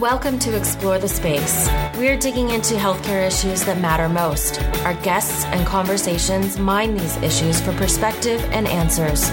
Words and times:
Welcome 0.00 0.38
to 0.40 0.56
Explore 0.56 1.00
the 1.00 1.08
Space. 1.08 1.68
We're 1.96 2.16
digging 2.16 2.50
into 2.50 2.74
healthcare 2.74 3.26
issues 3.26 3.64
that 3.64 3.80
matter 3.80 4.08
most. 4.08 4.62
Our 4.84 4.94
guests 5.02 5.44
and 5.46 5.66
conversations 5.66 6.56
mine 6.56 6.96
these 6.96 7.16
issues 7.16 7.60
for 7.60 7.72
perspective 7.72 8.40
and 8.52 8.68
answers. 8.68 9.28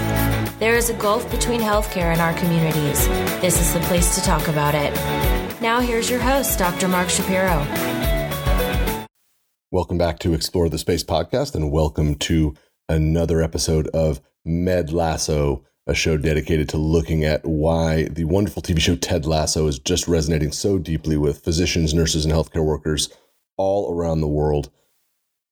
There 0.58 0.74
is 0.74 0.90
a 0.90 0.94
gulf 0.94 1.30
between 1.30 1.60
healthcare 1.60 2.10
and 2.10 2.20
our 2.20 2.34
communities. 2.34 3.06
This 3.40 3.60
is 3.60 3.74
the 3.74 3.80
place 3.86 4.16
to 4.16 4.22
talk 4.22 4.48
about 4.48 4.74
it. 4.74 4.92
Now, 5.60 5.78
here's 5.78 6.10
your 6.10 6.18
host, 6.18 6.58
Dr. 6.58 6.88
Mark 6.88 7.10
Shapiro. 7.10 7.64
Welcome 9.70 9.98
back 9.98 10.18
to 10.18 10.34
Explore 10.34 10.68
the 10.68 10.78
Space 10.78 11.04
podcast, 11.04 11.54
and 11.54 11.70
welcome 11.70 12.16
to 12.16 12.56
another 12.88 13.40
episode 13.40 13.86
of 13.94 14.20
Med 14.44 14.92
Lasso 14.92 15.64
a 15.86 15.94
show 15.94 16.16
dedicated 16.16 16.68
to 16.68 16.76
looking 16.76 17.24
at 17.24 17.44
why 17.44 18.04
the 18.04 18.24
wonderful 18.24 18.60
TV 18.60 18.80
show 18.80 18.96
Ted 18.96 19.24
Lasso 19.24 19.68
is 19.68 19.78
just 19.78 20.08
resonating 20.08 20.50
so 20.50 20.78
deeply 20.78 21.16
with 21.16 21.44
physicians, 21.44 21.94
nurses, 21.94 22.24
and 22.24 22.34
healthcare 22.34 22.64
workers 22.64 23.08
all 23.56 23.94
around 23.94 24.20
the 24.20 24.28
world. 24.28 24.70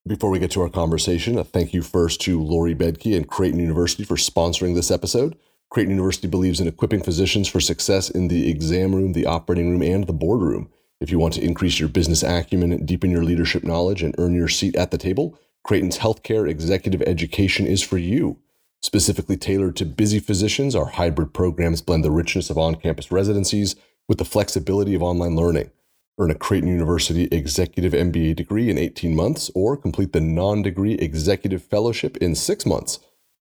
Before 0.06 0.30
we 0.30 0.41
get 0.41 0.51
to 0.51 0.61
our 0.61 0.69
conversation, 0.69 1.39
a 1.39 1.45
thank 1.45 1.73
you 1.73 1.83
first 1.83 2.20
to 2.23 2.42
Lori 2.42 2.75
Bedke 2.75 3.16
and 3.16 3.28
Creighton 3.28 3.61
University 3.61 4.05
for 4.05 4.16
sponsoring 4.16 4.75
this 4.75 4.91
episode. 4.91 5.39
Creighton 5.70 5.92
University 5.92 6.28
believes 6.28 6.61
in 6.61 6.66
equipping 6.66 7.03
physicians 7.03 7.48
for 7.48 7.61
success 7.61 8.11
in 8.11 8.28
the 8.28 8.51
exam 8.51 8.95
room, 8.95 9.12
the 9.12 9.27
operating 9.27 9.70
room, 9.70 9.83
and 9.83 10.06
the 10.06 10.12
boardroom. 10.12 10.69
If 11.01 11.11
you 11.11 11.19
want 11.19 11.34
to 11.34 11.45
increase 11.45 11.78
your 11.78 11.89
business 11.89 12.23
acumen, 12.23 12.84
deepen 12.84 13.11
your 13.11 13.25
leadership 13.25 13.64
knowledge, 13.64 14.03
and 14.03 14.14
earn 14.19 14.34
your 14.34 14.48
seat 14.48 14.77
at 14.77 14.91
the 14.91 14.98
table, 14.98 15.39
Creighton's 15.62 15.98
healthcare 15.98 16.48
executive 16.48 17.03
education 17.03 17.66
is 17.66 17.83
for 17.83 17.98
you. 17.98 18.39
Specifically 18.84 19.37
tailored 19.38 19.77
to 19.77 19.87
busy 19.87 20.19
physicians, 20.19 20.77
our 20.77 20.84
hybrid 20.84 21.33
programs 21.33 21.80
blend 21.80 22.05
the 22.05 22.11
richness 22.11 22.51
of 22.51 22.59
on 22.59 22.75
campus 22.75 23.11
residencies 23.11 23.77
with 24.09 24.19
the 24.19 24.27
flexibility 24.27 24.95
of 24.95 25.02
online 25.02 25.34
learning. 25.34 25.70
Earn 26.19 26.30
a 26.30 26.34
Creighton 26.34 26.69
University 26.69 27.25
Executive 27.33 27.95
MBA 27.95 28.37
degree 28.37 28.69
in 28.69 28.77
18 28.77 29.17
months 29.17 29.50
or 29.55 29.78
complete 29.78 30.12
the 30.12 30.20
non 30.20 30.61
degree 30.61 30.97
Executive 30.97 31.64
Fellowship 31.64 32.19
in 32.19 32.34
six 32.34 32.67
months. 32.67 32.98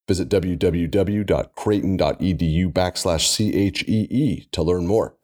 Visit 0.08 0.30
www.creighton.edu 0.30 2.72
backslash 2.72 3.36
CHEE 3.36 4.48
to 4.50 4.64
learn 4.64 4.88
more. 4.88 5.18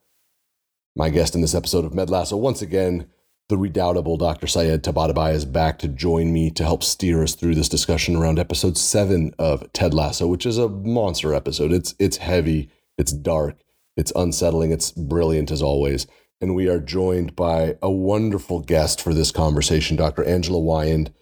My 0.94 1.08
guest 1.08 1.34
in 1.34 1.40
this 1.40 1.54
episode 1.54 1.86
of 1.86 1.92
MedLasso, 1.92 2.38
once 2.38 2.60
again, 2.60 3.08
the 3.50 3.58
redoubtable 3.58 4.16
Dr. 4.16 4.46
Syed 4.46 4.84
Tabatabai 4.84 5.34
is 5.34 5.44
back 5.44 5.78
to 5.80 5.88
join 5.88 6.32
me 6.32 6.50
to 6.52 6.62
help 6.64 6.84
steer 6.84 7.22
us 7.22 7.34
through 7.34 7.56
this 7.56 7.68
discussion 7.68 8.14
around 8.14 8.38
episode 8.38 8.78
seven 8.78 9.34
of 9.40 9.70
Ted 9.72 9.92
Lasso, 9.92 10.28
which 10.28 10.46
is 10.46 10.56
a 10.56 10.68
monster 10.68 11.34
episode. 11.34 11.72
It's 11.72 11.94
it's 11.98 12.18
heavy, 12.18 12.70
it's 12.96 13.12
dark, 13.12 13.56
it's 13.96 14.12
unsettling, 14.14 14.70
it's 14.70 14.92
brilliant 14.92 15.50
as 15.50 15.62
always. 15.62 16.06
And 16.40 16.54
we 16.54 16.68
are 16.68 16.78
joined 16.78 17.34
by 17.34 17.76
a 17.82 17.90
wonderful 17.90 18.60
guest 18.60 19.02
for 19.02 19.12
this 19.12 19.32
conversation. 19.32 19.96
Dr. 19.96 20.24
Angela 20.24 20.60
Weyand 20.60 21.12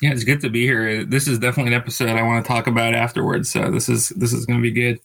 Yeah, 0.00 0.10
it's 0.12 0.24
good 0.24 0.40
to 0.40 0.50
be 0.50 0.62
here. 0.62 1.04
This 1.04 1.28
is 1.28 1.38
definitely 1.38 1.74
an 1.74 1.80
episode 1.80 2.08
I 2.08 2.22
want 2.22 2.44
to 2.44 2.48
talk 2.48 2.66
about 2.66 2.94
afterwards. 2.94 3.50
So 3.50 3.70
this 3.70 3.88
is 3.88 4.10
this 4.10 4.32
is 4.32 4.46
going 4.46 4.58
to 4.58 4.62
be 4.62 4.72
good. 4.72 5.00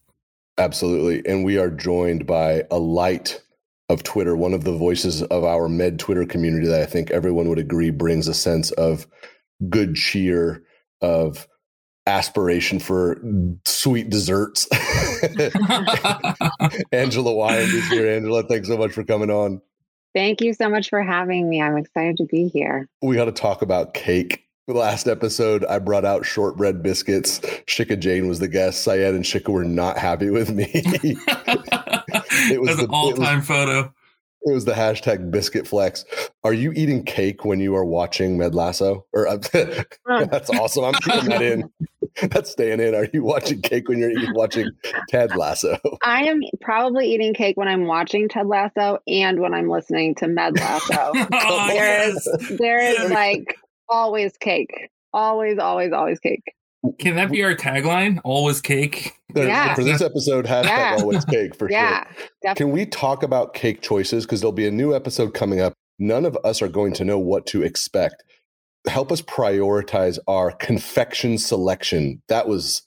Absolutely, 0.57 1.23
and 1.31 1.45
we 1.45 1.59
are 1.59 1.69
joined 1.69 2.25
by 2.25 2.63
a 2.71 2.79
light 2.79 3.41
of 3.89 4.03
Twitter, 4.03 4.35
one 4.35 4.53
of 4.53 4.63
the 4.63 4.75
voices 4.75 5.23
of 5.23 5.43
our 5.43 5.69
med 5.69 5.99
Twitter 5.99 6.25
community 6.25 6.67
that 6.67 6.81
I 6.81 6.85
think 6.85 7.11
everyone 7.11 7.47
would 7.49 7.59
agree 7.59 7.89
brings 7.89 8.27
a 8.27 8.33
sense 8.33 8.71
of 8.71 9.07
good 9.69 9.95
cheer, 9.95 10.63
of 11.01 11.47
aspiration 12.05 12.79
for 12.79 13.21
sweet 13.65 14.09
desserts. 14.09 14.67
Angela 16.91 17.31
Weyand 17.31 17.73
is 17.73 17.87
here. 17.89 18.07
Angela, 18.07 18.43
thanks 18.43 18.67
so 18.67 18.77
much 18.77 18.91
for 18.91 19.03
coming 19.03 19.29
on. 19.29 19.61
Thank 20.13 20.41
you 20.41 20.53
so 20.53 20.69
much 20.69 20.89
for 20.89 21.03
having 21.03 21.47
me. 21.49 21.61
I'm 21.61 21.77
excited 21.77 22.17
to 22.17 22.25
be 22.25 22.47
here. 22.47 22.89
We 23.01 23.15
got 23.15 23.25
to 23.25 23.31
talk 23.31 23.61
about 23.61 23.93
cake. 23.93 24.46
The 24.67 24.73
last 24.73 25.07
episode, 25.07 25.63
I 25.63 25.79
brought 25.79 26.03
out 26.03 26.25
shortbread 26.25 26.83
biscuits. 26.83 27.39
Shikha 27.67 27.97
Jain 27.97 28.27
was 28.27 28.39
the 28.39 28.49
guest. 28.49 28.83
Syed 28.83 28.99
and 28.99 29.23
Shikha 29.23 29.47
were 29.47 29.63
not 29.63 29.97
happy 29.97 30.29
with 30.29 30.49
me. 30.49 30.69
it 30.73 32.59
was 32.59 32.75
That's 32.75 32.81
the 32.81 32.89
all-time 32.91 33.41
photo. 33.41 33.93
It 34.41 34.53
was 34.53 34.65
the 34.65 34.73
hashtag 34.73 35.31
biscuit 35.31 35.67
flex. 35.67 36.03
Are 36.43 36.51
you 36.51 36.73
eating 36.73 37.05
cake 37.05 37.45
when 37.45 37.61
you 37.61 37.75
are 37.75 37.85
watching 37.85 38.37
Med 38.37 38.53
Lasso? 38.53 39.05
Or 39.13 39.29
uh, 39.29 39.37
that's 40.05 40.49
awesome. 40.49 40.83
I'm 40.83 40.93
keeping 40.95 41.29
that 41.29 41.41
in. 41.41 41.69
That's 42.31 42.49
staying 42.49 42.79
in. 42.79 42.95
Are 42.95 43.07
you 43.13 43.23
watching 43.23 43.61
cake 43.61 43.87
when 43.87 43.99
you're 43.99 44.09
eating, 44.09 44.33
watching 44.33 44.71
Ted 45.07 45.35
Lasso? 45.35 45.77
I 46.03 46.23
am 46.23 46.39
probably 46.61 47.13
eating 47.13 47.35
cake 47.35 47.57
when 47.57 47.67
I'm 47.67 47.85
watching 47.85 48.27
Ted 48.27 48.47
Lasso 48.47 48.97
and 49.07 49.39
when 49.39 49.53
I'm 49.53 49.69
listening 49.69 50.15
to 50.15 50.27
Med 50.27 50.57
Lasso. 50.57 51.11
oh, 51.13 51.67
there 51.67 52.09
is 52.09 52.27
there 52.57 52.79
is 52.79 53.11
like 53.11 53.55
always 53.89 54.37
cake. 54.37 54.89
Always, 55.13 55.57
always, 55.57 55.91
always 55.93 56.19
cake. 56.19 56.43
Can 56.99 57.15
that 57.15 57.31
be 57.31 57.43
our 57.43 57.55
tagline? 57.55 58.19
Always 58.23 58.61
cake. 58.61 59.13
Yeah. 59.35 59.73
For 59.75 59.83
this 59.83 60.01
episode, 60.01 60.45
hashtag 60.45 60.65
yeah. 60.65 60.97
always 60.99 61.25
cake 61.25 61.55
for 61.55 61.69
yeah, 61.71 62.03
sure. 62.03 62.27
Definitely. 62.43 62.55
Can 62.55 62.71
we 62.71 62.85
talk 62.85 63.23
about 63.23 63.53
cake 63.53 63.81
choices? 63.81 64.25
Because 64.25 64.41
there'll 64.41 64.51
be 64.51 64.67
a 64.67 64.71
new 64.71 64.95
episode 64.95 65.33
coming 65.33 65.59
up. 65.59 65.73
None 65.99 66.25
of 66.25 66.37
us 66.43 66.61
are 66.61 66.67
going 66.67 66.93
to 66.93 67.05
know 67.05 67.19
what 67.19 67.45
to 67.47 67.63
expect. 67.63 68.23
Help 68.87 69.11
us 69.11 69.21
prioritize 69.21 70.17
our 70.27 70.51
confection 70.51 71.37
selection. 71.37 72.21
That 72.29 72.47
was 72.47 72.83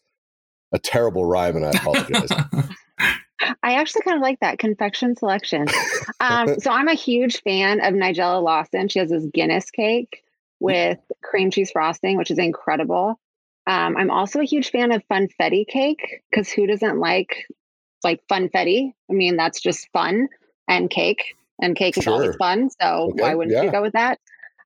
a 0.72 0.78
terrible 0.78 1.24
rhyme, 1.24 1.56
and 1.56 1.66
I 1.66 1.70
apologize. 1.70 2.30
I 3.62 3.74
actually 3.74 4.02
kind 4.02 4.16
of 4.16 4.22
like 4.22 4.38
that 4.40 4.58
confection 4.58 5.16
selection. 5.16 5.66
Um, 6.20 6.58
so 6.60 6.70
I'm 6.70 6.88
a 6.88 6.94
huge 6.94 7.42
fan 7.42 7.80
of 7.80 7.94
Nigella 7.94 8.42
Lawson. 8.42 8.88
She 8.88 8.98
has 8.98 9.10
this 9.10 9.26
Guinness 9.32 9.70
cake 9.70 10.22
with 10.60 10.98
cream 11.22 11.50
cheese 11.50 11.70
frosting, 11.70 12.16
which 12.16 12.30
is 12.30 12.38
incredible. 12.38 13.18
Um, 13.66 13.96
I'm 13.96 14.10
also 14.10 14.40
a 14.40 14.44
huge 14.44 14.70
fan 14.70 14.92
of 14.92 15.02
funfetti 15.10 15.66
cake 15.66 16.22
because 16.30 16.50
who 16.50 16.66
doesn't 16.66 16.98
like 16.98 17.46
like 18.04 18.20
funfetti? 18.30 18.92
I 19.10 19.12
mean, 19.12 19.36
that's 19.36 19.60
just 19.60 19.88
fun 19.92 20.28
and 20.68 20.88
cake, 20.88 21.34
and 21.60 21.76
cake 21.76 21.98
is 21.98 22.04
sure. 22.04 22.14
always 22.14 22.36
fun. 22.36 22.70
So 22.80 23.10
okay. 23.10 23.22
why 23.22 23.34
wouldn't 23.34 23.54
yeah. 23.54 23.62
you 23.62 23.72
go 23.72 23.82
with 23.82 23.92
that? 23.92 24.18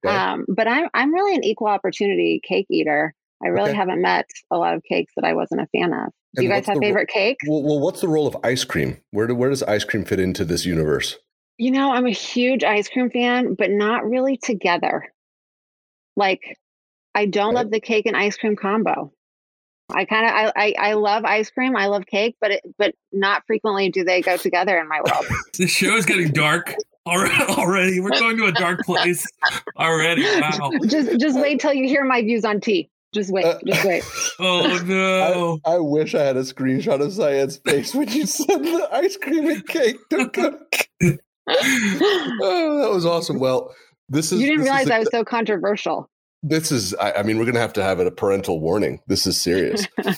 Yeah. 0.05 0.33
Um, 0.33 0.45
but 0.49 0.69
I'm 0.69 0.89
I'm 0.95 1.13
really 1.13 1.35
an 1.35 1.45
equal 1.45 1.69
opportunity 1.69 2.41
cake 2.47 2.67
eater. 2.71 3.15
I 3.43 3.49
really 3.49 3.71
okay. 3.71 3.77
haven't 3.77 4.01
met 4.01 4.27
a 4.51 4.57
lot 4.57 4.75
of 4.75 4.83
cakes 4.85 5.13
that 5.17 5.25
I 5.25 5.35
wasn't 5.35 5.61
a 5.61 5.67
fan 5.67 5.93
of. 5.93 6.07
Do 6.35 6.41
and 6.41 6.45
you 6.45 6.49
guys 6.49 6.67
have 6.67 6.79
favorite 6.79 7.11
ro- 7.11 7.15
cakes? 7.15 7.45
Well, 7.47 7.63
well, 7.63 7.81
what's 7.81 8.01
the 8.01 8.09
role 8.09 8.27
of 8.27 8.37
ice 8.43 8.65
cream? 8.65 9.01
Where 9.11 9.27
do, 9.27 9.35
where 9.35 9.51
does 9.51 9.63
ice 9.63 9.85
cream 9.85 10.05
fit 10.05 10.19
into 10.19 10.45
this 10.45 10.65
universe? 10.65 11.17
You 11.59 11.71
know, 11.71 11.93
I'm 11.93 12.07
a 12.07 12.11
huge 12.11 12.65
ice 12.65 12.89
cream 12.89 13.11
fan, 13.11 13.55
but 13.55 13.71
not 13.71 14.09
really 14.09 14.37
together. 14.37 15.13
Like 16.17 16.41
I 17.15 17.27
don't 17.27 17.55
love 17.55 17.71
the 17.71 17.81
cake 17.81 18.07
and 18.07 18.17
ice 18.17 18.37
cream 18.37 18.57
combo. 18.57 19.13
I 19.93 20.05
kind 20.07 20.27
of 20.27 20.33
I, 20.33 20.53
I, 20.57 20.91
I 20.91 20.93
love 20.95 21.25
ice 21.25 21.51
cream. 21.51 21.77
I 21.77 21.87
love 21.87 22.07
cake, 22.07 22.37
but 22.41 22.53
it, 22.53 22.61
but 22.79 22.95
not 23.13 23.43
frequently 23.47 23.91
do 23.91 24.03
they 24.03 24.23
go 24.23 24.37
together 24.37 24.79
in 24.79 24.89
my 24.89 25.01
world. 25.01 25.27
the 25.59 25.67
show 25.67 25.97
is 25.97 26.07
getting 26.07 26.33
dark 26.33 26.75
already. 27.07 28.01
We're 28.01 28.11
going 28.11 28.37
to 28.39 28.47
a 28.47 28.53
dark 28.53 28.81
place 28.85 29.27
already. 29.79 30.23
Wow. 30.23 30.71
Just 30.87 31.21
just 31.21 31.39
wait 31.39 31.61
till 31.61 31.75
you 31.75 31.87
hear 31.87 32.05
my 32.05 32.23
views 32.23 32.45
on 32.45 32.61
tea. 32.61 32.91
Just 33.13 33.31
wait. 33.31 33.45
Uh, 33.45 33.59
just 33.65 33.85
wait. 33.85 34.03
oh 34.41 34.83
no! 34.85 35.61
I, 35.65 35.75
I, 35.75 35.79
wish 35.79 36.17
I 36.17 36.23
had 36.23 36.37
a 36.37 36.41
screenshot 36.41 37.01
of 37.01 37.13
Syed's 37.13 37.59
face 37.59 37.95
when 37.95 38.09
you 38.09 38.27
said 38.27 38.47
the 38.61 38.89
ice 38.91 39.17
cream 39.17 39.47
and 39.47 39.65
cake 39.69 39.99
to 40.11 40.29
cook. 40.31 40.89
oh, 41.49 42.81
that 42.83 42.91
was 42.91 43.07
awesome. 43.07 43.39
Well, 43.39 43.73
this 44.09 44.33
is. 44.33 44.41
You 44.41 44.47
didn't 44.47 44.63
realize 44.63 44.91
I 44.91 45.01
was 45.01 45.09
so 45.11 45.25
controversial. 45.25 46.11
This 46.43 46.71
is. 46.73 46.95
I, 46.95 47.13
I 47.13 47.23
mean, 47.23 47.39
we're 47.39 47.45
going 47.45 47.55
to 47.55 47.61
have 47.61 47.73
to 47.75 47.83
have 47.83 48.01
it 48.01 48.07
a 48.07 48.11
parental 48.11 48.61
warning. 48.61 49.01
This 49.07 49.27
is 49.27 49.41
serious. 49.41 49.87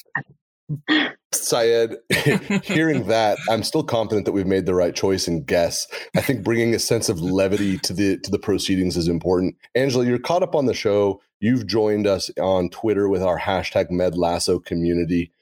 Syed, 1.32 1.96
hearing 2.64 3.06
that, 3.08 3.38
I'm 3.48 3.62
still 3.62 3.84
confident 3.84 4.26
that 4.26 4.32
we've 4.32 4.46
made 4.46 4.66
the 4.66 4.74
right 4.74 4.94
choice 4.94 5.28
and 5.28 5.46
guess. 5.46 5.86
I 6.16 6.20
think 6.20 6.42
bringing 6.42 6.74
a 6.74 6.78
sense 6.78 7.08
of 7.08 7.20
levity 7.20 7.78
to 7.78 7.92
the 7.92 8.18
to 8.18 8.30
the 8.30 8.38
proceedings 8.38 8.96
is 8.96 9.08
important. 9.08 9.56
Angela, 9.74 10.04
you're 10.04 10.18
caught 10.18 10.42
up 10.42 10.54
on 10.54 10.66
the 10.66 10.74
show. 10.74 11.20
You've 11.40 11.66
joined 11.66 12.06
us 12.06 12.30
on 12.40 12.70
Twitter 12.70 13.08
with 13.08 13.22
our 13.22 13.38
hashtag 13.38 13.90
MedLasso 13.90 14.64
community. 14.64 15.32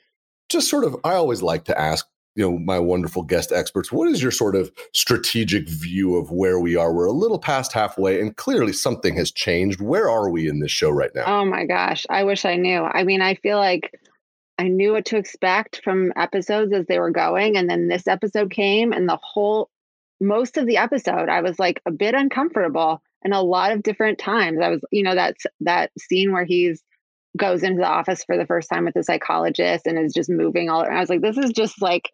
Just 0.49 0.69
sort 0.69 0.85
of, 0.85 0.97
I 1.05 1.15
always 1.15 1.41
like 1.41 1.65
to 1.67 1.81
ask 1.81 2.07
you 2.35 2.45
know 2.45 2.59
my 2.59 2.79
wonderful 2.79 3.23
guest 3.23 3.53
experts 3.53 3.93
what 3.93 4.09
is 4.09 4.23
your 4.23 4.31
sort 4.31 4.57
of 4.57 4.73
strategic 4.93 5.69
view 5.69 6.17
of 6.17 6.31
where 6.31 6.59
we 6.59 6.77
are? 6.77 6.93
We're 6.93 7.07
a 7.07 7.13
little 7.13 7.39
past 7.39 7.73
halfway 7.73 8.21
and 8.21 8.37
clearly 8.37 8.73
something 8.73 9.17
has 9.17 9.31
changed. 9.31 9.81
Where 9.81 10.09
are 10.11 10.31
we 10.31 10.49
in 10.49 10.61
this 10.61 10.71
show 10.71 10.91
right 10.91 11.15
now? 11.15 11.25
Oh 11.27 11.45
my 11.45 11.65
gosh 11.65 12.07
i 12.11 12.25
wish 12.25 12.45
i 12.45 12.57
knew. 12.57 12.83
I 12.83 13.05
mean 13.05 13.23
i 13.23 13.35
feel 13.35 13.59
like 13.59 13.99
i 14.59 14.69
knew 14.69 14.93
what 14.93 15.07
to 15.07 15.17
expect 15.17 15.81
from 15.83 16.13
episodes 16.17 16.73
as 16.73 16.87
they 16.87 16.99
were 16.99 17.11
going 17.11 17.57
and 17.57 17.69
then 17.69 17.89
this 17.89 18.07
episode 18.07 18.51
came 18.51 18.93
and 18.93 19.09
the 19.09 19.19
whole 19.23 19.71
most 20.21 20.57
of 20.57 20.67
the 20.67 20.77
episode 20.77 21.29
i 21.29 21.41
was 21.41 21.59
like 21.59 21.83
a 21.87 21.91
bit 21.91 22.15
uncomfortable 22.15 23.03
and 23.25 23.33
a 23.33 23.41
lot 23.41 23.73
of 23.73 23.83
different 23.83 24.19
times. 24.19 24.61
I 24.63 24.69
was 24.69 24.81
you 24.93 25.03
know 25.03 25.15
that's 25.15 25.47
that 25.63 25.91
scene 25.99 26.33
where 26.33 26.45
he's 26.45 26.83
goes 27.37 27.65
into 27.65 27.81
the 27.81 27.89
office 27.89 28.23
for 28.23 28.37
the 28.37 28.47
first 28.47 28.69
time 28.69 28.85
with 28.85 28.95
the 28.95 29.03
psychologist 29.03 29.87
and 29.87 29.99
is 29.99 30.15
just 30.15 30.31
moving 30.31 30.69
all 30.69 30.83
around. 30.83 30.97
I 30.97 31.01
was 31.01 31.09
like, 31.09 31.23
this 31.23 31.37
is 31.37 31.51
just 31.51 31.83
like 31.83 32.11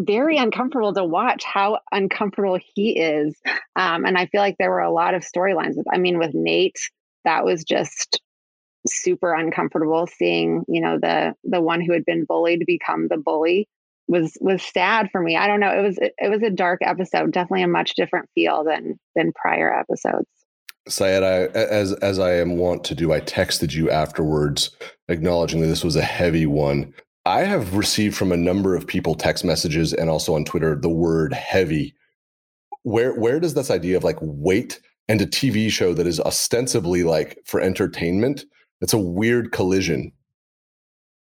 very 0.00 0.36
uncomfortable 0.36 0.94
to 0.94 1.04
watch 1.04 1.44
how 1.44 1.78
uncomfortable 1.92 2.58
he 2.74 2.98
is. 2.98 3.36
Um, 3.76 4.04
and 4.04 4.18
I 4.18 4.26
feel 4.26 4.40
like 4.40 4.56
there 4.58 4.70
were 4.70 4.80
a 4.80 4.92
lot 4.92 5.14
of 5.14 5.22
storylines. 5.22 5.76
I 5.92 5.98
mean, 5.98 6.18
with 6.18 6.34
Nate, 6.34 6.78
that 7.24 7.44
was 7.44 7.64
just 7.64 8.20
super 8.86 9.32
uncomfortable 9.32 10.06
seeing, 10.06 10.64
you 10.68 10.80
know, 10.80 10.98
the 10.98 11.34
the 11.44 11.60
one 11.60 11.80
who 11.80 11.92
had 11.92 12.04
been 12.04 12.24
bullied 12.24 12.64
become 12.66 13.08
the 13.08 13.18
bully 13.18 13.68
was 14.08 14.36
was 14.40 14.62
sad 14.62 15.10
for 15.10 15.22
me. 15.22 15.36
I 15.36 15.46
don't 15.46 15.60
know. 15.60 15.72
It 15.72 15.82
was 15.82 15.98
it, 15.98 16.14
it 16.18 16.30
was 16.30 16.42
a 16.42 16.50
dark 16.50 16.80
episode, 16.82 17.32
definitely 17.32 17.62
a 17.62 17.68
much 17.68 17.94
different 17.94 18.28
feel 18.34 18.64
than 18.64 18.98
than 19.14 19.32
prior 19.32 19.72
episodes. 19.72 20.26
Syed, 20.88 21.22
I, 21.22 21.44
as 21.56 21.92
as 21.94 22.18
I 22.18 22.34
am 22.34 22.56
wont 22.56 22.84
to 22.84 22.94
do, 22.94 23.12
I 23.12 23.20
texted 23.20 23.74
you 23.74 23.90
afterwards, 23.90 24.70
acknowledging 25.08 25.60
that 25.60 25.68
this 25.68 25.84
was 25.84 25.96
a 25.96 26.02
heavy 26.02 26.46
one. 26.46 26.94
I 27.30 27.44
have 27.44 27.76
received 27.76 28.16
from 28.16 28.32
a 28.32 28.36
number 28.36 28.74
of 28.74 28.88
people 28.88 29.14
text 29.14 29.44
messages 29.44 29.92
and 29.92 30.10
also 30.10 30.34
on 30.34 30.44
Twitter 30.44 30.74
the 30.74 30.88
word 30.88 31.32
heavy. 31.32 31.94
Where 32.82 33.14
where 33.14 33.38
does 33.38 33.54
this 33.54 33.70
idea 33.70 33.96
of 33.96 34.02
like 34.02 34.18
weight 34.20 34.80
and 35.08 35.20
a 35.20 35.26
TV 35.26 35.70
show 35.70 35.94
that 35.94 36.08
is 36.08 36.18
ostensibly 36.18 37.04
like 37.04 37.38
for 37.44 37.60
entertainment? 37.60 38.46
It's 38.80 38.92
a 38.92 38.98
weird 38.98 39.52
collision. 39.52 40.10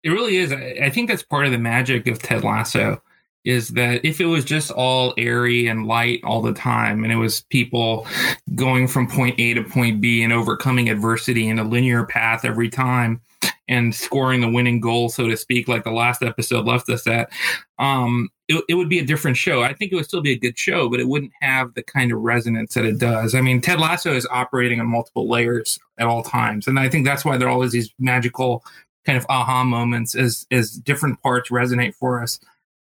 It 0.03 0.11
really 0.11 0.37
is. 0.37 0.53
I 0.53 0.91
think 0.91 1.09
that's 1.09 1.23
part 1.23 1.47
of 1.47 1.53
the 1.53 1.59
magic 1.59 2.07
of 2.07 2.21
Ted 2.21 2.45
Lasso 2.45 3.03
is 3.47 3.71
that 3.71 4.05
if 4.05 4.21
it 4.21 4.27
was 4.27 4.45
just 4.45 4.71
all 4.71 5.15
airy 5.17 5.69
and 5.69 5.87
light 5.87 6.21
all 6.23 6.43
the 6.43 6.53
time 6.53 7.03
and 7.05 7.13
it 7.15 7.17
was 7.17 7.45
people 7.49 8.07
going 8.55 8.89
from 8.89 9.09
point 9.09 9.41
A 9.41 9.55
to 9.55 9.65
point 9.65 10.03
B 10.03 10.23
and 10.23 10.35
overcoming 10.35 10.91
adversity 10.91 11.49
in 11.49 11.59
a 11.59 11.65
linear 11.65 12.05
path 12.05 12.45
every 12.45 12.69
time 12.69 13.23
and 13.69 13.95
scoring 13.95 14.41
the 14.41 14.49
winning 14.49 14.81
goal, 14.81 15.09
so 15.09 15.29
to 15.29 15.37
speak, 15.37 15.69
like 15.69 15.85
the 15.85 15.91
last 15.91 16.23
episode 16.23 16.67
left 16.67 16.89
us 16.91 17.07
at, 17.07 17.31
um, 17.79 18.29
it, 18.49 18.63
it, 18.69 18.75
would 18.75 18.91
be 18.91 18.99
a 18.99 19.05
different 19.05 19.39
show. 19.39 19.63
I 19.63 19.73
think 19.73 19.91
it 19.91 19.95
would 19.95 20.05
still 20.05 20.21
be 20.21 20.33
a 20.33 20.39
good 20.39 20.59
show, 20.59 20.91
but 20.91 21.01
it 21.01 21.09
wouldn't 21.09 21.33
have 21.41 21.73
the 21.75 21.83
kind 21.83 22.13
of 22.13 22.21
resonance 22.21 22.75
that 22.75 22.85
it 22.85 22.99
does. 22.99 23.35
I 23.35 23.41
mean, 23.41 23.63
Ted 23.63 23.81
Lasso 23.81 24.13
is 24.15 24.27
operating 24.31 24.81
on 24.81 24.87
multiple 24.87 25.29
layers 25.29 25.79
at 25.99 26.07
all 26.07 26.23
times. 26.23 26.67
And 26.67 26.79
I 26.79 26.91
think 26.91 27.07
that's 27.07 27.25
why 27.25 27.39
there 27.39 27.49
are 27.49 27.53
always 27.53 27.73
these 27.73 27.91
magical 27.99 28.63
kind 29.07 29.17
of 29.17 29.27
aha 29.29 29.65
moments 29.65 30.15
as 30.15 30.47
as 30.51 30.73
different 30.73 31.23
parts 31.23 31.51
resonate 31.51 31.95
for 31.95 32.23
us 32.23 32.39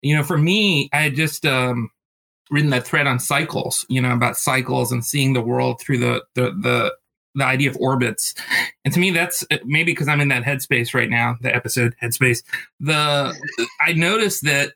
you 0.02 0.16
know, 0.16 0.22
for 0.22 0.38
me, 0.38 0.88
I 0.92 1.02
had 1.02 1.14
just 1.14 1.44
um, 1.44 1.90
written 2.50 2.70
that 2.70 2.86
thread 2.86 3.06
on 3.06 3.18
cycles, 3.18 3.84
you 3.88 4.00
know, 4.00 4.12
about 4.12 4.36
cycles 4.36 4.92
and 4.92 5.04
seeing 5.04 5.32
the 5.32 5.42
world 5.42 5.80
through 5.80 5.98
the 5.98 6.24
the 6.34 6.50
the, 6.60 6.94
the 7.34 7.44
idea 7.44 7.70
of 7.70 7.76
orbits. 7.78 8.34
And 8.84 8.92
to 8.94 9.00
me, 9.00 9.10
that's 9.10 9.44
uh, 9.50 9.58
maybe 9.64 9.92
because 9.92 10.08
I'm 10.08 10.20
in 10.20 10.28
that 10.28 10.44
headspace 10.44 10.94
right 10.94 11.10
now, 11.10 11.36
the 11.40 11.54
episode 11.54 11.94
headspace. 12.02 12.42
The 12.80 13.34
I 13.80 13.92
noticed 13.92 14.44
that 14.44 14.72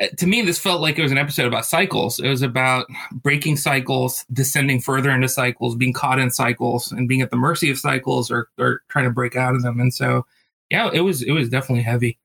uh, 0.00 0.06
to 0.16 0.26
me, 0.26 0.42
this 0.42 0.58
felt 0.58 0.80
like 0.80 0.98
it 0.98 1.02
was 1.02 1.12
an 1.12 1.18
episode 1.18 1.46
about 1.46 1.66
cycles. 1.66 2.18
It 2.18 2.28
was 2.28 2.42
about 2.42 2.86
breaking 3.12 3.56
cycles, 3.56 4.24
descending 4.32 4.80
further 4.80 5.10
into 5.10 5.28
cycles, 5.28 5.74
being 5.74 5.92
caught 5.92 6.18
in 6.18 6.30
cycles, 6.30 6.92
and 6.92 7.08
being 7.08 7.20
at 7.20 7.30
the 7.30 7.36
mercy 7.36 7.70
of 7.70 7.78
cycles 7.78 8.30
or, 8.30 8.48
or 8.58 8.82
trying 8.88 9.04
to 9.04 9.10
break 9.10 9.36
out 9.36 9.54
of 9.54 9.62
them. 9.62 9.80
And 9.80 9.92
so, 9.92 10.26
yeah, 10.70 10.90
it 10.92 11.00
was 11.00 11.22
it 11.22 11.32
was 11.32 11.48
definitely 11.48 11.82
heavy. 11.82 12.18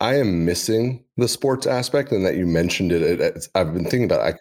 I 0.00 0.16
am 0.16 0.44
missing 0.44 1.04
the 1.16 1.28
sports 1.28 1.66
aspect, 1.66 2.12
and 2.12 2.26
that 2.26 2.36
you 2.36 2.46
mentioned 2.46 2.92
it. 2.92 3.48
I've 3.54 3.72
been 3.72 3.84
thinking 3.84 4.04
about. 4.04 4.26
It. 4.26 4.34
I 4.34 4.38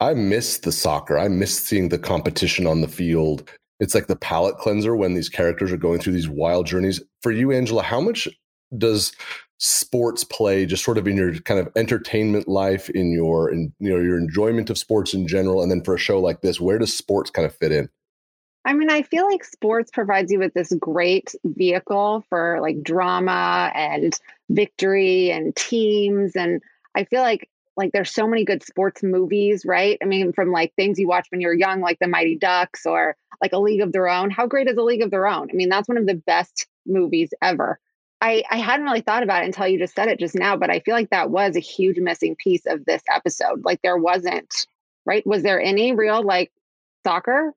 I 0.00 0.14
miss 0.14 0.58
the 0.58 0.72
soccer. 0.72 1.18
I 1.18 1.28
miss 1.28 1.58
seeing 1.58 1.88
the 1.88 1.98
competition 1.98 2.66
on 2.66 2.80
the 2.80 2.88
field. 2.88 3.50
It's 3.80 3.94
like 3.94 4.06
the 4.06 4.16
palate 4.16 4.58
cleanser 4.58 4.94
when 4.96 5.14
these 5.14 5.28
characters 5.28 5.72
are 5.72 5.76
going 5.76 6.00
through 6.00 6.14
these 6.14 6.28
wild 6.28 6.66
journeys. 6.66 7.02
For 7.22 7.32
you, 7.32 7.52
Angela, 7.52 7.82
how 7.82 8.00
much 8.00 8.28
does 8.76 9.12
sports 9.58 10.22
play 10.24 10.66
just 10.66 10.84
sort 10.84 10.98
of 10.98 11.08
in 11.08 11.16
your 11.16 11.34
kind 11.40 11.60
of 11.60 11.68
entertainment 11.76 12.46
life, 12.46 12.90
in 12.90 13.10
your 13.12 13.50
in 13.50 13.72
you 13.78 13.90
know 13.90 14.00
your 14.00 14.18
enjoyment 14.18 14.70
of 14.70 14.78
sports 14.78 15.14
in 15.14 15.26
general, 15.26 15.62
and 15.62 15.70
then 15.70 15.82
for 15.82 15.94
a 15.94 15.98
show 15.98 16.20
like 16.20 16.40
this, 16.42 16.60
where 16.60 16.78
does 16.78 16.96
sports 16.96 17.30
kind 17.30 17.46
of 17.46 17.54
fit 17.56 17.72
in? 17.72 17.88
I 18.66 18.72
mean, 18.72 18.90
I 18.90 19.02
feel 19.02 19.30
like 19.30 19.44
sports 19.44 19.90
provides 19.92 20.32
you 20.32 20.40
with 20.40 20.52
this 20.52 20.72
great 20.80 21.34
vehicle 21.44 22.24
for 22.28 22.58
like 22.60 22.82
drama 22.82 23.70
and 23.74 24.18
victory 24.50 25.30
and 25.30 25.54
teams. 25.54 26.34
And 26.34 26.60
I 26.96 27.04
feel 27.04 27.22
like 27.22 27.48
like 27.76 27.92
there's 27.92 28.12
so 28.12 28.26
many 28.26 28.44
good 28.44 28.62
sports 28.62 29.02
movies, 29.02 29.64
right? 29.66 29.98
I 30.02 30.06
mean, 30.06 30.32
from 30.32 30.50
like 30.50 30.74
things 30.74 30.98
you 30.98 31.08
watch 31.08 31.26
when 31.30 31.40
you're 31.40 31.54
young, 31.54 31.80
like 31.80 31.98
the 32.00 32.08
Mighty 32.08 32.36
Ducks 32.36 32.86
or 32.86 33.16
like 33.42 33.52
A 33.52 33.58
League 33.58 33.82
of 33.82 33.92
Their 33.92 34.08
Own. 34.08 34.30
How 34.30 34.46
great 34.46 34.68
is 34.68 34.76
A 34.76 34.82
League 34.82 35.02
of 35.02 35.10
Their 35.10 35.26
Own? 35.26 35.48
I 35.50 35.54
mean, 35.54 35.68
that's 35.68 35.88
one 35.88 35.98
of 35.98 36.06
the 36.06 36.14
best 36.14 36.66
movies 36.86 37.30
ever. 37.42 37.78
I, 38.20 38.42
I 38.50 38.56
hadn't 38.56 38.86
really 38.86 39.02
thought 39.02 39.22
about 39.22 39.42
it 39.42 39.46
until 39.46 39.68
you 39.68 39.78
just 39.78 39.94
said 39.94 40.08
it 40.08 40.18
just 40.18 40.34
now, 40.34 40.56
but 40.56 40.70
I 40.70 40.80
feel 40.80 40.94
like 40.94 41.10
that 41.10 41.30
was 41.30 41.54
a 41.54 41.60
huge 41.60 41.98
missing 41.98 42.34
piece 42.34 42.64
of 42.66 42.84
this 42.86 43.02
episode. 43.12 43.62
Like 43.64 43.82
there 43.82 43.98
wasn't, 43.98 44.66
right? 45.04 45.26
Was 45.26 45.42
there 45.42 45.60
any 45.60 45.94
real 45.94 46.22
like 46.22 46.50
soccer 47.04 47.52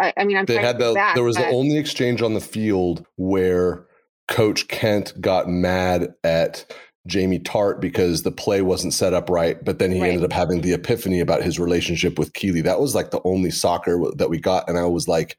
I, 0.00 0.12
I 0.16 0.24
mean, 0.24 0.36
I'm 0.36 0.44
they 0.44 0.56
had 0.56 0.78
the 0.78 0.94
back, 0.94 1.14
there 1.14 1.24
was 1.24 1.36
but... 1.36 1.46
the 1.46 1.50
only 1.50 1.76
exchange 1.76 2.22
on 2.22 2.34
the 2.34 2.40
field 2.40 3.04
where 3.16 3.86
Coach 4.28 4.68
Kent 4.68 5.20
got 5.20 5.48
mad 5.48 6.14
at 6.22 6.72
Jamie 7.08 7.40
Tartt 7.40 7.80
because 7.80 8.22
the 8.22 8.30
play 8.30 8.62
wasn't 8.62 8.94
set 8.94 9.14
up 9.14 9.28
right, 9.28 9.62
but 9.64 9.78
then 9.78 9.90
he 9.90 10.00
right. 10.00 10.10
ended 10.10 10.24
up 10.24 10.32
having 10.32 10.60
the 10.60 10.74
epiphany 10.74 11.20
about 11.20 11.42
his 11.42 11.58
relationship 11.58 12.18
with 12.18 12.34
Keeley. 12.34 12.60
That 12.60 12.80
was 12.80 12.94
like 12.94 13.10
the 13.10 13.22
only 13.24 13.50
soccer 13.50 13.98
that 14.16 14.30
we 14.30 14.38
got, 14.38 14.68
and 14.68 14.78
I 14.78 14.84
was 14.84 15.08
like, 15.08 15.36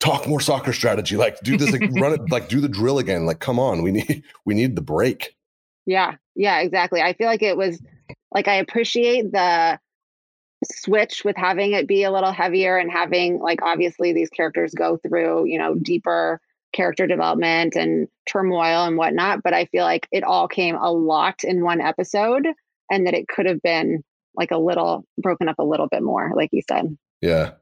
"Talk 0.00 0.26
more 0.26 0.40
soccer 0.40 0.72
strategy, 0.72 1.16
like 1.16 1.38
do 1.40 1.56
this, 1.56 1.70
like 1.70 1.88
run 1.92 2.14
it, 2.14 2.30
like 2.30 2.48
do 2.48 2.60
the 2.60 2.68
drill 2.68 2.98
again. 2.98 3.26
Like, 3.26 3.38
come 3.38 3.60
on, 3.60 3.82
we 3.82 3.92
need 3.92 4.24
we 4.44 4.54
need 4.54 4.74
the 4.74 4.82
break." 4.82 5.36
Yeah, 5.84 6.16
yeah, 6.34 6.58
exactly. 6.60 7.00
I 7.00 7.12
feel 7.12 7.28
like 7.28 7.42
it 7.42 7.56
was 7.56 7.80
like 8.32 8.48
I 8.48 8.54
appreciate 8.54 9.30
the 9.30 9.78
switch 10.64 11.22
with 11.24 11.36
having 11.36 11.72
it 11.72 11.86
be 11.86 12.02
a 12.02 12.10
little 12.10 12.32
heavier 12.32 12.78
and 12.78 12.90
having 12.90 13.38
like 13.38 13.60
obviously 13.62 14.12
these 14.12 14.30
characters 14.30 14.72
go 14.74 14.96
through 14.96 15.44
you 15.44 15.58
know 15.58 15.74
deeper 15.74 16.40
character 16.76 17.06
development 17.06 17.74
and 17.74 18.06
turmoil 18.30 18.84
and 18.84 18.96
whatnot 18.96 19.42
but 19.42 19.54
i 19.54 19.64
feel 19.66 19.84
like 19.84 20.06
it 20.12 20.22
all 20.22 20.46
came 20.46 20.76
a 20.76 20.92
lot 20.92 21.42
in 21.42 21.64
one 21.64 21.80
episode 21.80 22.46
and 22.90 23.06
that 23.06 23.14
it 23.14 23.26
could 23.28 23.46
have 23.46 23.62
been 23.62 24.02
like 24.36 24.50
a 24.50 24.58
little 24.58 25.04
broken 25.18 25.48
up 25.48 25.58
a 25.58 25.64
little 25.64 25.88
bit 25.88 26.02
more 26.02 26.32
like 26.36 26.50
you 26.52 26.60
said. 26.68 26.96
Yeah 27.22 27.52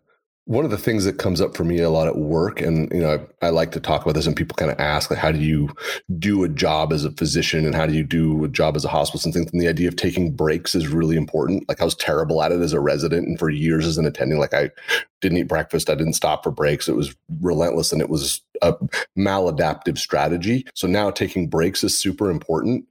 one 0.47 0.67
of 0.67 0.71
the 0.71 0.79
things 0.79 1.05
that 1.07 1.19
comes 1.19 1.41
up 1.41 1.57
for 1.57 1.65
me 1.65 1.81
a 1.81 1.89
lot 1.89 2.07
at 2.07 2.17
work, 2.17 2.61
and 2.61 2.91
you 2.93 3.01
know, 3.01 3.27
I, 3.41 3.47
I 3.47 3.51
like 3.51 3.73
to 3.73 3.81
talk 3.81 4.03
about 4.03 4.15
this, 4.15 4.27
and 4.27 4.37
people 4.37 4.55
kind 4.57 4.71
of 4.71 4.79
ask, 4.79 5.11
like, 5.11 5.19
how 5.19 5.33
do 5.33 5.39
you 5.39 5.71
do 6.19 6.45
a 6.45 6.49
job 6.51 6.93
as 6.93 7.05
a 7.05 7.13
physician, 7.13 7.65
and 7.65 7.75
how 7.75 7.87
do 7.87 7.95
you 7.95 8.03
do 8.03 8.45
a 8.45 8.49
job 8.49 8.77
as 8.77 8.85
a 8.85 8.89
hospitalist, 8.89 9.25
and 9.25 9.33
things. 9.33 9.51
And 9.53 9.61
the 9.61 9.69
idea 9.69 9.89
of 9.89 9.97
taking 9.97 10.33
breaks 10.33 10.75
is 10.75 10.89
really 10.89 11.17
important. 11.17 11.67
Like, 11.69 11.81
I 11.81 11.85
was 11.85 11.95
terrible 11.95 12.43
at 12.43 12.53
it 12.53 12.61
as 12.61 12.75
a 12.75 12.81
resident, 12.81 13.27
and 13.27 13.39
for 13.39 13.49
years 13.49 13.87
as 13.87 13.97
an 13.97 14.05
attending, 14.05 14.39
like, 14.39 14.53
I 14.53 14.71
didn't 15.23 15.39
eat 15.39 15.49
breakfast, 15.49 15.89
I 15.89 15.95
didn't 15.95 16.13
stop 16.13 16.45
for 16.45 16.51
breaks. 16.51 16.89
It 16.89 16.97
was 16.97 17.15
relentless, 17.41 17.91
and 17.91 18.03
it 18.03 18.11
was 18.11 18.43
a 18.61 18.75
maladaptive 19.17 19.97
strategy. 19.97 20.67
So 20.75 20.87
now 20.87 21.11
taking 21.11 21.49
breaks 21.49 21.83
is 21.83 21.99
super 21.99 22.31
important 22.31 22.85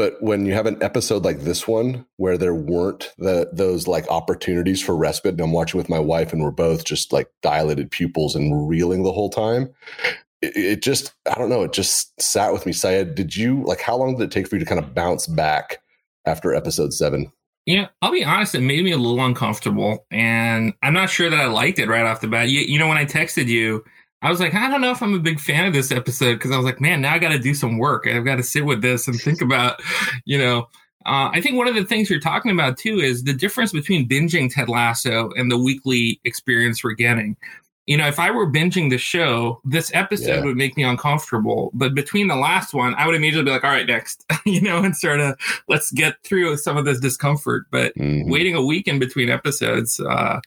but 0.00 0.16
when 0.22 0.46
you 0.46 0.54
have 0.54 0.64
an 0.64 0.82
episode 0.82 1.26
like 1.26 1.40
this 1.40 1.68
one 1.68 2.06
where 2.16 2.38
there 2.38 2.54
weren't 2.54 3.12
the 3.18 3.50
those 3.52 3.86
like 3.86 4.08
opportunities 4.08 4.80
for 4.80 4.96
respite 4.96 5.32
and 5.32 5.42
i'm 5.42 5.52
watching 5.52 5.76
with 5.76 5.90
my 5.90 5.98
wife 5.98 6.32
and 6.32 6.42
we're 6.42 6.50
both 6.50 6.84
just 6.84 7.12
like 7.12 7.28
dilated 7.42 7.90
pupils 7.90 8.34
and 8.34 8.66
reeling 8.66 9.02
the 9.02 9.12
whole 9.12 9.28
time 9.28 9.68
it, 10.40 10.56
it 10.56 10.82
just 10.82 11.12
i 11.30 11.34
don't 11.34 11.50
know 11.50 11.62
it 11.62 11.74
just 11.74 12.18
sat 12.18 12.50
with 12.50 12.64
me 12.64 12.72
syed 12.72 13.14
did 13.14 13.36
you 13.36 13.62
like 13.64 13.82
how 13.82 13.94
long 13.94 14.16
did 14.16 14.24
it 14.24 14.30
take 14.30 14.48
for 14.48 14.56
you 14.56 14.60
to 14.60 14.64
kind 14.64 14.82
of 14.82 14.94
bounce 14.94 15.26
back 15.26 15.82
after 16.24 16.54
episode 16.54 16.94
seven 16.94 17.30
yeah, 17.66 17.88
I'll 18.00 18.10
be 18.10 18.24
honest, 18.24 18.54
it 18.54 18.62
made 18.62 18.82
me 18.82 18.90
a 18.90 18.96
little 18.96 19.24
uncomfortable. 19.24 20.06
And 20.10 20.72
I'm 20.82 20.94
not 20.94 21.10
sure 21.10 21.28
that 21.28 21.38
I 21.38 21.46
liked 21.46 21.78
it 21.78 21.88
right 21.88 22.06
off 22.06 22.22
the 22.22 22.26
bat. 22.26 22.48
You, 22.48 22.62
you 22.62 22.78
know, 22.78 22.88
when 22.88 22.96
I 22.96 23.04
texted 23.04 23.46
you, 23.46 23.84
I 24.22 24.30
was 24.30 24.40
like, 24.40 24.54
I 24.54 24.68
don't 24.68 24.80
know 24.80 24.90
if 24.90 25.02
I'm 25.02 25.14
a 25.14 25.18
big 25.18 25.40
fan 25.40 25.66
of 25.66 25.72
this 25.72 25.90
episode 25.90 26.34
because 26.34 26.50
I 26.50 26.56
was 26.56 26.66
like, 26.66 26.80
man, 26.80 27.00
now 27.00 27.14
I 27.14 27.18
got 27.18 27.30
to 27.30 27.38
do 27.38 27.54
some 27.54 27.78
work. 27.78 28.06
I've 28.06 28.24
got 28.24 28.36
to 28.36 28.42
sit 28.42 28.66
with 28.66 28.82
this 28.82 29.08
and 29.08 29.20
think 29.20 29.40
about, 29.40 29.80
you 30.24 30.38
know. 30.38 30.68
Uh, 31.06 31.30
I 31.32 31.40
think 31.40 31.56
one 31.56 31.66
of 31.66 31.74
the 31.74 31.84
things 31.84 32.10
you're 32.10 32.20
talking 32.20 32.50
about 32.50 32.76
too 32.76 32.98
is 32.98 33.24
the 33.24 33.32
difference 33.32 33.72
between 33.72 34.06
binging 34.06 34.52
Ted 34.52 34.68
Lasso 34.68 35.30
and 35.34 35.50
the 35.50 35.56
weekly 35.56 36.20
experience 36.24 36.84
we're 36.84 36.92
getting. 36.92 37.38
You 37.86 37.96
know, 37.96 38.06
if 38.06 38.18
I 38.18 38.30
were 38.30 38.46
binging 38.46 38.90
the 38.90 38.98
show, 38.98 39.62
this 39.64 39.90
episode 39.94 40.40
yeah. 40.40 40.44
would 40.44 40.58
make 40.58 40.76
me 40.76 40.82
uncomfortable. 40.82 41.70
But 41.72 41.94
between 41.94 42.28
the 42.28 42.36
last 42.36 42.74
one, 42.74 42.94
I 42.96 43.06
would 43.06 43.14
immediately 43.14 43.46
be 43.46 43.50
like, 43.50 43.64
all 43.64 43.70
right, 43.70 43.86
next, 43.86 44.26
you 44.44 44.60
know, 44.60 44.84
and 44.84 44.94
sort 44.94 45.20
of 45.20 45.36
let's 45.68 45.90
get 45.90 46.22
through 46.22 46.58
some 46.58 46.76
of 46.76 46.84
this 46.84 47.00
discomfort. 47.00 47.66
But 47.70 47.96
mm-hmm. 47.96 48.30
waiting 48.30 48.54
a 48.54 48.64
week 48.64 48.86
in 48.86 48.98
between 48.98 49.30
episodes, 49.30 49.98
uh, 49.98 50.04
uh, 50.04 50.40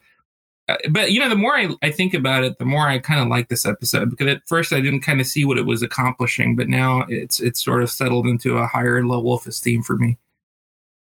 but 0.90 1.12
you 1.12 1.20
know, 1.20 1.28
the 1.28 1.36
more 1.36 1.54
I, 1.54 1.68
I 1.82 1.90
think 1.90 2.14
about 2.14 2.44
it, 2.44 2.58
the 2.58 2.64
more 2.64 2.88
I 2.88 2.98
kind 2.98 3.20
of 3.20 3.28
like 3.28 3.48
this 3.48 3.66
episode 3.66 4.10
because 4.10 4.28
at 4.28 4.46
first 4.46 4.72
I 4.72 4.80
didn't 4.80 5.00
kind 5.00 5.20
of 5.20 5.26
see 5.26 5.44
what 5.44 5.58
it 5.58 5.66
was 5.66 5.82
accomplishing, 5.82 6.56
but 6.56 6.68
now 6.68 7.04
it's 7.08 7.40
it's 7.40 7.62
sort 7.62 7.82
of 7.82 7.90
settled 7.90 8.26
into 8.26 8.56
a 8.56 8.66
higher 8.66 9.04
level 9.04 9.34
of 9.34 9.46
esteem 9.46 9.82
for 9.82 9.96
me. 9.96 10.18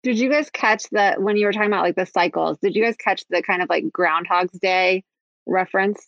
Did 0.03 0.19
you 0.19 0.29
guys 0.29 0.49
catch 0.49 0.83
that 0.91 1.21
when 1.21 1.37
you 1.37 1.45
were 1.45 1.53
talking 1.53 1.67
about 1.67 1.83
like 1.83 1.95
the 1.95 2.05
cycles? 2.05 2.57
Did 2.59 2.75
you 2.75 2.83
guys 2.83 2.95
catch 2.97 3.23
the 3.29 3.41
kind 3.41 3.61
of 3.61 3.69
like 3.69 3.91
Groundhog's 3.91 4.57
Day 4.59 5.03
reference? 5.45 6.05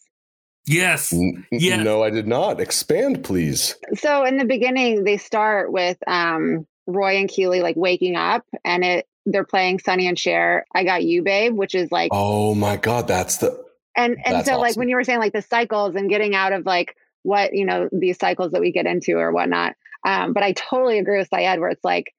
Yes. 0.66 1.14
yes. 1.52 1.84
No, 1.84 2.04
I 2.04 2.10
did 2.10 2.28
not. 2.28 2.60
Expand, 2.60 3.24
please. 3.24 3.76
So 3.96 4.24
in 4.24 4.38
the 4.38 4.46
beginning, 4.46 5.04
they 5.04 5.18
start 5.18 5.72
with 5.72 5.98
um, 6.06 6.68
Roy 6.86 7.18
and 7.18 7.28
Keeley 7.28 7.62
like 7.62 7.76
waking 7.76 8.16
up, 8.16 8.46
and 8.64 8.84
it 8.84 9.08
they're 9.32 9.46
playing 9.46 9.80
Sonny 9.80 10.08
and 10.08 10.18
Cher, 10.18 10.66
I 10.74 10.84
Got 10.84 11.04
You, 11.04 11.24
Babe, 11.24 11.56
which 11.56 11.76
is 11.76 11.92
like 11.92 12.12
Oh 12.14 12.56
my 12.56 12.78
God, 12.78 13.08
that's 13.08 13.38
the 13.38 13.64
and 13.96 14.18
and 14.26 14.46
so 14.46 14.54
awesome. 14.54 14.62
like 14.62 14.76
when 14.76 14.90
you 14.90 14.96
were 14.96 15.04
saying 15.04 15.20
like 15.20 15.34
the 15.34 15.42
cycles 15.42 15.96
and 15.96 16.10
getting 16.10 16.36
out 16.36 16.54
of 16.54 16.66
like 16.66 16.96
what 17.24 17.54
you 17.54 17.66
know 17.66 17.90
these 17.92 18.18
cycles 18.18 18.52
that 18.52 18.62
we 18.62 18.72
get 18.72 18.86
into 18.86 19.18
or 19.18 19.32
whatnot. 19.32 19.76
Um, 20.06 20.34
but 20.34 20.44
I 20.44 20.54
totally 20.54 21.00
agree 21.00 21.18
with 21.18 21.28
Syed 21.30 21.60
where 21.60 21.70
it's 21.70 21.84
like 21.84 22.14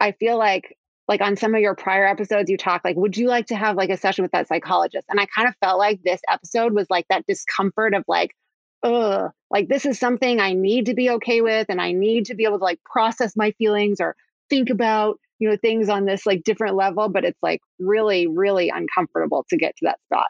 I 0.00 0.12
feel 0.12 0.38
like 0.38 0.76
like 1.08 1.20
on 1.20 1.36
some 1.36 1.54
of 1.54 1.60
your 1.60 1.74
prior 1.74 2.06
episodes 2.06 2.50
you 2.50 2.56
talk 2.56 2.82
like 2.84 2.96
would 2.96 3.16
you 3.16 3.28
like 3.28 3.46
to 3.46 3.56
have 3.56 3.76
like 3.76 3.90
a 3.90 3.96
session 3.96 4.22
with 4.22 4.32
that 4.32 4.48
psychologist 4.48 5.06
and 5.08 5.20
i 5.20 5.26
kind 5.26 5.48
of 5.48 5.54
felt 5.58 5.78
like 5.78 6.02
this 6.02 6.20
episode 6.28 6.72
was 6.72 6.88
like 6.90 7.06
that 7.08 7.24
discomfort 7.26 7.94
of 7.94 8.04
like 8.08 8.34
ugh 8.82 9.30
like 9.50 9.68
this 9.68 9.86
is 9.86 9.98
something 9.98 10.40
i 10.40 10.52
need 10.52 10.86
to 10.86 10.94
be 10.94 11.10
okay 11.10 11.40
with 11.40 11.66
and 11.68 11.80
i 11.80 11.92
need 11.92 12.26
to 12.26 12.34
be 12.34 12.44
able 12.44 12.58
to 12.58 12.64
like 12.64 12.82
process 12.84 13.36
my 13.36 13.52
feelings 13.52 14.00
or 14.00 14.16
think 14.50 14.70
about 14.70 15.18
you 15.38 15.48
know 15.48 15.56
things 15.56 15.88
on 15.88 16.06
this 16.06 16.26
like 16.26 16.42
different 16.44 16.76
level 16.76 17.08
but 17.08 17.24
it's 17.24 17.38
like 17.42 17.60
really 17.78 18.26
really 18.26 18.68
uncomfortable 18.68 19.44
to 19.48 19.56
get 19.56 19.76
to 19.76 19.84
that 19.86 19.98
spot. 20.06 20.26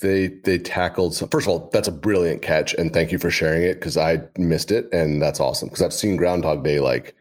They 0.00 0.28
they 0.44 0.58
tackled 0.58 1.14
some, 1.14 1.28
first 1.28 1.46
of 1.46 1.52
all 1.52 1.70
that's 1.72 1.88
a 1.88 1.92
brilliant 1.92 2.42
catch 2.42 2.74
and 2.74 2.92
thank 2.92 3.12
you 3.12 3.18
for 3.18 3.30
sharing 3.30 3.62
it 3.62 3.74
because 3.74 3.98
i 3.98 4.22
missed 4.38 4.70
it 4.70 4.88
and 4.90 5.20
that's 5.20 5.38
awesome 5.38 5.68
because 5.68 5.82
i've 5.82 5.92
seen 5.92 6.16
groundhog 6.16 6.64
day 6.64 6.80
like 6.80 7.14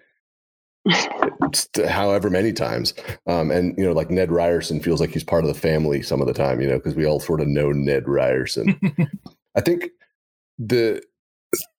however 1.89 2.29
many 2.29 2.53
times 2.53 2.93
um, 3.27 3.51
and 3.51 3.77
you 3.77 3.83
know 3.83 3.91
like 3.91 4.09
ned 4.09 4.31
ryerson 4.31 4.79
feels 4.79 5.01
like 5.01 5.11
he's 5.11 5.23
part 5.23 5.43
of 5.43 5.53
the 5.53 5.59
family 5.59 6.01
some 6.01 6.21
of 6.21 6.27
the 6.27 6.33
time 6.33 6.61
you 6.61 6.67
know 6.67 6.77
because 6.77 6.95
we 6.95 7.05
all 7.05 7.19
sort 7.19 7.41
of 7.41 7.47
know 7.47 7.71
ned 7.71 8.07
ryerson. 8.07 8.79
I 9.55 9.61
think 9.61 9.89
the 10.57 11.01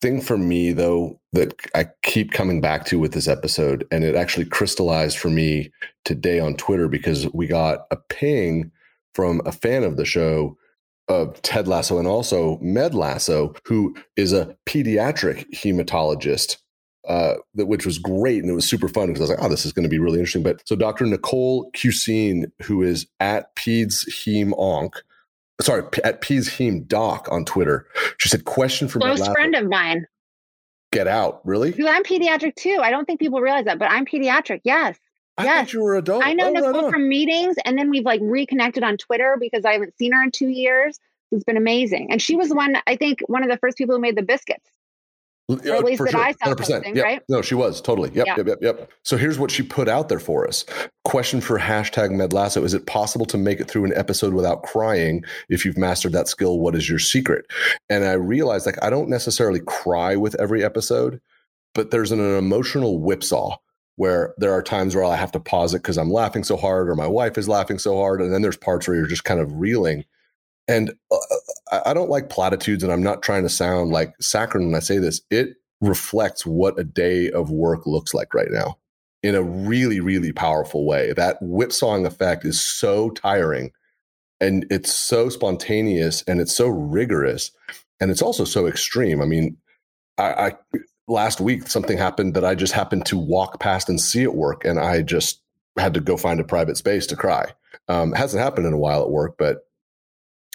thing 0.01 0.21
for 0.21 0.37
me 0.37 0.73
though 0.73 1.19
that 1.33 1.55
I 1.75 1.87
keep 2.03 2.33
coming 2.33 2.61
back 2.61 2.85
to 2.87 2.99
with 2.99 3.13
this 3.13 3.29
episode, 3.29 3.87
and 3.91 4.05
it 4.05 4.15
actually 4.15 4.45
crystallized 4.45 5.19
for 5.19 5.31
me 5.31 5.73
today 6.05 6.39
on 6.39 6.57
Twitter 6.57 6.89
because 6.89 7.27
we 7.33 7.47
got 7.47 7.87
a 7.91 7.97
ping 7.97 8.71
from 9.15 9.41
a 9.47 9.53
fan 9.53 9.85
of 9.85 9.97
the 9.97 10.05
show 10.05 10.57
of 11.09 11.41
Ted 11.43 11.69
Lasso 11.69 11.99
and 11.99 12.09
also 12.09 12.59
Med 12.61 12.95
Lasso, 12.95 13.55
who 13.65 13.95
is 14.17 14.33
a 14.33 14.57
pediatric 14.67 15.47
hematologist. 15.55 16.59
Uh, 17.09 17.35
which 17.55 17.85
was 17.85 17.99
great 17.99 18.43
and 18.43 18.49
it 18.49 18.55
was 18.55 18.69
super 18.69 18.87
fun 18.87 19.09
because 19.09 19.23
I 19.23 19.25
was 19.25 19.31
like, 19.31 19.45
oh, 19.45 19.49
this 19.49 19.67
is 19.67 19.73
going 19.73 19.83
to 19.83 19.89
be 19.89 19.99
really 19.99 20.21
interesting. 20.21 20.45
But 20.45 20.63
so 20.69 20.77
Dr. 20.77 21.05
Nicole 21.05 21.69
Kucine, 21.73 22.45
who 22.63 22.81
is 22.85 23.09
at 23.19 23.57
Peds 23.57 24.09
Heme 24.09 24.53
Onc, 24.57 24.95
sorry, 25.63 25.85
at 26.05 26.21
P's 26.21 26.49
Heme 26.49 26.87
Doc 26.87 27.29
on 27.31 27.45
Twitter. 27.45 27.87
She 28.19 28.29
said, 28.29 28.45
question 28.45 28.89
for 28.89 28.99
close 28.99 29.27
friend 29.29 29.55
of 29.55 29.69
mine. 29.69 30.07
Get 30.93 31.09
out, 31.09 31.41
really? 31.45 31.75
I'm 31.89 32.05
pediatric 32.05 32.55
too. 32.55 32.79
I 32.83 32.91
don't 32.91 33.07
think 33.07 33.19
people 33.19 33.41
realize 33.41 33.65
that, 33.65 33.79
but 33.79 33.91
I'm 33.91 34.05
pediatric. 34.05 34.61
Yes. 34.65 34.99
I 35.39 35.45
yes. 35.45 35.73
you 35.73 35.83
were 35.83 35.97
adult. 35.97 36.25
I 36.25 36.35
know 36.35 36.49
oh, 36.49 36.53
Nicole 36.53 36.83
right 36.83 36.91
from 36.91 37.09
meetings, 37.09 37.57
and 37.65 37.79
then 37.79 37.89
we've 37.89 38.05
like 38.05 38.21
reconnected 38.23 38.83
on 38.83 38.99
Twitter 38.99 39.37
because 39.41 39.65
I 39.65 39.73
haven't 39.73 39.97
seen 39.97 40.13
her 40.13 40.23
in 40.23 40.31
two 40.31 40.49
years. 40.49 40.99
It's 41.31 41.45
been 41.45 41.57
amazing, 41.57 42.09
and 42.11 42.21
she 42.21 42.37
was 42.37 42.51
the 42.51 42.55
one 42.55 42.77
I 42.87 42.97
think 42.97 43.21
one 43.27 43.43
of 43.43 43.49
the 43.49 43.57
first 43.57 43.79
people 43.79 43.95
who 43.95 44.01
made 44.01 44.17
the 44.17 44.23
biscuits. 44.23 44.69
Or 45.49 45.57
at 45.57 45.85
least 45.85 46.03
that 46.05 46.11
sure. 46.13 46.21
I 46.21 46.33
saw 46.33 46.55
100%. 46.55 46.57
posting, 46.57 46.97
yep. 46.97 47.05
right? 47.05 47.23
No, 47.29 47.43
she 47.43 47.55
was 47.55 47.81
totally. 47.81 48.11
Yep, 48.15 48.27
yeah. 48.27 48.35
yep, 48.37 48.47
yep, 48.47 48.59
yep. 48.63 48.93
So 49.03 49.17
here's 49.17 49.39
what 49.39 49.51
she 49.51 49.63
put 49.63 49.89
out 49.89 50.09
there 50.09 50.21
for 50.21 50.47
us. 50.47 50.65
Question 51.05 51.41
for 51.41 51.59
hashtag 51.59 52.11
MedLasso. 52.11 52.65
Is 52.65 52.75
it 52.75 52.87
possible 52.87 53.27
to 53.27 53.37
make 53.37 53.61
it 53.61 53.69
through 53.69 53.85
an 53.85 53.93
episode 53.95 54.35
without 54.35 54.63
crying? 54.63 55.25
If 55.49 55.65
you've 55.65 55.77
mastered 55.77 56.13
that 56.13 56.29
skill, 56.29 56.59
what 56.61 56.75
is 56.75 56.89
your 56.89 57.01
secret? 57.01 57.47
And 57.91 58.05
I 58.05 58.13
realized 58.13 58.67
like 58.67 58.83
I 58.83 58.91
don't 58.91 59.09
necessarily 59.09 59.61
cry 59.61 60.17
with 60.17 60.41
every 60.41 60.65
episode, 60.65 61.21
but 61.75 61.91
there's 61.91 62.13
an, 62.13 62.21
an 62.21 62.37
emotional 62.37 63.01
whipsaw 63.01 63.57
where 63.97 64.35
there 64.39 64.53
are 64.53 64.63
times 64.63 64.95
where 64.95 65.05
I 65.05 65.17
have 65.17 65.33
to 65.33 65.41
pause 65.41 65.75
it 65.75 65.83
because 65.83 65.99
I'm 65.99 66.11
laughing 66.11 66.45
so 66.45 66.57
hard 66.57 66.89
or 66.89 66.95
my 66.95 67.07
wife 67.07 67.37
is 67.37 67.49
laughing 67.49 67.79
so 67.79 67.97
hard. 67.97 68.23
And 68.23 68.33
then 68.33 68.43
there's 68.43 68.57
parts 68.57 68.89
where 68.89 68.97
you're 68.97 69.07
just 69.07 69.25
kind 69.25 69.41
of 69.41 69.53
reeling. 69.61 70.05
And 70.69 70.95
uh, 71.11 71.17
I 71.85 71.95
don't 71.95 72.11
like 72.11 72.29
platitudes, 72.29 72.83
and 72.83 72.93
I'm 72.93 73.03
not 73.03 73.23
trying 73.23 73.43
to 73.45 73.49
sound 73.49 73.91
like 73.91 74.15
saccharine 74.21 74.67
when 74.67 74.75
I 74.75 74.81
say 74.81 74.99
this. 74.99 75.21
It 75.31 75.57
reflects 75.81 76.47
what 76.47 76.79
a 76.79 76.85
day 76.85 77.31
of 77.31 77.51
work 77.51 77.87
looks 77.87 78.15
like 78.15 78.35
right 78.35 78.51
now 78.51 78.79
in 79.23 79.35
a 79.35 79.43
really, 79.43 80.01
really 80.01 80.33
powerful 80.33 80.87
way. 80.87 81.13
That 81.13 81.39
whipsawing 81.41 82.07
effect 82.07 82.45
is 82.45 82.61
so 82.61 83.11
tiring 83.11 83.73
and 84.41 84.67
it's 84.71 84.93
so 84.93 85.29
spontaneous 85.29 86.23
and 86.23 86.41
it's 86.41 86.55
so 86.55 86.67
rigorous 86.67 87.53
and 88.01 88.11
it's 88.11 88.23
also 88.23 88.45
so 88.45 88.67
extreme. 88.67 89.23
I 89.23 89.27
mean, 89.27 89.57
I, 90.19 90.25
I 90.25 90.53
last 91.07 91.41
week 91.41 91.69
something 91.69 91.97
happened 91.97 92.35
that 92.35 92.45
I 92.45 92.57
just 92.57 92.73
happened 92.73 93.07
to 93.07 93.17
walk 93.17 93.61
past 93.61 93.89
and 93.89 94.01
see 94.01 94.25
at 94.25 94.35
work, 94.35 94.65
and 94.65 94.79
I 94.79 95.03
just 95.03 95.41
had 95.79 95.95
to 95.95 96.01
go 96.01 96.17
find 96.17 96.41
a 96.41 96.45
private 96.45 96.77
space 96.77 97.07
to 97.07 97.17
cry. 97.17 97.53
Um, 97.89 98.13
hasn't 98.13 98.43
happened 98.43 98.67
in 98.67 98.73
a 98.73 98.79
while 98.79 99.03
at 99.03 99.11
work, 99.11 99.37
but 99.39 99.59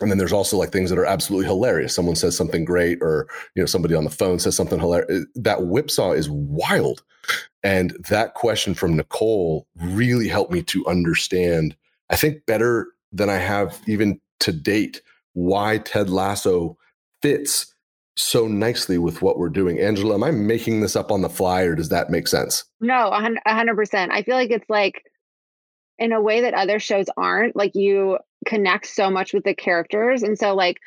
and 0.02 0.12
then 0.12 0.18
there's 0.18 0.34
also 0.34 0.58
like 0.58 0.72
things 0.72 0.90
that 0.90 1.00
are 1.00 1.06
absolutely 1.06 1.48
hilarious. 1.48 1.94
Someone 1.94 2.16
says 2.16 2.38
something 2.38 2.66
great, 2.66 3.00
or 3.02 3.28
you 3.56 3.62
know, 3.62 3.66
somebody 3.66 3.96
on 3.96 4.04
the 4.04 4.10
phone 4.10 4.40
says 4.40 4.56
something 4.56 4.80
hilarious. 4.80 5.10
Eh, 5.10 5.26
that 5.36 5.66
whipsaw 5.66 6.12
is 6.12 6.30
wild. 6.30 7.04
And 7.64 7.92
that 8.10 8.36
question 8.36 8.74
from 8.74 8.96
Nicole 8.96 9.68
really 9.76 10.28
helped 10.28 10.52
me 10.52 10.62
to 10.64 10.86
understand, 10.88 11.76
I 12.10 12.16
think, 12.16 12.46
better 12.46 12.88
than 13.12 13.30
I 13.30 13.38
have 13.38 13.82
even 13.88 14.22
to 14.42 14.52
date, 14.52 15.02
why 15.34 15.80
Ted 15.80 16.10
Lasso 16.10 16.78
fits 17.22 17.74
so 18.16 18.48
nicely 18.48 18.98
with 18.98 19.22
what 19.22 19.38
we're 19.38 19.50
doing. 19.50 19.80
Angela, 19.80 20.16
am 20.16 20.24
I 20.24 20.32
making 20.32 20.82
this 20.82 20.96
up 20.96 21.12
on 21.12 21.22
the 21.22 21.30
fly, 21.30 21.64
or 21.64 21.76
does 21.76 21.90
that 21.90 22.10
make 22.10 22.28
sense? 22.28 22.64
No, 22.80 23.10
a 23.10 23.54
hundred 23.54 23.76
percent. 23.76 24.12
I 24.12 24.24
feel 24.24 24.36
like 24.36 24.52
it's 24.52 24.70
like 24.70 25.04
in 25.98 26.12
a 26.12 26.22
way 26.22 26.42
that 26.42 26.54
other 26.54 26.80
shows 26.80 27.08
aren't. 27.18 27.56
Like 27.56 27.76
you 27.76 28.20
connect 28.48 28.88
so 28.88 29.12
much 29.12 29.34
with 29.34 29.44
the 29.44 29.54
characters. 29.54 30.24
And 30.24 30.38
so 30.38 30.56
like 30.56 30.78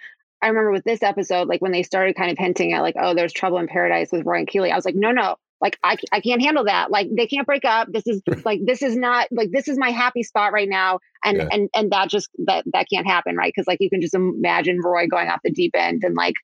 I 0.42 0.48
remember 0.48 0.72
with 0.72 0.84
this 0.84 1.02
episode, 1.02 1.48
like 1.48 1.60
when 1.60 1.72
they 1.72 1.82
started 1.82 2.16
kind 2.16 2.30
of 2.30 2.38
hinting 2.38 2.72
at 2.72 2.80
like, 2.80 2.96
oh, 2.98 3.14
there's 3.14 3.32
trouble 3.32 3.58
in 3.58 3.68
paradise 3.68 4.10
with 4.10 4.24
Roy 4.24 4.38
and 4.38 4.48
Keeley, 4.48 4.72
I 4.72 4.76
was 4.76 4.86
like, 4.86 4.94
no, 4.96 5.12
no, 5.12 5.36
like 5.60 5.78
I, 5.84 5.96
I 6.12 6.20
can't 6.20 6.40
handle 6.40 6.64
that 6.64 6.90
like 6.90 7.08
they 7.14 7.26
can't 7.26 7.46
break 7.46 7.64
up 7.64 7.88
this 7.92 8.06
is 8.06 8.22
like 8.44 8.60
this 8.64 8.82
is 8.82 8.96
not 8.96 9.28
like 9.30 9.50
this 9.50 9.68
is 9.68 9.78
my 9.78 9.90
happy 9.90 10.22
spot 10.22 10.52
right 10.52 10.68
now 10.68 11.00
and 11.24 11.36
yeah. 11.36 11.48
and 11.52 11.68
and 11.74 11.92
that 11.92 12.08
just 12.08 12.30
that 12.46 12.64
that 12.72 12.86
can't 12.92 13.06
happen 13.06 13.36
right 13.36 13.52
because 13.54 13.66
like 13.66 13.78
you 13.80 13.90
can 13.90 14.00
just 14.00 14.14
imagine 14.14 14.80
roy 14.82 15.06
going 15.06 15.28
off 15.28 15.40
the 15.44 15.50
deep 15.50 15.72
end 15.74 16.02
and 16.04 16.14
like 16.14 16.34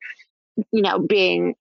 you 0.70 0.82
know 0.82 0.98
being 0.98 1.54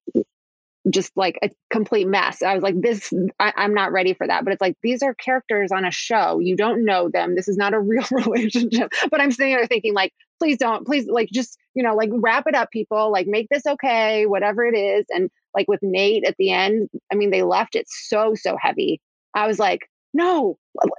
just 0.89 1.11
like 1.15 1.39
a 1.43 1.49
complete 1.71 2.07
mess. 2.07 2.43
I 2.43 2.53
was 2.53 2.61
like, 2.61 2.79
this, 2.79 3.11
I, 3.39 3.53
am 3.57 3.73
not 3.73 3.91
ready 3.91 4.13
for 4.13 4.27
that. 4.27 4.43
But 4.43 4.53
it's 4.53 4.61
like, 4.61 4.77
these 4.83 5.01
are 5.01 5.13
characters 5.15 5.71
on 5.71 5.85
a 5.85 5.91
show. 5.91 6.39
You 6.39 6.55
don't 6.55 6.85
know 6.85 7.09
them. 7.09 7.35
This 7.35 7.47
is 7.47 7.57
not 7.57 7.73
a 7.73 7.79
real 7.81 8.05
relationship. 8.11 8.91
But 9.09 9.21
I'm 9.21 9.31
sitting 9.31 9.53
there 9.53 9.65
thinking, 9.67 9.93
like, 9.93 10.13
please 10.39 10.57
don't, 10.57 10.85
please, 10.85 11.07
like, 11.07 11.29
just, 11.31 11.57
you 11.73 11.83
know, 11.83 11.95
like 11.95 12.09
wrap 12.13 12.45
it 12.47 12.55
up, 12.55 12.69
people. 12.71 13.11
Like, 13.11 13.27
make 13.27 13.47
this 13.49 13.65
okay, 13.65 14.25
whatever 14.25 14.63
it 14.65 14.77
is. 14.77 15.05
And 15.09 15.29
like 15.55 15.67
with 15.67 15.81
Nate 15.81 16.25
at 16.25 16.35
the 16.37 16.51
end, 16.51 16.89
I 17.11 17.15
mean, 17.15 17.31
they 17.31 17.43
left 17.43 17.75
it 17.75 17.87
so, 17.89 18.35
so 18.35 18.57
heavy. 18.61 19.01
I 19.33 19.47
was 19.47 19.59
like, 19.59 19.89
no. 20.13 20.57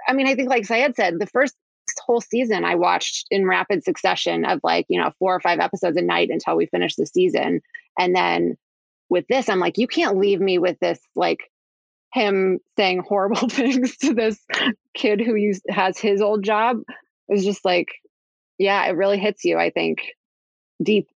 I 0.08 0.12
mean, 0.12 0.26
I 0.26 0.34
think, 0.34 0.50
like 0.50 0.66
Syed 0.66 0.96
said, 0.96 1.18
the 1.18 1.26
first 1.26 1.54
whole 2.04 2.20
season 2.20 2.64
I 2.64 2.74
watched 2.74 3.26
in 3.30 3.46
rapid 3.46 3.84
succession 3.84 4.44
of 4.44 4.60
like, 4.62 4.86
you 4.88 5.00
know, 5.00 5.12
four 5.18 5.34
or 5.34 5.40
five 5.40 5.60
episodes 5.60 5.96
a 5.96 6.02
night 6.02 6.30
until 6.30 6.56
we 6.56 6.66
finished 6.66 6.96
the 6.96 7.06
season. 7.06 7.60
And 7.98 8.14
then 8.14 8.56
with 9.08 9.26
this, 9.28 9.48
I'm 9.48 9.60
like, 9.60 9.78
you 9.78 9.86
can't 9.86 10.18
leave 10.18 10.40
me 10.40 10.58
with 10.58 10.78
this, 10.80 10.98
like 11.14 11.40
him 12.12 12.58
saying 12.76 13.04
horrible 13.08 13.48
things 13.48 13.96
to 13.98 14.14
this 14.14 14.38
kid 14.94 15.20
who 15.20 15.34
used, 15.34 15.62
has 15.68 15.98
his 15.98 16.20
old 16.20 16.44
job. 16.44 16.78
It 17.28 17.32
was 17.32 17.44
just 17.44 17.64
like, 17.64 17.88
yeah, 18.58 18.86
it 18.86 18.96
really 18.96 19.18
hits 19.18 19.44
you, 19.44 19.58
I 19.58 19.70
think, 19.70 19.98
deep, 20.82 21.08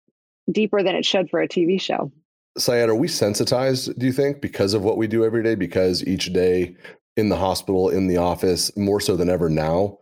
deeper 0.51 0.83
than 0.83 0.95
it 0.95 1.05
should 1.05 1.29
for 1.29 1.41
a 1.41 1.47
TV 1.47 1.79
show. 1.79 2.11
Syed, 2.57 2.89
are 2.89 2.95
we 2.95 3.07
sensitized, 3.07 3.97
do 3.97 4.05
you 4.05 4.11
think, 4.11 4.41
because 4.41 4.73
of 4.73 4.83
what 4.83 4.97
we 4.97 5.07
do 5.07 5.23
every 5.23 5.43
day? 5.43 5.55
Because 5.55 6.03
each 6.05 6.33
day 6.33 6.75
in 7.15 7.29
the 7.29 7.37
hospital, 7.37 7.89
in 7.89 8.07
the 8.07 8.17
office, 8.17 8.75
more 8.75 8.99
so 8.99 9.15
than 9.15 9.29
ever 9.29 9.49
now, 9.49 9.97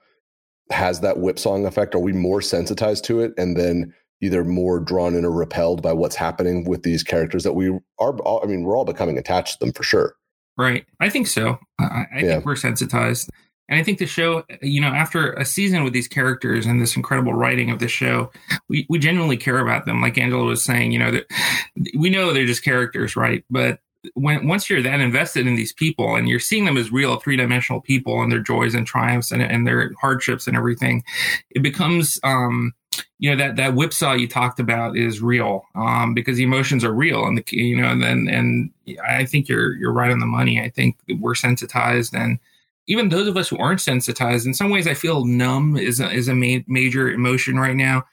has 0.71 1.01
that 1.01 1.17
whipsawing 1.17 1.65
effect? 1.65 1.93
Are 1.93 1.99
we 1.99 2.13
more 2.13 2.41
sensitized 2.41 3.03
to 3.05 3.21
it? 3.21 3.33
And 3.37 3.55
then 3.55 3.93
either 4.21 4.43
more 4.43 4.79
drawn 4.79 5.15
in 5.15 5.25
or 5.25 5.31
repelled 5.31 5.81
by 5.81 5.93
what's 5.93 6.15
happening 6.15 6.63
with 6.63 6.83
these 6.83 7.03
characters 7.03 7.43
that 7.43 7.53
we 7.53 7.69
are 7.99 8.17
all, 8.19 8.41
i 8.43 8.47
mean 8.47 8.63
we're 8.63 8.77
all 8.77 8.85
becoming 8.85 9.17
attached 9.17 9.59
to 9.59 9.65
them 9.65 9.73
for 9.73 9.83
sure. 9.83 10.15
Right. 10.57 10.85
I 10.99 11.09
think 11.09 11.27
so. 11.27 11.59
I, 11.79 11.83
I 11.83 12.07
yeah. 12.15 12.21
think 12.33 12.45
we're 12.45 12.55
sensitized. 12.55 13.29
And 13.69 13.79
i 13.79 13.83
think 13.83 13.99
the 13.99 14.05
show 14.05 14.43
you 14.61 14.81
know 14.81 14.87
after 14.87 15.33
a 15.33 15.45
season 15.45 15.83
with 15.83 15.93
these 15.93 16.07
characters 16.07 16.65
and 16.65 16.81
this 16.81 16.95
incredible 16.95 17.33
writing 17.33 17.69
of 17.69 17.79
the 17.79 17.87
show 17.87 18.31
we, 18.69 18.85
we 18.89 18.97
genuinely 18.97 19.37
care 19.37 19.59
about 19.59 19.85
them. 19.85 20.01
Like 20.01 20.17
angela 20.17 20.45
was 20.45 20.63
saying 20.63 20.91
you 20.91 20.99
know 20.99 21.11
that 21.11 21.25
we 21.97 22.09
know 22.09 22.33
they're 22.33 22.45
just 22.45 22.63
characters 22.63 23.15
right? 23.15 23.43
But 23.49 23.79
when 24.13 24.47
once 24.47 24.69
you're 24.69 24.81
that 24.81 24.99
invested 24.99 25.47
in 25.47 25.55
these 25.55 25.73
people 25.73 26.15
and 26.15 26.29
you're 26.29 26.39
seeing 26.39 26.65
them 26.65 26.77
as 26.77 26.91
real 26.91 27.17
three-dimensional 27.17 27.81
people 27.81 28.21
and 28.21 28.31
their 28.31 28.39
joys 28.39 28.73
and 28.73 28.87
triumphs 28.87 29.31
and, 29.31 29.41
and 29.41 29.67
their 29.67 29.91
hardships 29.99 30.47
and 30.47 30.55
everything 30.55 31.03
it 31.49 31.61
becomes 31.61 32.19
um 32.23 32.73
you 33.19 33.29
know 33.29 33.35
that 33.35 33.55
that 33.55 33.73
whipsaw 33.75 34.13
you 34.13 34.27
talked 34.27 34.59
about 34.59 34.97
is 34.97 35.21
real 35.21 35.65
um, 35.75 36.13
because 36.13 36.37
the 36.37 36.43
emotions 36.43 36.83
are 36.83 36.93
real 36.93 37.25
and 37.25 37.37
the 37.37 37.43
you 37.51 37.79
know 37.79 37.89
and 37.89 38.01
then 38.01 38.27
and 38.29 38.71
I 39.03 39.25
think 39.25 39.47
you're 39.47 39.75
you're 39.75 39.93
right 39.93 40.11
on 40.11 40.19
the 40.19 40.25
money. 40.25 40.61
I 40.61 40.69
think 40.69 40.97
we're 41.19 41.35
sensitized 41.35 42.13
and 42.15 42.39
even 42.87 43.09
those 43.09 43.27
of 43.27 43.37
us 43.37 43.49
who 43.49 43.57
aren't 43.57 43.81
sensitized, 43.81 44.47
in 44.47 44.53
some 44.53 44.69
ways, 44.69 44.87
I 44.87 44.93
feel 44.93 45.25
numb 45.25 45.77
is 45.77 45.99
a, 45.99 46.09
is 46.09 46.27
a 46.27 46.33
ma- 46.33 46.63
major 46.67 47.11
emotion 47.11 47.59
right 47.59 47.75
now. 47.75 48.05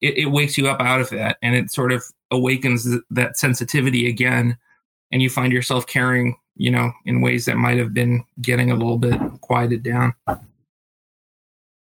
It, 0.00 0.18
it, 0.18 0.26
wakes 0.26 0.56
you 0.56 0.68
up 0.68 0.80
out 0.80 1.00
of 1.00 1.10
that 1.10 1.38
and 1.42 1.56
it 1.56 1.72
sort 1.72 1.92
of 1.92 2.04
awakens 2.30 2.84
th- 2.84 3.02
that 3.10 3.36
sensitivity 3.36 4.08
again, 4.08 4.56
and 5.10 5.22
you 5.22 5.30
find 5.30 5.52
yourself 5.52 5.86
caring, 5.86 6.36
you 6.56 6.70
know, 6.70 6.92
in 7.04 7.20
ways 7.20 7.46
that 7.46 7.56
might 7.56 7.78
have 7.78 7.94
been 7.94 8.22
getting 8.40 8.70
a 8.70 8.76
little 8.76 8.98
bit 8.98 9.18
quieted 9.40 9.82
down. 9.82 10.14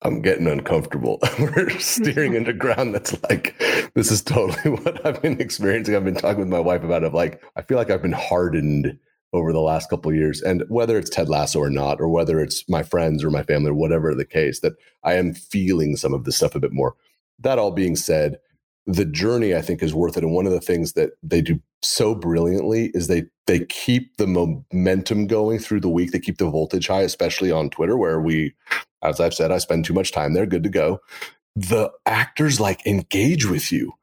I'm 0.02 0.22
getting 0.22 0.48
uncomfortable. 0.48 1.20
We're 1.40 1.70
steering 1.80 2.36
into 2.36 2.54
ground 2.54 2.94
that's 2.94 3.22
like, 3.24 3.58
this 3.96 4.12
is 4.12 4.22
totally 4.22 4.78
what 4.84 5.06
I've 5.06 5.22
been 5.22 5.40
experiencing. 5.40 5.96
I've 5.96 6.06
been 6.06 6.16
talking 6.16 6.40
with 6.40 6.50
my 6.50 6.60
wife 6.60 6.84
about 6.84 7.04
it. 7.04 7.14
Like, 7.14 7.42
I 7.56 7.62
feel 7.62 7.78
like 7.78 7.90
I've 7.90 8.02
been 8.02 8.12
hardened 8.12 8.98
over 9.34 9.52
the 9.52 9.62
last 9.62 9.90
couple 9.90 10.12
of 10.12 10.18
years. 10.18 10.42
And 10.42 10.64
whether 10.70 10.98
it's 10.98 11.10
Ted 11.10 11.28
Lasso 11.28 11.60
or 11.60 11.70
not, 11.70 12.00
or 12.00 12.08
whether 12.08 12.40
it's 12.40 12.68
my 12.70 12.84
friends 12.84 13.24
or 13.24 13.30
my 13.30 13.44
family 13.44 13.72
or 13.72 13.74
whatever 13.74 14.14
the 14.14 14.26
case, 14.26 14.62
that 14.62 14.74
I 15.04 15.16
am 15.16 15.34
feeling 15.34 15.96
some 15.96 16.14
of 16.14 16.24
this 16.24 16.38
stuff 16.38 16.56
a 16.56 16.60
bit 16.60 16.72
more. 16.72 16.96
That 17.40 17.60
all 17.60 17.72
being 17.72 17.96
said, 17.96 18.38
the 18.88 19.06
journey 19.06 19.56
I 19.56 19.62
think 19.62 19.82
is 19.82 19.94
worth 19.94 20.18
it. 20.18 20.24
And 20.24 20.34
one 20.34 20.46
of 20.46 20.52
the 20.52 20.62
things 20.62 20.94
that 20.94 21.12
they 21.24 21.42
do 21.42 21.60
so 21.82 22.16
brilliantly 22.16 22.92
is 22.94 23.08
they 23.08 23.26
they 23.48 23.66
keep 23.66 24.18
the 24.18 24.28
momentum 24.28 25.28
going 25.28 25.60
through 25.60 25.82
the 25.82 25.90
week. 25.90 26.12
They 26.12 26.20
keep 26.20 26.38
the 26.38 26.50
voltage 26.50 26.88
high, 26.88 27.02
especially 27.02 27.52
on 27.52 27.70
Twitter, 27.70 27.98
where 27.98 28.20
we 28.20 28.54
as 29.04 29.20
I've 29.20 29.34
said, 29.34 29.52
I 29.52 29.60
spend 29.60 29.86
too 29.86 29.94
much 29.94 30.12
time 30.12 30.34
there. 30.34 30.46
Good 30.46 30.64
to 30.64 30.70
go. 30.70 31.00
The 31.56 31.92
actors 32.06 32.60
like 32.60 32.86
engage 32.86 33.46
with 33.46 33.72
you, 33.72 33.94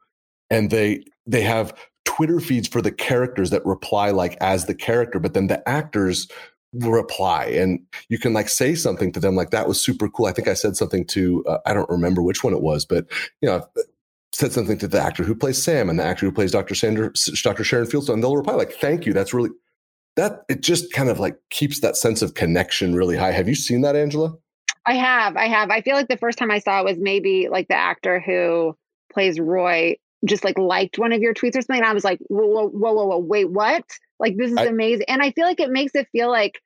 and 0.49 0.69
they 0.69 1.05
they 1.25 1.41
have 1.41 1.73
Twitter 2.05 2.39
feeds 2.39 2.67
for 2.67 2.81
the 2.81 2.91
characters 2.91 3.49
that 3.51 3.65
reply 3.65 4.11
like 4.11 4.37
as 4.41 4.65
the 4.65 4.75
character, 4.75 5.19
but 5.19 5.33
then 5.33 5.47
the 5.47 5.67
actors 5.67 6.27
reply 6.73 7.45
and 7.45 7.79
you 8.09 8.17
can 8.17 8.33
like 8.33 8.49
say 8.49 8.73
something 8.73 9.11
to 9.11 9.19
them 9.19 9.35
like 9.35 9.51
that 9.51 9.67
was 9.67 9.79
super 9.79 10.09
cool. 10.09 10.25
I 10.25 10.31
think 10.31 10.47
I 10.47 10.55
said 10.55 10.75
something 10.75 11.05
to 11.07 11.45
uh, 11.45 11.59
I 11.65 11.73
don't 11.73 11.89
remember 11.89 12.23
which 12.23 12.43
one 12.43 12.53
it 12.53 12.61
was, 12.61 12.85
but 12.85 13.05
you 13.41 13.49
know 13.49 13.65
said 14.33 14.51
something 14.51 14.77
to 14.79 14.87
the 14.87 14.99
actor 14.99 15.23
who 15.23 15.35
plays 15.35 15.61
Sam 15.61 15.89
and 15.89 15.99
the 15.99 16.03
actor 16.03 16.25
who 16.25 16.31
plays 16.31 16.51
Dr. 16.51 16.75
Sanders, 16.75 17.25
Dr. 17.43 17.63
Sharon 17.63 17.87
Fieldstone, 17.87 18.21
they'll 18.21 18.35
reply 18.35 18.55
like, 18.55 18.73
"Thank 18.73 19.05
you, 19.05 19.13
that's 19.13 19.33
really." 19.33 19.51
That 20.15 20.43
it 20.47 20.61
just 20.61 20.93
kind 20.93 21.09
of 21.09 21.19
like 21.19 21.37
keeps 21.49 21.79
that 21.79 21.97
sense 21.97 22.21
of 22.21 22.35
connection 22.35 22.93
really 22.93 23.17
high. 23.17 23.31
Have 23.31 23.47
you 23.47 23.55
seen 23.55 23.81
that, 23.81 23.95
Angela? 23.95 24.33
I 24.85 24.95
have. 24.95 25.37
I 25.37 25.47
have. 25.47 25.69
I 25.71 25.81
feel 25.81 25.95
like 25.95 26.07
the 26.07 26.17
first 26.17 26.37
time 26.37 26.51
I 26.51 26.59
saw 26.59 26.79
it 26.79 26.85
was 26.85 26.97
maybe 26.99 27.47
like 27.49 27.67
the 27.67 27.75
actor 27.75 28.19
who 28.19 28.77
plays 29.11 29.39
Roy 29.39 29.95
just 30.25 30.43
like 30.43 30.57
liked 30.57 30.99
one 30.99 31.13
of 31.13 31.21
your 31.21 31.33
tweets 31.33 31.55
or 31.55 31.61
something. 31.61 31.77
And 31.77 31.85
I 31.85 31.93
was 31.93 32.03
like, 32.03 32.19
whoa, 32.27 32.69
whoa, 32.69 32.93
whoa, 32.93 33.05
whoa, 33.05 33.17
wait, 33.17 33.49
what? 33.49 33.83
Like 34.19 34.37
this 34.37 34.51
is 34.51 34.57
I, 34.57 34.65
amazing. 34.65 35.05
And 35.07 35.21
I 35.21 35.31
feel 35.31 35.45
like 35.45 35.59
it 35.59 35.71
makes 35.71 35.95
it 35.95 36.07
feel 36.11 36.29
like 36.29 36.61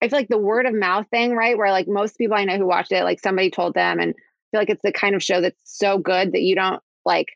I 0.00 0.08
feel 0.08 0.18
like 0.18 0.28
the 0.28 0.38
word 0.38 0.66
of 0.66 0.74
mouth 0.74 1.06
thing, 1.10 1.34
right? 1.34 1.58
Where 1.58 1.70
like 1.70 1.88
most 1.88 2.18
people 2.18 2.36
I 2.36 2.44
know 2.44 2.56
who 2.56 2.66
watched 2.66 2.92
it, 2.92 3.04
like 3.04 3.20
somebody 3.20 3.50
told 3.50 3.74
them, 3.74 3.98
and 3.98 4.10
I 4.10 4.46
feel 4.50 4.60
like 4.60 4.70
it's 4.70 4.82
the 4.82 4.92
kind 4.92 5.14
of 5.14 5.22
show 5.22 5.40
that's 5.40 5.60
so 5.64 5.98
good 5.98 6.32
that 6.32 6.42
you 6.42 6.54
don't 6.54 6.80
like 7.04 7.26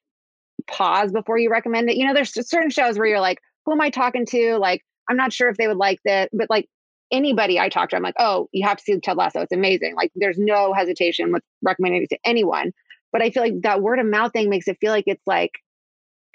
pause 0.67 1.13
before 1.13 1.39
you 1.39 1.51
recommend 1.51 1.91
it. 1.91 1.97
You 1.97 2.07
know, 2.07 2.15
there's 2.15 2.33
certain 2.49 2.71
shows 2.71 2.99
where 2.99 3.07
you're 3.07 3.21
like, 3.21 3.39
who 3.65 3.73
am 3.73 3.81
I 3.81 3.91
talking 3.91 4.27
to? 4.27 4.57
Like, 4.59 4.83
I'm 5.09 5.17
not 5.17 5.33
sure 5.33 5.49
if 5.49 5.57
they 5.57 5.69
would 5.69 5.77
like 5.77 6.01
that, 6.05 6.31
but 6.33 6.51
like 6.51 6.69
anybody 7.11 7.59
I 7.59 7.69
talk 7.69 7.91
to, 7.91 7.97
I'm 7.97 8.03
like, 8.03 8.15
oh, 8.19 8.49
you 8.53 8.67
have 8.67 8.79
to 8.79 8.83
see 8.83 8.99
Ted 8.99 9.17
Lasso. 9.17 9.41
It's 9.41 9.53
amazing. 9.53 9.95
Like 9.95 10.11
there's 10.15 10.39
no 10.39 10.73
hesitation 10.73 11.33
with 11.33 11.43
recommending 11.63 12.03
it 12.03 12.11
to 12.11 12.19
anyone. 12.25 12.73
But 13.13 13.23
I 13.23 13.31
feel 13.31 13.43
like 13.43 13.61
that 13.63 13.83
word 13.83 13.99
of 13.99 14.07
mouth 14.07 14.33
thing 14.33 14.49
makes 14.49 14.69
it 14.69 14.79
feel 14.81 14.91
like 14.91 15.05
it's 15.07 15.27
like 15.27 15.53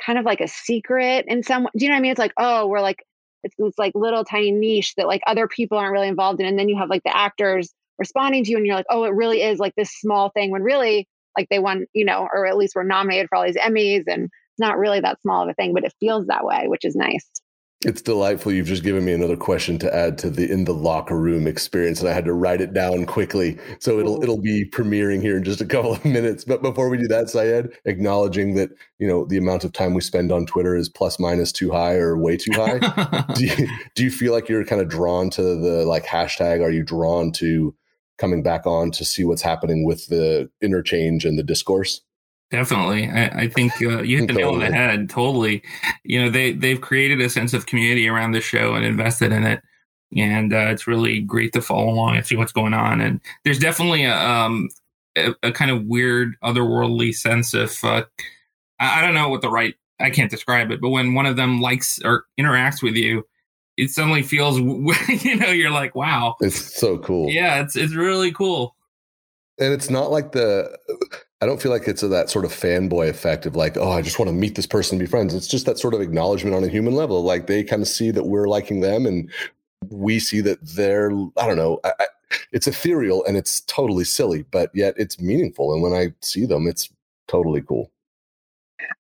kind 0.06 0.20
of 0.20 0.26
like 0.26 0.42
a 0.42 0.48
secret 0.48 1.26
in 1.28 1.42
some 1.42 1.68
do 1.76 1.86
you 1.86 1.90
know 1.90 1.96
what 1.96 2.00
I 2.00 2.02
mean? 2.02 2.12
It's 2.12 2.20
like, 2.20 2.34
oh, 2.38 2.68
we're 2.68 2.82
like 2.82 3.04
it's 3.44 3.56
this 3.58 3.74
like 3.78 3.94
little 3.96 4.24
tiny 4.24 4.52
niche 4.52 4.94
that 4.96 5.08
like 5.08 5.22
other 5.26 5.48
people 5.48 5.78
aren't 5.78 5.94
really 5.94 6.08
involved 6.08 6.40
in. 6.40 6.46
And 6.46 6.58
then 6.58 6.70
you 6.70 6.78
have 6.78 6.90
like 6.90 7.04
the 7.04 7.16
actors 7.16 7.74
responding 7.98 8.44
to 8.44 8.52
you 8.52 8.58
and 8.58 8.66
you're 8.66 8.76
like, 8.76 8.86
oh, 8.90 9.06
it 9.06 9.14
really 9.14 9.42
is 9.42 9.60
like 9.60 9.74
this 9.76 9.92
small 9.92 10.30
thing 10.30 10.52
when 10.52 10.62
really 10.62 11.08
like 11.38 11.48
they 11.50 11.60
won, 11.60 11.86
you 11.94 12.04
know, 12.04 12.28
or 12.34 12.46
at 12.46 12.58
least 12.58 12.76
were 12.76 12.84
nominated 12.84 13.28
for 13.30 13.38
all 13.38 13.46
these 13.46 13.58
Emmys 13.58 14.04
and 14.08 14.24
it's 14.26 14.60
not 14.60 14.78
really 14.78 15.00
that 15.00 15.22
small 15.22 15.44
of 15.44 15.50
a 15.50 15.54
thing, 15.54 15.74
but 15.74 15.84
it 15.84 15.94
feels 16.00 16.26
that 16.28 16.44
way, 16.44 16.66
which 16.68 16.84
is 16.84 16.96
nice. 16.96 17.30
It's 17.86 18.02
delightful. 18.02 18.52
You've 18.52 18.66
just 18.66 18.84
given 18.84 19.06
me 19.06 19.14
another 19.14 19.38
question 19.38 19.78
to 19.80 19.96
add 19.96 20.18
to 20.20 20.32
the 20.32 20.52
in 20.52 20.64
the 20.64 20.74
locker 20.74 21.16
room 21.16 21.46
experience, 21.46 22.00
and 22.00 22.10
I 22.10 22.14
had 22.14 22.26
to 22.26 22.34
write 22.34 22.60
it 22.60 22.74
down 22.74 23.06
quickly. 23.06 23.60
So 23.80 24.00
it'll 24.00 24.24
it'll 24.24 24.42
be 24.42 24.68
premiering 24.68 25.22
here 25.22 25.38
in 25.38 25.44
just 25.44 25.62
a 25.62 25.66
couple 25.66 25.94
of 25.94 26.04
minutes. 26.06 26.44
But 26.44 26.64
before 26.64 26.90
we 26.90 26.98
do 26.98 27.08
that, 27.10 27.30
Syed, 27.30 27.70
acknowledging 27.86 28.56
that 28.56 28.72
you 28.98 29.08
know 29.08 29.26
the 29.26 29.38
amount 29.38 29.64
of 29.64 29.74
time 29.74 29.94
we 29.94 30.02
spend 30.02 30.32
on 30.32 30.48
Twitter 30.48 30.76
is 30.76 30.90
plus 30.90 31.20
minus 31.20 31.52
too 31.52 31.70
high 31.70 31.94
or 31.94 32.18
way 32.18 32.36
too 32.36 32.52
high. 32.54 32.80
do 33.36 33.46
you 33.46 33.68
do 33.94 34.04
you 34.04 34.10
feel 34.10 34.34
like 34.34 34.50
you're 34.50 34.66
kind 34.66 34.82
of 34.82 34.90
drawn 34.90 35.30
to 35.30 35.44
the 35.44 35.86
like 35.86 36.06
hashtag? 36.06 36.64
Are 36.64 36.72
you 36.72 36.84
drawn 36.84 37.32
to 37.34 37.76
coming 38.18 38.44
back 38.44 38.66
on 38.66 38.92
to 38.92 39.06
see 39.06 39.24
what's 39.24 39.42
happening 39.42 39.86
with 39.86 40.08
the 40.08 40.50
interchange 40.62 41.26
and 41.26 41.38
the 41.38 41.44
discourse? 41.44 42.02
Definitely, 42.50 43.10
I, 43.10 43.26
I 43.28 43.48
think 43.50 43.74
uh, 43.82 44.02
you 44.04 44.20
hit 44.20 44.28
the 44.28 44.34
nail 44.34 44.52
on 44.52 44.60
the 44.60 44.72
head. 44.72 45.10
Totally, 45.10 45.62
you 46.06 46.22
know 46.22 46.30
they 46.30 46.54
they've 46.54 46.80
created 46.80 47.20
a 47.20 47.30
sense 47.30 47.54
of 47.54 47.66
community 47.66 48.08
around 48.08 48.32
the 48.32 48.40
show 48.40 48.74
and 48.74 48.86
invested 48.86 49.34
in 49.34 49.44
it, 49.44 49.62
and 50.16 50.54
uh, 50.54 50.68
it's 50.70 50.88
really 50.88 51.20
great 51.20 51.52
to 51.54 51.62
follow 51.62 51.90
along 51.90 52.16
and 52.16 52.26
see 52.26 52.38
what's 52.38 52.54
going 52.54 52.74
on. 52.74 53.02
And 53.02 53.20
there's 53.44 53.60
definitely 53.60 54.06
a 54.06 54.16
um, 54.16 54.70
a, 55.18 55.34
a, 55.44 55.52
kind 55.52 55.72
of 55.72 55.84
weird 55.88 56.36
otherworldly 56.42 57.14
sense 57.14 57.54
of 57.54 57.84
uh, 57.84 58.04
I, 58.80 59.00
I 59.00 59.02
don't 59.02 59.14
know 59.14 59.28
what 59.28 59.42
the 59.42 59.50
right 59.50 59.76
I 60.00 60.10
can't 60.10 60.32
describe 60.32 60.72
it, 60.72 60.80
but 60.80 60.90
when 60.90 61.16
one 61.16 61.26
of 61.26 61.36
them 61.36 61.60
likes 61.60 62.00
or 62.06 62.26
interacts 62.40 62.82
with 62.82 62.96
you, 62.96 63.26
it 63.78 63.92
suddenly 63.92 64.24
feels 64.24 64.60
you 65.24 65.36
know 65.36 65.50
you're 65.50 65.72
like 65.72 65.96
wow, 65.96 66.36
it's 66.42 66.76
so 66.76 66.98
cool. 66.98 67.30
Yeah, 67.30 67.62
it's 67.62 67.76
it's 67.76 67.94
really 67.94 68.32
cool. 68.32 68.76
And 69.60 69.74
it's 69.74 69.90
not 69.90 70.12
like 70.12 70.34
the 70.34 70.78
I 71.42 71.46
don't 71.46 71.62
feel 71.62 71.72
like 71.72 71.88
it's 71.88 72.02
a, 72.02 72.08
that 72.08 72.30
sort 72.30 72.46
of 72.46 72.52
fanboy 72.52 73.10
effect 73.10 73.46
of 73.46 73.56
like, 73.56 73.78
oh, 73.78 73.92
I 73.92 74.02
just 74.02 74.18
want 74.18 74.30
to 74.30 74.34
meet 74.34 74.56
this 74.56 74.66
person 74.66 74.96
and 74.96 75.00
be 75.00 75.10
friends. 75.10 75.36
It's 75.36 75.48
just 75.48 75.68
that 75.68 75.78
sort 75.78 75.94
of 75.94 76.02
acknowledgement 76.02 76.56
on 76.56 76.64
a 76.64 76.68
human 76.68 76.96
level. 76.96 77.24
Like 77.24 77.46
they 77.46 77.64
kind 77.64 77.82
of 77.82 77.88
see 77.88 78.10
that 78.12 78.26
we're 78.26 78.48
liking 78.48 78.82
them 78.82 79.06
and 79.06 79.30
we 79.90 80.20
see 80.20 80.42
that 80.42 80.60
they're 80.62 81.12
I 81.38 81.48
don't 81.48 81.58
know. 81.58 81.80
I, 81.84 81.94
I, 82.00 82.06
it's 82.52 82.68
ethereal 82.68 83.24
and 83.26 83.38
it's 83.38 83.62
totally 83.62 84.04
silly, 84.04 84.44
but 84.52 84.72
yet 84.74 84.96
it's 84.98 85.20
meaningful. 85.20 85.74
And 85.74 85.82
when 85.82 85.94
I 85.94 86.14
see 86.22 86.46
them, 86.46 86.68
it's 86.68 86.90
totally 87.28 87.62
cool. 87.62 87.92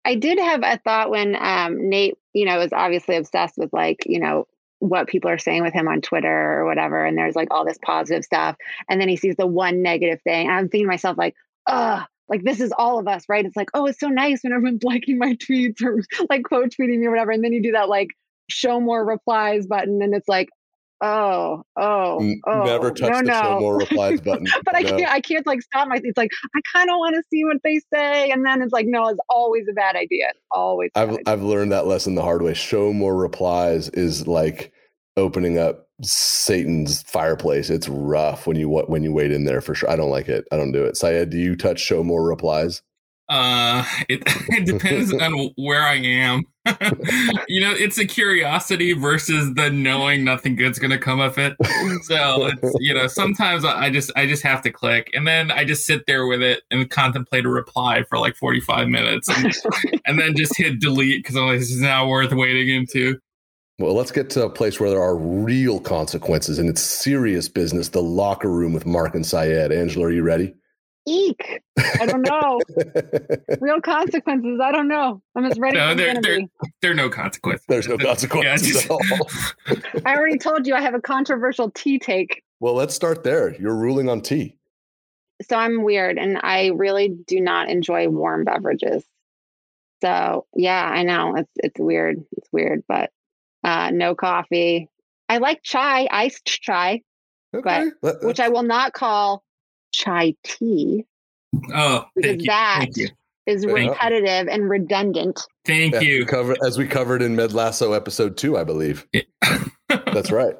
I 0.05 0.15
did 0.15 0.39
have 0.39 0.61
a 0.63 0.77
thought 0.77 1.09
when 1.09 1.35
um, 1.39 1.89
Nate, 1.89 2.17
you 2.33 2.45
know, 2.45 2.59
is 2.61 2.73
obviously 2.73 3.15
obsessed 3.15 3.57
with 3.57 3.71
like, 3.73 4.03
you 4.05 4.19
know, 4.19 4.47
what 4.79 5.07
people 5.07 5.29
are 5.29 5.37
saying 5.37 5.63
with 5.63 5.73
him 5.73 5.87
on 5.87 6.01
Twitter 6.01 6.59
or 6.59 6.65
whatever. 6.65 7.03
And 7.03 7.17
there's 7.17 7.35
like 7.35 7.47
all 7.51 7.65
this 7.65 7.79
positive 7.83 8.23
stuff. 8.23 8.55
And 8.89 9.01
then 9.01 9.09
he 9.09 9.17
sees 9.17 9.35
the 9.35 9.47
one 9.47 9.81
negative 9.81 10.21
thing. 10.21 10.47
And 10.47 10.55
I'm 10.55 10.69
thinking 10.69 10.85
to 10.85 10.91
myself, 10.91 11.17
like, 11.17 11.35
oh, 11.67 12.03
like 12.29 12.43
this 12.43 12.59
is 12.59 12.73
all 12.77 12.99
of 12.99 13.07
us, 13.07 13.23
right? 13.29 13.45
It's 13.45 13.55
like, 13.55 13.69
oh, 13.73 13.85
it's 13.85 13.99
so 13.99 14.09
nice 14.09 14.43
when 14.43 14.53
everyone's 14.53 14.83
liking 14.83 15.17
my 15.17 15.35
tweets 15.35 15.81
or 15.81 16.01
like 16.29 16.43
quote 16.43 16.69
tweeting 16.69 16.99
me 16.99 17.07
or 17.07 17.11
whatever. 17.11 17.31
And 17.31 17.43
then 17.43 17.53
you 17.53 17.61
do 17.61 17.71
that 17.71 17.89
like 17.89 18.09
show 18.49 18.79
more 18.79 19.05
replies 19.05 19.65
button. 19.65 20.01
And 20.01 20.13
it's 20.13 20.27
like, 20.27 20.49
oh, 21.01 21.63
oh, 21.75 22.35
oh. 22.45 22.63
Never 22.63 22.91
touch 22.91 23.11
no, 23.11 23.17
the 23.19 23.23
no. 23.23 23.41
show 23.41 23.59
more 23.59 23.77
replies 23.79 24.21
button. 24.21 24.47
but 24.65 24.75
I 24.75 24.83
can't 24.83 25.09
I 25.09 25.21
can't 25.21 25.45
like 25.45 25.61
stop 25.61 25.87
myself. 25.87 26.05
It's 26.05 26.17
like 26.17 26.31
I 26.55 26.59
kind 26.73 26.89
of 26.89 26.97
want 26.97 27.15
to 27.15 27.23
see 27.29 27.43
what 27.45 27.57
they 27.63 27.79
say. 27.93 28.31
And 28.31 28.45
then 28.45 28.61
it's 28.61 28.73
like, 28.73 28.87
no, 28.87 29.07
it's 29.07 29.19
always 29.29 29.65
a 29.69 29.73
bad 29.73 29.95
idea. 29.95 30.27
It's 30.29 30.39
always 30.51 30.91
I've 30.95 31.09
idea. 31.09 31.23
I've 31.25 31.43
learned 31.43 31.71
that 31.71 31.87
lesson 31.87 32.15
the 32.15 32.21
hard 32.21 32.41
way. 32.41 32.53
Show 32.53 32.93
more 32.93 33.15
replies 33.15 33.89
is 33.89 34.27
like 34.27 34.71
opening 35.15 35.57
up 35.57 35.87
Satan's 36.01 37.01
fireplace. 37.03 37.69
It's 37.69 37.89
rough 37.89 38.47
when 38.47 38.57
you 38.57 38.69
when 38.69 39.03
you 39.03 39.11
wait 39.13 39.31
in 39.31 39.45
there 39.45 39.61
for 39.61 39.75
sure. 39.75 39.89
I 39.89 39.95
don't 39.95 40.11
like 40.11 40.27
it. 40.27 40.45
I 40.51 40.57
don't 40.57 40.71
do 40.71 40.85
it. 40.85 40.97
Syed, 40.97 41.29
do 41.29 41.37
you 41.37 41.55
touch 41.55 41.79
show 41.79 42.03
more 42.03 42.23
replies? 42.23 42.81
Uh, 43.29 43.83
it, 44.07 44.23
it 44.49 44.65
depends 44.65 45.13
on 45.13 45.51
where 45.55 45.83
I 45.83 45.95
am. 45.95 46.43
you 47.47 47.61
know, 47.61 47.71
it's 47.71 47.97
a 47.97 48.05
curiosity 48.05 48.93
versus 48.93 49.53
the 49.53 49.69
knowing 49.69 50.23
nothing 50.23 50.55
good's 50.55 50.79
gonna 50.79 50.97
come 50.97 51.19
of 51.19 51.37
it. 51.37 51.55
So 52.03 52.47
it's 52.47 52.75
you 52.79 52.93
know, 52.93 53.07
sometimes 53.07 53.63
I 53.63 53.85
I 53.85 53.89
just 53.89 54.11
I 54.15 54.27
just 54.27 54.43
have 54.43 54.61
to 54.63 54.71
click, 54.71 55.09
and 55.13 55.25
then 55.25 55.49
I 55.51 55.63
just 55.63 55.85
sit 55.85 56.05
there 56.07 56.27
with 56.27 56.41
it 56.41 56.63
and 56.71 56.89
contemplate 56.89 57.45
a 57.45 57.49
reply 57.49 58.03
for 58.03 58.17
like 58.17 58.35
forty 58.35 58.59
five 58.59 58.89
minutes, 58.89 59.29
and, 59.29 59.53
and 60.05 60.19
then 60.19 60.35
just 60.35 60.57
hit 60.57 60.79
delete 60.79 61.23
because 61.23 61.37
I'm 61.37 61.47
like, 61.47 61.59
this 61.59 61.71
is 61.71 61.81
not 61.81 62.07
worth 62.07 62.33
waiting 62.33 62.69
into. 62.69 63.17
Well, 63.79 63.93
let's 63.93 64.11
get 64.11 64.29
to 64.31 64.43
a 64.43 64.49
place 64.49 64.79
where 64.79 64.89
there 64.89 65.01
are 65.01 65.15
real 65.15 65.79
consequences 65.79 66.57
and 66.57 66.67
it's 66.67 66.81
serious 66.81 67.47
business. 67.47 67.89
The 67.89 68.01
locker 68.01 68.49
room 68.49 68.73
with 68.73 68.87
Mark 68.87 69.13
and 69.13 69.23
Syed. 69.23 69.71
Angela, 69.71 70.07
are 70.07 70.11
you 70.11 70.23
ready? 70.23 70.55
Eek. 71.07 71.61
I 71.99 72.05
don't 72.05 72.21
know. 72.27 72.59
Real 73.61 73.79
consequences. 73.81 74.59
I 74.61 74.71
don't 74.71 74.87
know. 74.87 75.21
I'm 75.35 75.45
as 75.45 75.57
ready 75.57 75.77
No, 75.77 75.85
as 75.85 75.91
I'm 75.91 75.97
they're- 75.97 76.07
gonna 76.07 76.21
they're- 76.21 76.39
be. 76.39 76.47
There 76.81 76.91
are 76.91 76.95
no 76.95 77.09
consequences. 77.09 77.65
There's 77.67 77.87
no 77.87 77.95
Yeah, 77.99 78.05
consequences 78.05 78.67
just- 78.67 78.85
at 78.85 78.91
all. 78.91 79.01
I 80.05 80.15
already 80.17 80.37
told 80.37 80.67
you 80.67 80.75
I 80.75 80.81
have 80.81 80.93
a 80.93 81.01
controversial 81.01 81.71
tea 81.71 81.97
take. 81.99 82.43
Well, 82.59 82.73
let's 82.73 82.93
start 82.93 83.23
there. 83.23 83.55
You're 83.59 83.75
ruling 83.75 84.09
on 84.09 84.21
tea. 84.21 84.55
So 85.47 85.55
I'm 85.55 85.83
weird 85.83 86.17
and 86.17 86.39
I 86.41 86.71
really 86.75 87.09
do 87.27 87.39
not 87.39 87.69
enjoy 87.69 88.07
warm 88.09 88.43
beverages. 88.43 89.03
So 90.03 90.45
yeah, 90.55 90.83
I 90.83 91.03
know 91.03 91.35
it's 91.35 91.51
it's 91.55 91.79
weird. 91.79 92.23
It's 92.33 92.49
weird, 92.51 92.83
but 92.87 93.11
uh 93.63 93.91
no 93.91 94.13
coffee. 94.15 94.89
I 95.29 95.37
like 95.39 95.61
chai, 95.63 96.07
iced 96.09 96.45
chai, 96.45 97.01
Okay. 97.55 97.91
Let- 98.01 98.23
which 98.23 98.39
I 98.39 98.49
will 98.49 98.63
not 98.63 98.93
call 98.93 99.43
chai 99.97 100.33
tea 100.43 101.05
Oh, 101.73 102.05
thank 102.21 102.41
you. 102.41 102.47
that 102.47 102.77
Thank 102.79 102.97
you. 102.97 103.07
is 103.45 103.63
Fair 103.63 103.77
enough. 103.77 103.93
repetitive 103.95 104.47
and 104.49 104.69
redundant. 104.69 105.39
Thank 105.65 105.93
as 105.95 106.01
we 106.01 106.07
you. 106.07 106.25
cover 106.25 106.55
as 106.65 106.77
we 106.77 106.85
covered 106.87 107.21
in 107.21 107.35
Med 107.35 107.53
Lasso 107.53 107.93
episode 107.93 108.35
two, 108.37 108.57
I 108.57 108.63
believe. 108.65 109.07
That's 109.89 110.29
right. 110.31 110.55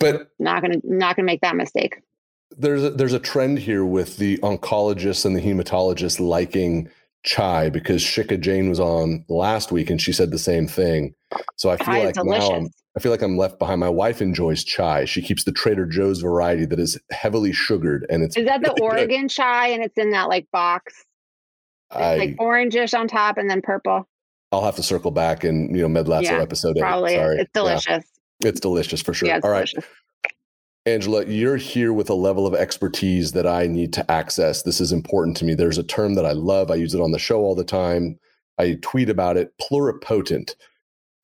But 0.00 0.30
Not 0.38 0.62
gonna 0.62 0.78
not 0.84 1.16
gonna 1.16 1.26
make 1.26 1.42
that 1.42 1.54
mistake. 1.56 2.00
there's 2.56 2.82
a, 2.84 2.90
there's 2.90 3.12
a 3.12 3.18
trend 3.18 3.58
here 3.58 3.84
with 3.84 4.16
the 4.16 4.38
oncologists 4.38 5.24
and 5.26 5.36
the 5.36 5.40
hematologists 5.42 6.18
liking 6.18 6.88
chai 7.24 7.70
because 7.70 8.02
Shikha 8.02 8.38
Jain 8.40 8.68
was 8.68 8.78
on 8.78 9.24
last 9.28 9.72
week 9.72 9.90
and 9.90 10.00
she 10.00 10.12
said 10.12 10.30
the 10.30 10.38
same 10.38 10.66
thing. 10.66 11.14
So 11.56 11.70
I 11.70 11.76
feel 11.76 11.86
Chai 11.86 12.04
like 12.04 12.16
now. 12.22 12.50
I'm, 12.52 12.68
I 12.96 13.00
feel 13.00 13.10
like 13.10 13.22
I'm 13.22 13.36
left 13.36 13.58
behind. 13.58 13.80
My 13.80 13.88
wife 13.88 14.22
enjoys 14.22 14.62
chai. 14.62 15.04
She 15.06 15.20
keeps 15.22 15.44
the 15.44 15.52
Trader 15.52 15.86
Joe's 15.86 16.20
variety 16.20 16.64
that 16.66 16.78
is 16.78 16.98
heavily 17.10 17.52
sugared 17.52 18.06
and 18.08 18.22
it's 18.22 18.36
Is 18.36 18.44
that 18.46 18.60
the 18.62 18.68
really 18.68 18.80
good. 18.80 18.82
Oregon 19.00 19.28
chai 19.28 19.68
and 19.68 19.82
it's 19.82 19.96
in 19.96 20.10
that 20.12 20.28
like 20.28 20.46
box? 20.52 20.92
It's 21.90 22.00
I, 22.00 22.16
like 22.16 22.36
orangish 22.36 22.96
on 22.98 23.08
top 23.08 23.38
and 23.38 23.48
then 23.50 23.62
purple. 23.62 24.06
I'll 24.52 24.64
have 24.64 24.76
to 24.76 24.82
circle 24.82 25.10
back 25.10 25.42
and 25.44 25.74
you 25.74 25.82
know 25.82 25.88
Med 25.88 26.06
Lasso 26.08 26.22
Yeah, 26.24 26.40
episode 26.42 26.76
eight. 26.76 26.80
Probably. 26.80 27.14
Sorry. 27.14 27.36
It's 27.38 27.50
Yeah, 27.54 27.60
delicious. 27.62 28.04
it's 28.44 28.60
delicious 28.60 29.00
for 29.02 29.14
sure. 29.14 29.28
Yeah, 29.28 29.36
it's 29.38 29.44
All 29.44 29.50
right. 29.50 29.66
delicious. 29.66 29.84
Angela, 30.86 31.24
you're 31.24 31.56
here 31.56 31.94
with 31.94 32.10
a 32.10 32.14
level 32.14 32.46
of 32.46 32.54
expertise 32.54 33.32
that 33.32 33.46
I 33.46 33.66
need 33.66 33.92
to 33.94 34.10
access. 34.10 34.62
This 34.62 34.82
is 34.82 34.92
important 34.92 35.36
to 35.38 35.44
me. 35.44 35.54
There's 35.54 35.78
a 35.78 35.82
term 35.82 36.14
that 36.14 36.26
I 36.26 36.32
love. 36.32 36.70
I 36.70 36.74
use 36.74 36.94
it 36.94 37.00
on 37.00 37.12
the 37.12 37.18
show 37.18 37.40
all 37.40 37.54
the 37.54 37.64
time. 37.64 38.18
I 38.58 38.78
tweet 38.82 39.08
about 39.08 39.38
it, 39.38 39.54
pluripotent. 39.58 40.54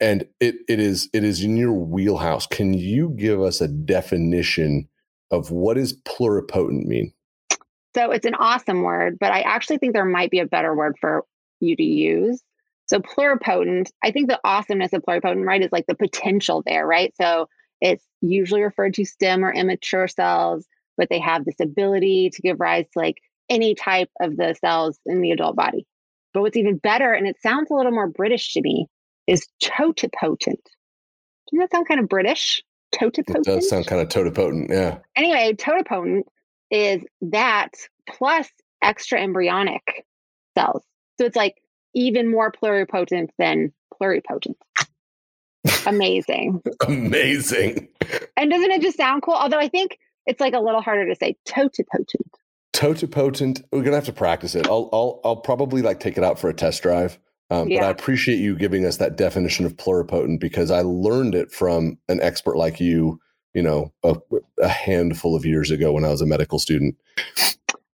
And 0.00 0.26
it 0.40 0.56
it 0.66 0.80
is 0.80 1.10
it 1.12 1.24
is 1.24 1.42
in 1.44 1.58
your 1.58 1.74
wheelhouse. 1.74 2.46
Can 2.46 2.72
you 2.72 3.10
give 3.10 3.42
us 3.42 3.60
a 3.60 3.68
definition 3.68 4.88
of 5.30 5.50
what 5.50 5.74
does 5.74 5.92
pluripotent 6.04 6.86
mean? 6.86 7.12
So 7.94 8.12
it's 8.12 8.24
an 8.24 8.36
awesome 8.36 8.82
word, 8.82 9.18
but 9.20 9.30
I 9.30 9.42
actually 9.42 9.76
think 9.76 9.92
there 9.92 10.06
might 10.06 10.30
be 10.30 10.38
a 10.38 10.46
better 10.46 10.74
word 10.74 10.96
for 11.00 11.24
you 11.60 11.76
to 11.76 11.82
use. 11.82 12.42
So 12.86 12.98
pluripotent, 12.98 13.90
I 14.02 14.10
think 14.10 14.28
the 14.28 14.40
awesomeness 14.42 14.94
of 14.94 15.02
pluripotent, 15.02 15.44
right, 15.44 15.62
is 15.62 15.70
like 15.70 15.86
the 15.86 15.94
potential 15.94 16.62
there, 16.64 16.86
right? 16.86 17.12
So 17.20 17.46
it's 17.80 18.04
usually 18.20 18.62
referred 18.62 18.94
to 18.94 19.04
stem 19.04 19.44
or 19.44 19.52
immature 19.52 20.08
cells, 20.08 20.66
but 20.96 21.08
they 21.08 21.18
have 21.18 21.44
this 21.44 21.60
ability 21.60 22.30
to 22.30 22.42
give 22.42 22.60
rise 22.60 22.84
to 22.92 22.98
like 22.98 23.16
any 23.48 23.74
type 23.74 24.10
of 24.20 24.36
the 24.36 24.54
cells 24.60 24.98
in 25.06 25.20
the 25.20 25.32
adult 25.32 25.56
body. 25.56 25.86
But 26.32 26.42
what's 26.42 26.56
even 26.56 26.78
better, 26.78 27.12
and 27.12 27.26
it 27.26 27.40
sounds 27.42 27.70
a 27.70 27.74
little 27.74 27.92
more 27.92 28.06
British 28.06 28.52
to 28.54 28.60
me, 28.60 28.86
is 29.26 29.46
totipotent. 29.62 30.60
Doesn't 31.50 31.58
that 31.58 31.72
sound 31.72 31.88
kind 31.88 32.00
of 32.00 32.08
British? 32.08 32.62
Totipotent. 32.92 33.46
It 33.46 33.50
does 33.50 33.68
sound 33.68 33.86
kind 33.86 34.00
of 34.00 34.08
totipotent. 34.08 34.70
Yeah. 34.70 34.98
anyway, 35.16 35.54
totipotent 35.54 36.26
is 36.70 37.02
that 37.22 37.70
plus 38.08 38.48
extra 38.82 39.20
embryonic 39.20 40.04
cells. 40.56 40.82
So 41.18 41.26
it's 41.26 41.36
like 41.36 41.56
even 41.94 42.30
more 42.30 42.52
pluripotent 42.52 43.30
than 43.38 43.72
pluripotent. 44.00 44.54
Amazing. 45.86 46.62
Amazing. 46.86 47.88
and 48.36 48.50
doesn't 48.50 48.70
it 48.70 48.82
just 48.82 48.96
sound 48.96 49.22
cool? 49.22 49.34
Although 49.34 49.58
I 49.58 49.68
think 49.68 49.98
it's 50.26 50.40
like 50.40 50.54
a 50.54 50.60
little 50.60 50.82
harder 50.82 51.06
to 51.08 51.14
say 51.14 51.36
totipotent. 51.44 52.34
Totipotent. 52.72 53.62
We're 53.72 53.82
gonna 53.82 53.96
have 53.96 54.04
to 54.06 54.12
practice 54.12 54.54
it. 54.54 54.66
I'll 54.68 54.88
I'll 54.92 55.20
I'll 55.24 55.36
probably 55.36 55.82
like 55.82 56.00
take 56.00 56.16
it 56.16 56.24
out 56.24 56.38
for 56.38 56.48
a 56.48 56.54
test 56.54 56.82
drive. 56.82 57.18
Um, 57.50 57.68
But 57.68 57.82
I 57.82 57.90
appreciate 57.90 58.38
you 58.38 58.56
giving 58.56 58.84
us 58.84 58.98
that 58.98 59.16
definition 59.16 59.66
of 59.66 59.76
pluripotent 59.76 60.38
because 60.38 60.70
I 60.70 60.82
learned 60.82 61.34
it 61.34 61.50
from 61.50 61.98
an 62.08 62.20
expert 62.20 62.56
like 62.56 62.80
you. 62.80 63.20
You 63.54 63.62
know, 63.62 63.92
a, 64.04 64.16
a 64.60 64.68
handful 64.68 65.34
of 65.34 65.44
years 65.44 65.72
ago 65.72 65.90
when 65.90 66.04
I 66.04 66.10
was 66.10 66.20
a 66.20 66.26
medical 66.26 66.60
student. 66.60 66.94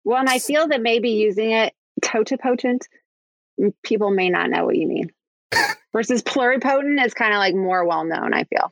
Well, 0.04 0.18
and 0.18 0.28
I 0.28 0.38
feel 0.38 0.68
that 0.68 0.82
maybe 0.82 1.08
using 1.08 1.52
it 1.52 1.72
totipotent, 2.02 2.86
people 3.82 4.10
may 4.10 4.28
not 4.28 4.50
know 4.50 4.66
what 4.66 4.76
you 4.76 4.86
mean. 4.86 5.10
Versus 5.96 6.22
pluripotent 6.22 7.02
is 7.02 7.14
kind 7.14 7.32
of 7.32 7.38
like 7.38 7.54
more 7.54 7.86
well 7.86 8.04
known, 8.04 8.34
I 8.34 8.44
feel. 8.44 8.70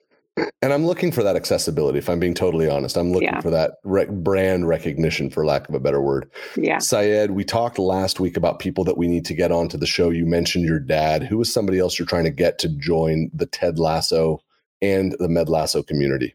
And 0.61 0.75
I'm 0.75 0.85
looking 0.85 1.11
for 1.11 1.23
that 1.23 1.37
accessibility. 1.37 1.97
If 1.97 2.11
I'm 2.11 2.21
being 2.21 2.35
totally 2.35 2.69
honest, 2.69 2.99
I'm 2.99 3.13
looking 3.13 3.29
Yeah. 3.29 3.41
for 3.41 3.49
that 3.49 3.77
rec- 3.83 4.11
brand 4.11 4.69
recognition, 4.69 5.31
for 5.31 5.47
lack 5.47 5.67
of 5.67 5.75
a 5.75 5.81
better 5.81 6.03
word. 6.03 6.31
Yeah. 6.55 6.77
Syed, 6.81 7.31
we 7.31 7.43
talked 7.43 7.79
last 7.79 8.21
week 8.21 8.37
about 8.37 8.59
people 8.59 8.85
that 8.85 8.99
we 8.99 9.07
need 9.09 9.25
to 9.25 9.33
get 9.35 9.51
onto 9.53 9.79
the 9.79 9.87
show. 9.87 10.11
You 10.11 10.27
mentioned 10.27 10.67
your 10.67 10.81
dad. 10.81 11.23
Who 11.23 11.41
is 11.41 11.51
somebody 11.51 11.79
else 11.79 11.99
you're 11.99 12.05
trying 12.05 12.25
to 12.25 12.31
get 12.31 12.59
to 12.59 12.69
join 12.69 13.31
the 13.33 13.47
Ted 13.47 13.79
Lasso 13.79 14.43
and 14.83 15.17
the 15.19 15.29
Med 15.29 15.49
Lasso 15.49 15.83
community? 15.83 16.35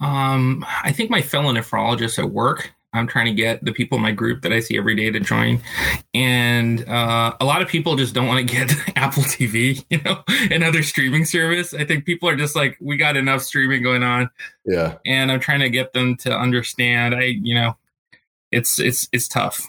Um, 0.00 0.66
I 0.84 0.92
think 0.92 1.08
my 1.08 1.22
fellow 1.22 1.50
nephrologist 1.50 2.18
at 2.18 2.30
work. 2.30 2.74
I'm 2.92 3.06
trying 3.06 3.26
to 3.26 3.32
get 3.32 3.64
the 3.64 3.72
people 3.72 3.96
in 3.96 4.02
my 4.02 4.12
group 4.12 4.42
that 4.42 4.52
I 4.52 4.60
see 4.60 4.76
every 4.76 4.94
day 4.94 5.10
to 5.10 5.20
join, 5.20 5.60
and 6.14 6.86
uh, 6.88 7.34
a 7.40 7.44
lot 7.44 7.62
of 7.62 7.68
people 7.68 7.96
just 7.96 8.14
don't 8.14 8.26
want 8.26 8.46
to 8.46 8.54
get 8.54 8.72
Apple 8.96 9.22
TV, 9.22 9.84
you 9.90 10.00
know, 10.02 10.22
another 10.50 10.82
streaming 10.82 11.24
service. 11.24 11.72
I 11.74 11.84
think 11.84 12.04
people 12.04 12.28
are 12.28 12.36
just 12.36 12.54
like, 12.54 12.76
we 12.80 12.96
got 12.96 13.16
enough 13.16 13.42
streaming 13.42 13.82
going 13.82 14.02
on, 14.02 14.28
Yeah. 14.66 14.96
and 15.06 15.32
I'm 15.32 15.40
trying 15.40 15.60
to 15.60 15.70
get 15.70 15.92
them 15.94 16.16
to 16.18 16.36
understand. 16.36 17.14
I, 17.14 17.22
you 17.42 17.54
know, 17.54 17.76
it's 18.50 18.78
it's 18.78 19.08
it's 19.12 19.28
tough. 19.28 19.66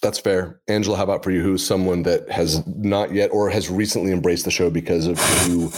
That's 0.00 0.18
fair. 0.18 0.60
Angela, 0.68 0.96
how 0.98 1.04
about 1.04 1.24
for 1.24 1.30
you? 1.30 1.42
Who's 1.42 1.64
someone 1.66 2.02
that 2.02 2.30
has 2.30 2.66
not 2.66 3.12
yet 3.14 3.30
or 3.32 3.48
has 3.50 3.70
recently 3.70 4.12
embraced 4.12 4.44
the 4.44 4.50
show 4.50 4.68
because 4.70 5.06
of 5.06 5.18
you 5.48 5.70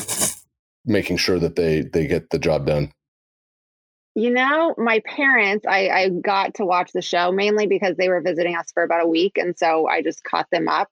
making 0.84 1.16
sure 1.16 1.38
that 1.38 1.56
they 1.56 1.82
they 1.82 2.06
get 2.06 2.30
the 2.30 2.38
job 2.38 2.66
done? 2.66 2.92
You 4.16 4.30
know, 4.30 4.74
my 4.78 5.02
parents, 5.04 5.66
I, 5.68 5.90
I 5.90 6.08
got 6.08 6.54
to 6.54 6.64
watch 6.64 6.90
the 6.92 7.02
show 7.02 7.30
mainly 7.32 7.66
because 7.66 7.96
they 7.96 8.08
were 8.08 8.22
visiting 8.22 8.56
us 8.56 8.72
for 8.72 8.82
about 8.82 9.04
a 9.04 9.08
week. 9.08 9.36
And 9.36 9.56
so 9.58 9.86
I 9.86 10.00
just 10.00 10.24
caught 10.24 10.48
them 10.50 10.68
up. 10.68 10.88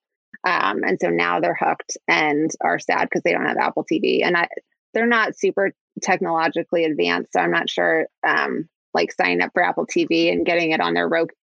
Um, 0.47 0.85
and 0.85 0.99
so 1.01 1.09
now 1.09 1.41
they're 1.41 1.57
hooked 1.59 1.97
and 2.07 2.51
are 2.61 2.79
sad 2.79 3.05
because 3.05 3.23
they 3.23 3.33
don't 3.33 3.47
have 3.47 3.57
Apple 3.57 3.87
TV. 3.91 4.23
And 4.23 4.37
I, 4.37 4.49
they're 4.93 5.07
not 5.07 5.39
super 5.39 5.73
technologically 6.03 6.85
advanced. 6.85 7.33
So 7.33 7.41
I'm 7.41 7.51
not 7.51 7.71
sure, 7.71 8.09
um, 8.29 8.69
like 8.93 9.11
signing 9.11 9.41
up 9.41 9.53
for 9.55 9.65
Apple 9.65 9.87
TV 9.87 10.31
and 10.31 10.45
getting 10.45 10.73
it 10.73 10.83
on 10.83 10.93
their 10.93 11.09
Roku. 11.09 11.35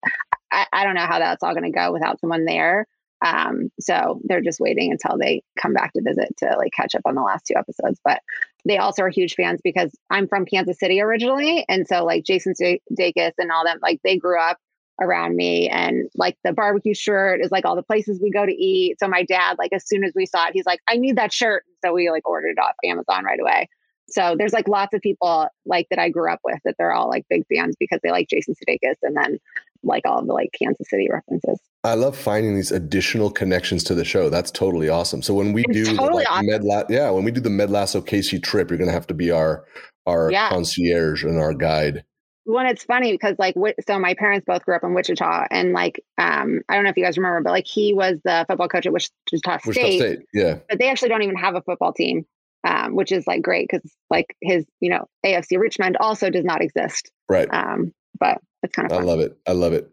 I, 0.53 0.67
I 0.71 0.85
don't 0.85 0.97
know 0.97 1.07
how 1.07 1.19
that's 1.19 1.43
all 1.43 1.55
going 1.55 1.65
to 1.65 1.77
go 1.77 1.93
without 1.95 2.21
someone 2.21 2.45
there. 2.45 2.87
Um, 3.25 3.71
so 3.81 4.21
they're 4.25 4.43
just 4.43 4.61
waiting 4.61 4.93
until 4.93 5.19
they 5.19 5.43
come 5.59 5.73
back 5.73 5.95
to 5.95 6.03
visit 6.03 6.37
to 6.39 6.57
like 6.59 6.73
catch 6.73 6.95
up 6.95 7.03
on 7.07 7.15
the 7.15 7.23
last 7.23 7.47
two 7.47 7.55
episodes. 7.57 7.99
But 8.05 8.21
they 8.65 8.79
also 8.79 9.03
are 9.03 9.09
huge 9.09 9.35
fans 9.35 9.61
because 9.63 9.97
I'm 10.11 10.29
from 10.29 10.47
Kansas 10.47 10.79
City 10.79 11.01
originally, 11.01 11.65
and 11.69 11.87
so 11.87 12.05
like 12.05 12.25
Jason 12.25 12.55
Sudeikis 12.55 13.33
and 13.39 13.51
all 13.51 13.65
them, 13.65 13.79
like 13.83 14.01
they 14.05 14.17
grew 14.17 14.41
up 14.41 14.59
around 15.01 15.37
me, 15.37 15.69
and 15.69 16.09
like 16.17 16.37
the 16.45 16.53
barbecue 16.53 16.95
shirt 16.95 17.41
is 17.43 17.51
like 17.51 17.65
all 17.65 17.77
the 17.77 17.83
places 17.83 18.21
we 18.23 18.31
go 18.31 18.45
to 18.45 18.53
eat. 18.53 18.99
So 19.01 19.09
my 19.09 19.25
dad, 19.25 19.57
like 19.59 19.73
as 19.73 19.87
soon 19.87 20.05
as 20.05 20.13
we 20.15 20.27
saw 20.27 20.47
it, 20.47 20.53
he's 20.55 20.67
like, 20.67 20.81
"I 20.89 20.97
need 20.97 21.17
that 21.17 21.33
shirt," 21.33 21.65
so 21.85 21.93
we 21.93 22.11
like 22.11 22.29
ordered 22.29 22.57
it 22.57 22.59
off 22.59 22.75
Amazon 22.85 23.25
right 23.25 23.41
away. 23.41 23.69
So 24.11 24.35
there's 24.37 24.53
like 24.53 24.69
lots 24.69 24.93
of 24.93 25.01
people 25.01 25.47
like 25.65 25.87
that 25.91 25.99
I 25.99 26.09
grew 26.11 26.31
up 26.31 26.41
with 26.45 26.59
that 26.65 26.75
they're 26.79 26.93
all 26.93 27.09
like 27.09 27.25
big 27.31 27.45
fans 27.53 27.77
because 27.79 28.01
they 28.03 28.11
like 28.11 28.29
Jason 28.29 28.55
Sudeikis 28.55 28.97
and 29.03 29.17
then 29.17 29.39
like 29.83 30.03
all 30.05 30.25
the 30.25 30.33
like 30.33 30.51
Kansas 30.61 30.89
City 30.89 31.09
references. 31.11 31.59
I 31.83 31.95
love 31.95 32.17
finding 32.17 32.57
these 32.57 32.73
additional 32.73 33.31
connections 33.31 33.83
to 33.85 33.95
the 33.95 34.05
show. 34.05 34.29
That's 34.29 34.51
totally 34.51 34.89
awesome. 34.89 35.23
So 35.23 35.33
when 35.33 35.53
we 35.53 35.65
it's 35.69 35.89
do 35.89 35.97
totally 35.97 36.09
the, 36.09 36.15
like, 36.15 36.31
awesome. 36.31 36.47
Med 36.47 36.65
La- 36.65 36.85
yeah, 36.91 37.11
when 37.11 37.25
we 37.25 37.31
do 37.31 37.41
the 37.41 37.51
Med 37.51 37.71
Lasso 37.71 38.01
KC 38.01 38.43
trip, 38.43 38.71
you're 38.71 38.79
going 38.79 38.89
to 38.89 38.95
have 38.95 39.07
to 39.09 39.15
be 39.15 39.31
our 39.31 39.65
our 40.07 40.31
yeah. 40.31 40.49
concierge 40.51 41.25
and 41.25 41.39
our 41.39 41.55
guide. 41.55 42.05
When 42.45 42.67
it's 42.67 42.83
funny 42.85 43.13
because 43.13 43.37
like 43.39 43.55
so 43.87 43.99
my 43.99 44.15
parents 44.15 44.45
both 44.47 44.65
grew 44.65 44.75
up 44.75 44.83
in 44.83 44.95
Wichita 44.95 45.47
and 45.51 45.73
like 45.73 46.03
um 46.19 46.61
I 46.69 46.75
don't 46.75 46.85
know 46.85 46.91
if 46.91 46.97
you 46.97 47.05
guys 47.05 47.17
remember 47.17 47.43
but 47.43 47.51
like 47.51 47.67
he 47.67 47.95
was 47.95 48.19
the 48.25 48.45
football 48.49 48.69
coach 48.69 48.87
at 48.87 48.93
Wichita 48.93 49.11
State. 49.29 49.67
Wichita 49.67 49.97
State, 49.99 50.19
yeah. 50.35 50.59
But 50.69 50.79
they 50.79 50.91
actually 50.91 51.11
don't 51.11 51.23
even 51.23 51.37
have 51.37 51.55
a 51.55 51.63
football 51.63 51.93
team. 51.93 52.27
Um, 52.63 52.95
which 52.95 53.11
is 53.11 53.27
like 53.27 53.41
great 53.41 53.67
because 53.71 53.91
like 54.11 54.37
his, 54.43 54.67
you 54.81 54.91
know, 54.91 55.07
AFC 55.25 55.59
Richmond 55.59 55.97
also 55.99 56.29
does 56.29 56.45
not 56.45 56.61
exist. 56.61 57.11
Right. 57.27 57.49
Um, 57.51 57.95
but 58.21 58.41
it's 58.63 58.75
kind 58.75 58.87
of 58.87 58.97
fun. 58.97 59.03
I 59.03 59.07
love 59.07 59.21
it. 59.21 59.39
I 59.47 59.53
love 59.53 59.73
it. 59.73 59.91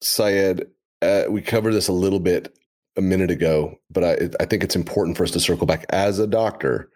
Syed, 0.00 0.66
uh, 1.00 1.24
we 1.28 1.42
covered 1.42 1.72
this 1.72 1.88
a 1.88 1.92
little 1.92 2.20
bit 2.20 2.56
a 2.96 3.00
minute 3.00 3.30
ago, 3.30 3.78
but 3.90 4.04
I, 4.04 4.30
I 4.40 4.44
think 4.46 4.62
it's 4.62 4.76
important 4.76 5.16
for 5.16 5.24
us 5.24 5.30
to 5.32 5.40
circle 5.40 5.66
back 5.66 5.86
as 5.90 6.18
a 6.18 6.26
doctor, 6.26 6.90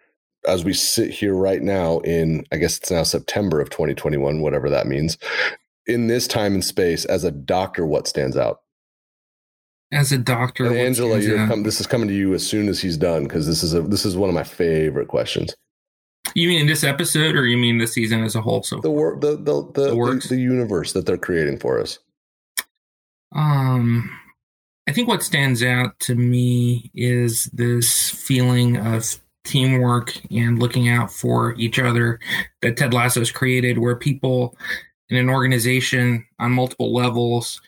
as 0.47 0.63
we 0.63 0.73
sit 0.73 1.09
here 1.09 1.33
right 1.33 1.61
now 1.61 1.99
in, 1.99 2.45
I 2.51 2.57
guess 2.57 2.77
it's 2.77 2.91
now 2.91 3.03
September 3.03 3.59
of 3.59 3.69
2021, 3.69 4.41
whatever 4.41 4.69
that 4.69 4.87
means. 4.87 5.17
In 5.85 6.07
this 6.07 6.27
time 6.27 6.53
and 6.53 6.63
space, 6.63 7.05
as 7.05 7.23
a 7.23 7.31
doctor, 7.31 7.85
what 7.85 8.07
stands 8.07 8.37
out? 8.37 8.61
As 9.91 10.11
a 10.11 10.17
doctor, 10.17 10.65
and 10.67 10.75
Angela, 10.75 11.19
you're 11.19 11.47
come, 11.47 11.63
this 11.63 11.79
is 11.79 11.87
coming 11.87 12.09
to 12.09 12.13
you 12.13 12.33
as 12.33 12.45
soon 12.45 12.67
as 12.67 12.81
he's 12.81 12.97
done 12.97 13.23
because 13.23 13.47
this 13.47 13.63
is 13.63 13.73
a 13.73 13.81
this 13.81 14.05
is 14.05 14.17
one 14.17 14.27
of 14.27 14.35
my 14.35 14.43
favorite 14.43 15.07
questions. 15.07 15.55
You 16.37 16.49
mean 16.49 16.61
in 16.61 16.67
this 16.67 16.83
episode, 16.83 17.35
or 17.35 17.47
you 17.47 17.57
mean 17.57 17.79
the 17.79 17.87
season 17.87 18.23
as 18.23 18.35
a 18.35 18.41
whole? 18.41 18.61
So 18.61 18.79
the 18.79 18.91
wor- 18.91 19.17
the 19.19 19.37
the 19.37 19.63
the, 19.73 19.89
the, 19.89 20.19
the, 20.19 20.27
the 20.29 20.39
universe 20.39 20.93
that 20.93 21.07
they're 21.07 21.17
creating 21.17 21.57
for 21.57 21.81
us. 21.81 21.97
Um, 23.33 24.07
I 24.87 24.91
think 24.91 25.07
what 25.07 25.23
stands 25.23 25.63
out 25.63 25.99
to 26.01 26.13
me 26.13 26.91
is 26.93 27.45
this 27.53 28.11
feeling 28.11 28.77
of 28.77 29.19
teamwork 29.45 30.13
and 30.29 30.59
looking 30.59 30.89
out 30.89 31.11
for 31.11 31.55
each 31.55 31.79
other 31.79 32.19
that 32.61 32.77
Ted 32.77 32.93
Lasso 32.93 33.19
has 33.21 33.31
created, 33.31 33.79
where 33.79 33.95
people 33.95 34.55
in 35.09 35.17
an 35.17 35.31
organization 35.31 36.23
on 36.37 36.51
multiple 36.51 36.93
levels 36.93 37.59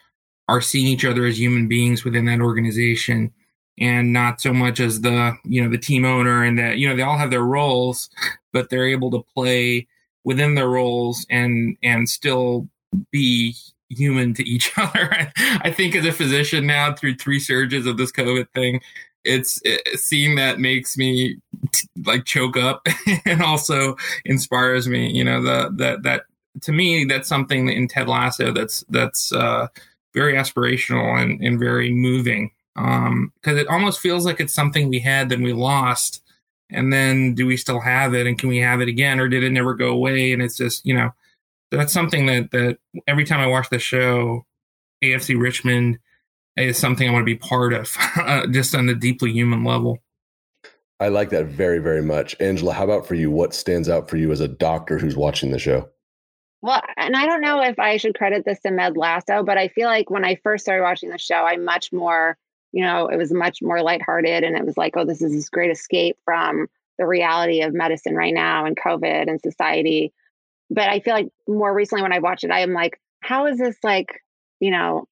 are 0.47 0.61
seeing 0.61 0.85
each 0.85 1.05
other 1.05 1.25
as 1.25 1.39
human 1.39 1.67
beings 1.67 2.03
within 2.03 2.25
that 2.25 2.39
organization 2.39 3.33
and 3.79 4.11
not 4.13 4.41
so 4.41 4.53
much 4.53 4.79
as 4.79 5.01
the 5.01 5.35
you 5.43 5.63
know 5.63 5.69
the 5.69 5.77
team 5.77 6.05
owner 6.05 6.43
and 6.43 6.59
that 6.59 6.77
you 6.77 6.87
know 6.87 6.95
they 6.95 7.01
all 7.01 7.17
have 7.17 7.31
their 7.31 7.43
roles 7.43 8.09
but 8.51 8.69
they're 8.69 8.87
able 8.87 9.11
to 9.11 9.23
play 9.33 9.87
within 10.23 10.55
their 10.55 10.69
roles 10.69 11.25
and 11.29 11.77
and 11.83 12.09
still 12.09 12.67
be 13.11 13.55
human 13.89 14.33
to 14.35 14.47
each 14.47 14.71
other. 14.77 15.31
I 15.37 15.71
think 15.71 15.95
as 15.95 16.05
a 16.05 16.11
physician 16.11 16.67
now, 16.67 16.93
through 16.93 17.15
three 17.15 17.39
surges 17.39 17.85
of 17.85 17.97
this 17.97 18.11
COVID 18.11 18.47
thing, 18.53 18.81
it's 19.23 19.61
it, 19.63 19.99
seeing 19.99 20.35
that 20.35 20.59
makes 20.59 20.97
me 20.97 21.37
t- 21.71 21.87
like 22.05 22.25
choke 22.25 22.57
up 22.57 22.85
and 23.25 23.41
also 23.41 23.95
inspires 24.25 24.87
me. 24.87 25.11
You 25.11 25.23
know, 25.23 25.41
the 25.41 25.71
that 25.77 26.03
that 26.03 26.23
to 26.61 26.71
me 26.71 27.05
that's 27.05 27.27
something 27.27 27.69
in 27.69 27.87
Ted 27.87 28.07
Lasso 28.07 28.53
that's 28.53 28.83
that's 28.89 29.31
uh, 29.31 29.67
very 30.13 30.33
aspirational 30.33 31.21
and, 31.21 31.41
and 31.41 31.59
very 31.59 31.91
moving 31.91 32.51
because 32.75 33.07
um, 33.07 33.57
it 33.57 33.67
almost 33.67 33.99
feels 33.99 34.25
like 34.25 34.39
it's 34.39 34.53
something 34.53 34.87
we 34.87 34.99
had 34.99 35.29
then 35.29 35.41
we 35.41 35.53
lost 35.53 36.21
and 36.69 36.93
then 36.93 37.33
do 37.33 37.45
we 37.45 37.57
still 37.57 37.79
have 37.79 38.13
it 38.13 38.27
and 38.27 38.37
can 38.37 38.47
we 38.47 38.57
have 38.57 38.79
it 38.79 38.87
again 38.87 39.19
or 39.19 39.27
did 39.27 39.43
it 39.43 39.51
never 39.51 39.73
go 39.73 39.89
away 39.89 40.31
and 40.31 40.41
it's 40.41 40.57
just 40.57 40.85
you 40.85 40.93
know 40.93 41.11
that's 41.71 41.93
something 41.93 42.25
that 42.25 42.51
that 42.51 42.77
every 43.07 43.25
time 43.25 43.39
I 43.39 43.47
watch 43.47 43.69
the 43.69 43.79
show, 43.79 44.45
AFC 45.03 45.39
Richmond 45.39 45.99
is 46.57 46.77
something 46.77 47.07
I 47.07 47.11
want 47.11 47.21
to 47.21 47.25
be 47.25 47.35
part 47.35 47.73
of, 47.73 47.95
uh, 48.17 48.47
just 48.47 48.75
on 48.75 48.87
the 48.87 48.95
deeply 48.95 49.31
human 49.31 49.63
level. 49.63 49.99
I 50.99 51.07
like 51.07 51.29
that 51.29 51.45
very, 51.45 51.79
very 51.79 52.01
much. 52.01 52.35
Angela, 52.41 52.73
how 52.73 52.83
about 52.83 53.07
for 53.07 53.15
you? 53.15 53.31
What 53.31 53.53
stands 53.53 53.87
out 53.87 54.09
for 54.09 54.17
you 54.17 54.31
as 54.31 54.41
a 54.41 54.49
doctor 54.49 54.97
who's 54.99 55.15
watching 55.15 55.51
the 55.51 55.59
show? 55.59 55.89
Well, 56.61 56.81
and 56.97 57.15
I 57.15 57.25
don't 57.25 57.39
know 57.39 57.61
if 57.61 57.79
I 57.79 57.95
should 57.95 58.15
credit 58.15 58.43
this 58.43 58.59
to 58.61 58.71
Med 58.71 58.97
Lasso, 58.97 59.43
but 59.43 59.57
I 59.57 59.69
feel 59.69 59.87
like 59.87 60.09
when 60.09 60.25
I 60.25 60.35
first 60.43 60.65
started 60.65 60.83
watching 60.83 61.09
the 61.09 61.17
show, 61.17 61.35
I 61.35 61.55
much 61.55 61.93
more, 61.93 62.37
you 62.71 62.83
know, 62.83 63.07
it 63.07 63.17
was 63.17 63.33
much 63.33 63.61
more 63.61 63.81
lighthearted 63.81 64.43
and 64.43 64.55
it 64.55 64.65
was 64.65 64.77
like, 64.77 64.95
oh, 64.95 65.05
this 65.05 65.21
is 65.21 65.31
this 65.31 65.49
great 65.49 65.71
escape 65.71 66.17
from 66.23 66.67
the 66.97 67.05
reality 67.05 67.61
of 67.61 67.73
medicine 67.73 68.15
right 68.15 68.33
now 68.33 68.65
and 68.65 68.77
COVID 68.77 69.29
and 69.29 69.41
society 69.41 70.13
but 70.69 70.89
I 70.89 70.99
feel 70.99 71.13
like 71.13 71.29
more 71.47 71.73
recently 71.73 72.03
when 72.03 72.13
I 72.13 72.19
watched 72.19 72.43
it, 72.43 72.51
I 72.51 72.59
am 72.61 72.73
like, 72.73 72.99
how 73.21 73.47
is 73.47 73.57
this 73.57 73.77
like, 73.83 74.23
you 74.59 74.71
know, 74.71 75.07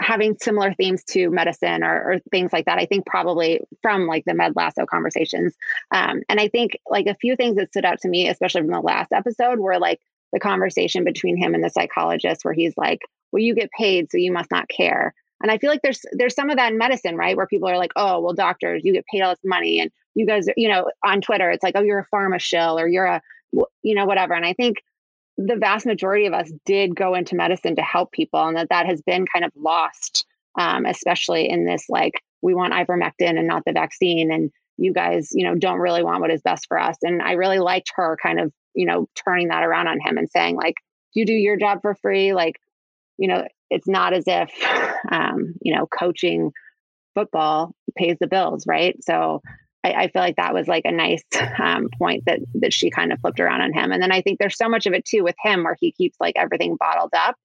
having 0.00 0.36
similar 0.40 0.72
themes 0.74 1.04
to 1.04 1.30
medicine 1.30 1.82
or, 1.82 2.12
or 2.12 2.18
things 2.30 2.52
like 2.52 2.66
that? 2.66 2.78
I 2.78 2.86
think 2.86 3.06
probably 3.06 3.60
from 3.82 4.06
like 4.06 4.24
the 4.26 4.34
Med 4.34 4.54
Lasso 4.56 4.86
conversations. 4.86 5.54
Um, 5.90 6.22
and 6.28 6.38
I 6.40 6.48
think 6.48 6.72
like 6.88 7.06
a 7.06 7.16
few 7.16 7.36
things 7.36 7.56
that 7.56 7.70
stood 7.70 7.84
out 7.84 8.00
to 8.02 8.08
me, 8.08 8.28
especially 8.28 8.62
from 8.62 8.70
the 8.70 8.80
last 8.80 9.12
episode, 9.12 9.58
were 9.58 9.78
like 9.78 10.00
the 10.32 10.40
conversation 10.40 11.04
between 11.04 11.36
him 11.36 11.54
and 11.54 11.64
the 11.64 11.70
psychologist, 11.70 12.44
where 12.44 12.54
he's 12.54 12.76
like, 12.76 13.00
"Well, 13.32 13.42
you 13.42 13.54
get 13.54 13.70
paid, 13.76 14.10
so 14.10 14.18
you 14.18 14.30
must 14.30 14.50
not 14.50 14.68
care." 14.68 15.12
And 15.42 15.50
I 15.50 15.58
feel 15.58 15.70
like 15.70 15.82
there's 15.82 16.02
there's 16.12 16.34
some 16.34 16.50
of 16.50 16.56
that 16.56 16.72
in 16.72 16.78
medicine, 16.78 17.16
right? 17.16 17.36
Where 17.36 17.46
people 17.46 17.68
are 17.68 17.78
like, 17.78 17.92
"Oh, 17.96 18.20
well, 18.20 18.34
doctors, 18.34 18.82
you 18.84 18.92
get 18.92 19.06
paid 19.06 19.22
all 19.22 19.32
this 19.32 19.40
money, 19.44 19.80
and 19.80 19.90
you 20.14 20.26
guys, 20.26 20.46
you 20.56 20.68
know, 20.68 20.90
on 21.04 21.20
Twitter, 21.20 21.50
it's 21.50 21.62
like, 21.62 21.74
oh, 21.76 21.82
you're 21.82 22.00
a 22.00 22.14
pharma 22.14 22.40
shill 22.40 22.78
or 22.78 22.86
you're 22.88 23.06
a 23.06 23.22
you 23.82 23.94
know, 23.94 24.06
whatever. 24.06 24.34
And 24.34 24.44
I 24.44 24.52
think 24.52 24.78
the 25.36 25.56
vast 25.56 25.86
majority 25.86 26.26
of 26.26 26.32
us 26.32 26.52
did 26.66 26.94
go 26.94 27.14
into 27.14 27.34
medicine 27.34 27.76
to 27.76 27.82
help 27.82 28.12
people, 28.12 28.46
and 28.46 28.56
that 28.56 28.68
that 28.70 28.86
has 28.86 29.00
been 29.02 29.26
kind 29.26 29.44
of 29.44 29.52
lost, 29.56 30.26
um, 30.58 30.86
especially 30.86 31.48
in 31.48 31.64
this 31.64 31.86
like 31.88 32.14
we 32.42 32.54
want 32.54 32.72
ivermectin 32.72 33.38
and 33.38 33.46
not 33.46 33.64
the 33.64 33.72
vaccine, 33.72 34.32
and 34.32 34.50
you 34.76 34.92
guys, 34.92 35.28
you 35.32 35.44
know, 35.44 35.54
don't 35.54 35.78
really 35.78 36.02
want 36.02 36.20
what 36.20 36.30
is 36.30 36.40
best 36.42 36.66
for 36.66 36.78
us. 36.78 36.96
And 37.02 37.20
I 37.20 37.32
really 37.32 37.58
liked 37.58 37.92
her 37.96 38.16
kind 38.22 38.40
of, 38.40 38.50
you 38.74 38.86
know, 38.86 39.08
turning 39.14 39.48
that 39.48 39.62
around 39.62 39.88
on 39.88 40.00
him 40.00 40.16
and 40.16 40.28
saying 40.28 40.56
like, 40.56 40.74
you 41.12 41.26
do 41.26 41.34
your 41.34 41.58
job 41.58 41.80
for 41.82 41.94
free, 41.96 42.32
like, 42.32 42.54
you 43.18 43.28
know, 43.28 43.46
it's 43.70 43.88
not 43.88 44.12
as 44.12 44.24
if, 44.26 44.50
um, 45.10 45.54
you 45.62 45.74
know, 45.74 45.86
coaching 45.86 46.52
football 47.14 47.72
pays 47.96 48.16
the 48.20 48.26
bills, 48.26 48.66
right? 48.66 48.96
So 49.02 49.40
I, 49.82 49.92
I, 49.92 50.08
feel 50.08 50.22
like 50.22 50.36
that 50.36 50.54
was 50.54 50.68
like 50.68 50.84
a 50.84 50.92
nice 50.92 51.22
um, 51.58 51.88
point 51.98 52.24
that 52.26 52.40
that 52.54 52.72
she 52.72 52.90
kind 52.90 53.12
of 53.12 53.20
flipped 53.20 53.40
around 53.40 53.62
on 53.62 53.72
him. 53.72 53.92
And 53.92 54.02
then 54.02 54.12
I 54.12 54.20
think 54.20 54.38
there's 54.38 54.56
so 54.56 54.68
much 54.68 54.86
of 54.86 54.92
it 54.92 55.04
too 55.04 55.24
with 55.24 55.36
him 55.42 55.64
where 55.64 55.76
he 55.78 55.92
keeps 55.92 56.16
like 56.20 56.34
everything 56.36 56.76
bottled 56.78 57.12
up. 57.14 57.36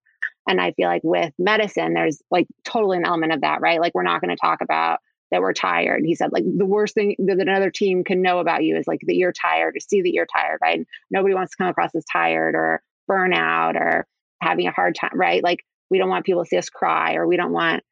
And 0.48 0.62
I 0.62 0.72
feel 0.74 0.88
like 0.88 1.02
with 1.04 1.34
medicine, 1.40 1.94
there's 1.94 2.22
like 2.30 2.48
totally 2.64 2.98
an 2.98 3.06
element 3.06 3.34
of 3.34 3.42
that, 3.42 3.62
right? 3.62 3.80
Like 3.80 3.96
we're 3.96 4.04
not 4.04 4.22
going 4.22 4.36
to 4.36 4.42
talk 4.42 4.62
about 4.62 5.00
that 5.32 5.42
we're 5.42 5.54
tired. 5.54 6.04
He 6.06 6.16
said 6.16 6.32
like 6.32 6.44
the 6.46 6.66
worst 6.66 6.94
thing 6.94 7.16
that 7.20 7.40
another 7.40 7.72
team 7.72 8.04
can 8.04 8.22
know 8.22 8.40
about 8.40 8.64
you 8.64 8.78
is 8.78 8.88
like 8.88 9.02
that 9.08 9.16
you're 9.16 9.34
tired 9.34 9.76
or 9.76 9.80
see 9.80 10.02
that 10.02 10.14
you're 10.14 10.28
tired, 10.28 10.60
right? 10.62 10.86
nobody 11.10 11.34
wants 11.34 11.52
to 11.52 11.58
come 11.58 11.68
across 11.68 11.96
as 11.96 12.06
tired 12.12 12.56
or 12.56 12.82
burnout 13.10 13.76
or 13.76 14.06
having 14.42 14.68
a 14.68 14.72
hard 14.72 14.96
time, 14.96 15.12
right? 15.16 15.44
Like 15.44 15.60
we 15.90 15.98
don't 15.98 16.10
want 16.10 16.26
people 16.26 16.44
to 16.44 16.48
see 16.48 16.58
us 16.58 16.70
cry 16.70 17.16
or 17.16 17.28
we 17.28 17.38
don't 17.38 17.54
want 17.54 17.84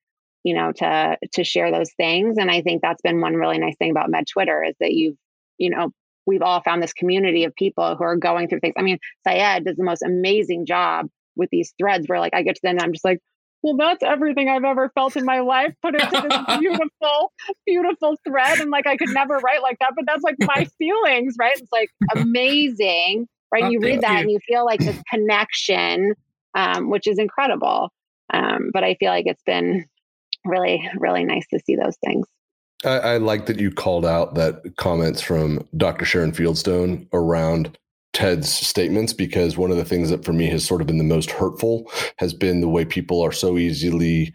you 0.43 0.53
know 0.53 0.71
to 0.71 1.17
to 1.33 1.43
share 1.43 1.71
those 1.71 1.91
things. 1.97 2.37
And 2.37 2.51
i 2.51 2.61
think 2.61 2.81
that's 2.81 3.01
been 3.01 3.21
one 3.21 3.35
really 3.35 3.59
nice 3.59 3.75
thing 3.77 3.91
about 3.91 4.09
med 4.09 4.25
twitter 4.31 4.63
is 4.63 4.75
that 4.79 4.91
you've 4.91 5.15
you 5.57 5.69
know 5.69 5.91
we've 6.25 6.41
all 6.41 6.61
found 6.61 6.81
this 6.81 6.93
community 6.93 7.43
of 7.43 7.55
people 7.55 7.95
who 7.97 8.03
are 8.03 8.15
going 8.15 8.47
through 8.47 8.59
things. 8.59 8.75
I 8.77 8.81
mean 8.81 8.99
syed 9.25 9.65
does 9.65 9.77
the 9.77 9.83
most 9.83 10.03
amazing 10.03 10.65
job 10.65 11.07
with 11.35 11.49
these 11.51 11.73
threads 11.79 12.07
where 12.07 12.19
like 12.19 12.33
i 12.33 12.43
get 12.43 12.55
to 12.55 12.61
them 12.63 12.75
and 12.75 12.83
i'm 12.83 12.93
just 12.93 13.05
like 13.05 13.19
well 13.63 13.75
that's 13.75 14.03
everything 14.03 14.49
i've 14.49 14.63
ever 14.63 14.91
felt 14.93 15.15
in 15.15 15.25
my 15.25 15.39
life 15.39 15.73
put 15.81 15.95
into 15.95 16.27
this 16.29 16.57
beautiful 16.59 17.31
beautiful 17.65 18.15
thread. 18.27 18.59
And 18.59 18.69
like 18.69 18.87
i 18.87 18.97
could 18.97 19.09
never 19.09 19.37
write 19.37 19.61
like 19.61 19.77
that 19.79 19.93
but 19.95 20.05
that's 20.05 20.23
like 20.23 20.35
my 20.41 20.65
feelings 20.77 21.35
right? 21.39 21.57
It's 21.57 21.71
like 21.71 21.89
amazing 22.15 23.27
right? 23.53 23.71
You 23.71 23.79
read 23.79 24.01
that 24.01 24.21
and 24.21 24.31
you 24.31 24.39
feel 24.47 24.65
like 24.65 24.79
this 24.79 24.99
connection 25.09 26.15
um, 26.55 26.89
which 26.89 27.07
is 27.07 27.17
incredible 27.17 27.89
um, 28.33 28.71
but 28.73 28.83
i 28.83 28.95
feel 28.95 29.09
like 29.09 29.25
it's 29.25 29.43
been 29.43 29.85
really, 30.45 30.89
really 30.97 31.23
nice 31.23 31.47
to 31.47 31.59
see 31.59 31.75
those 31.75 31.97
things. 32.03 32.27
I, 32.85 32.99
I, 32.99 33.17
like 33.17 33.45
that 33.45 33.59
you 33.59 33.71
called 33.71 34.05
out 34.05 34.35
that 34.35 34.75
comments 34.77 35.21
from 35.21 35.67
Dr. 35.77 36.03
Sharon 36.05 36.33
Fieldstone 36.33 37.07
around 37.13 37.77
Ted's 38.11 38.51
statements 38.51 39.13
because 39.13 39.57
one 39.57 39.71
of 39.71 39.77
the 39.77 39.85
things 39.85 40.09
that 40.09 40.25
for 40.25 40.33
me 40.33 40.47
has 40.47 40.65
sort 40.65 40.81
of 40.81 40.87
been 40.87 40.97
the 40.97 41.03
most 41.03 41.31
hurtful 41.31 41.89
has 42.17 42.33
been 42.33 42.61
the 42.61 42.67
way 42.67 42.83
people 42.83 43.21
are 43.21 43.31
so 43.31 43.57
easily 43.57 44.33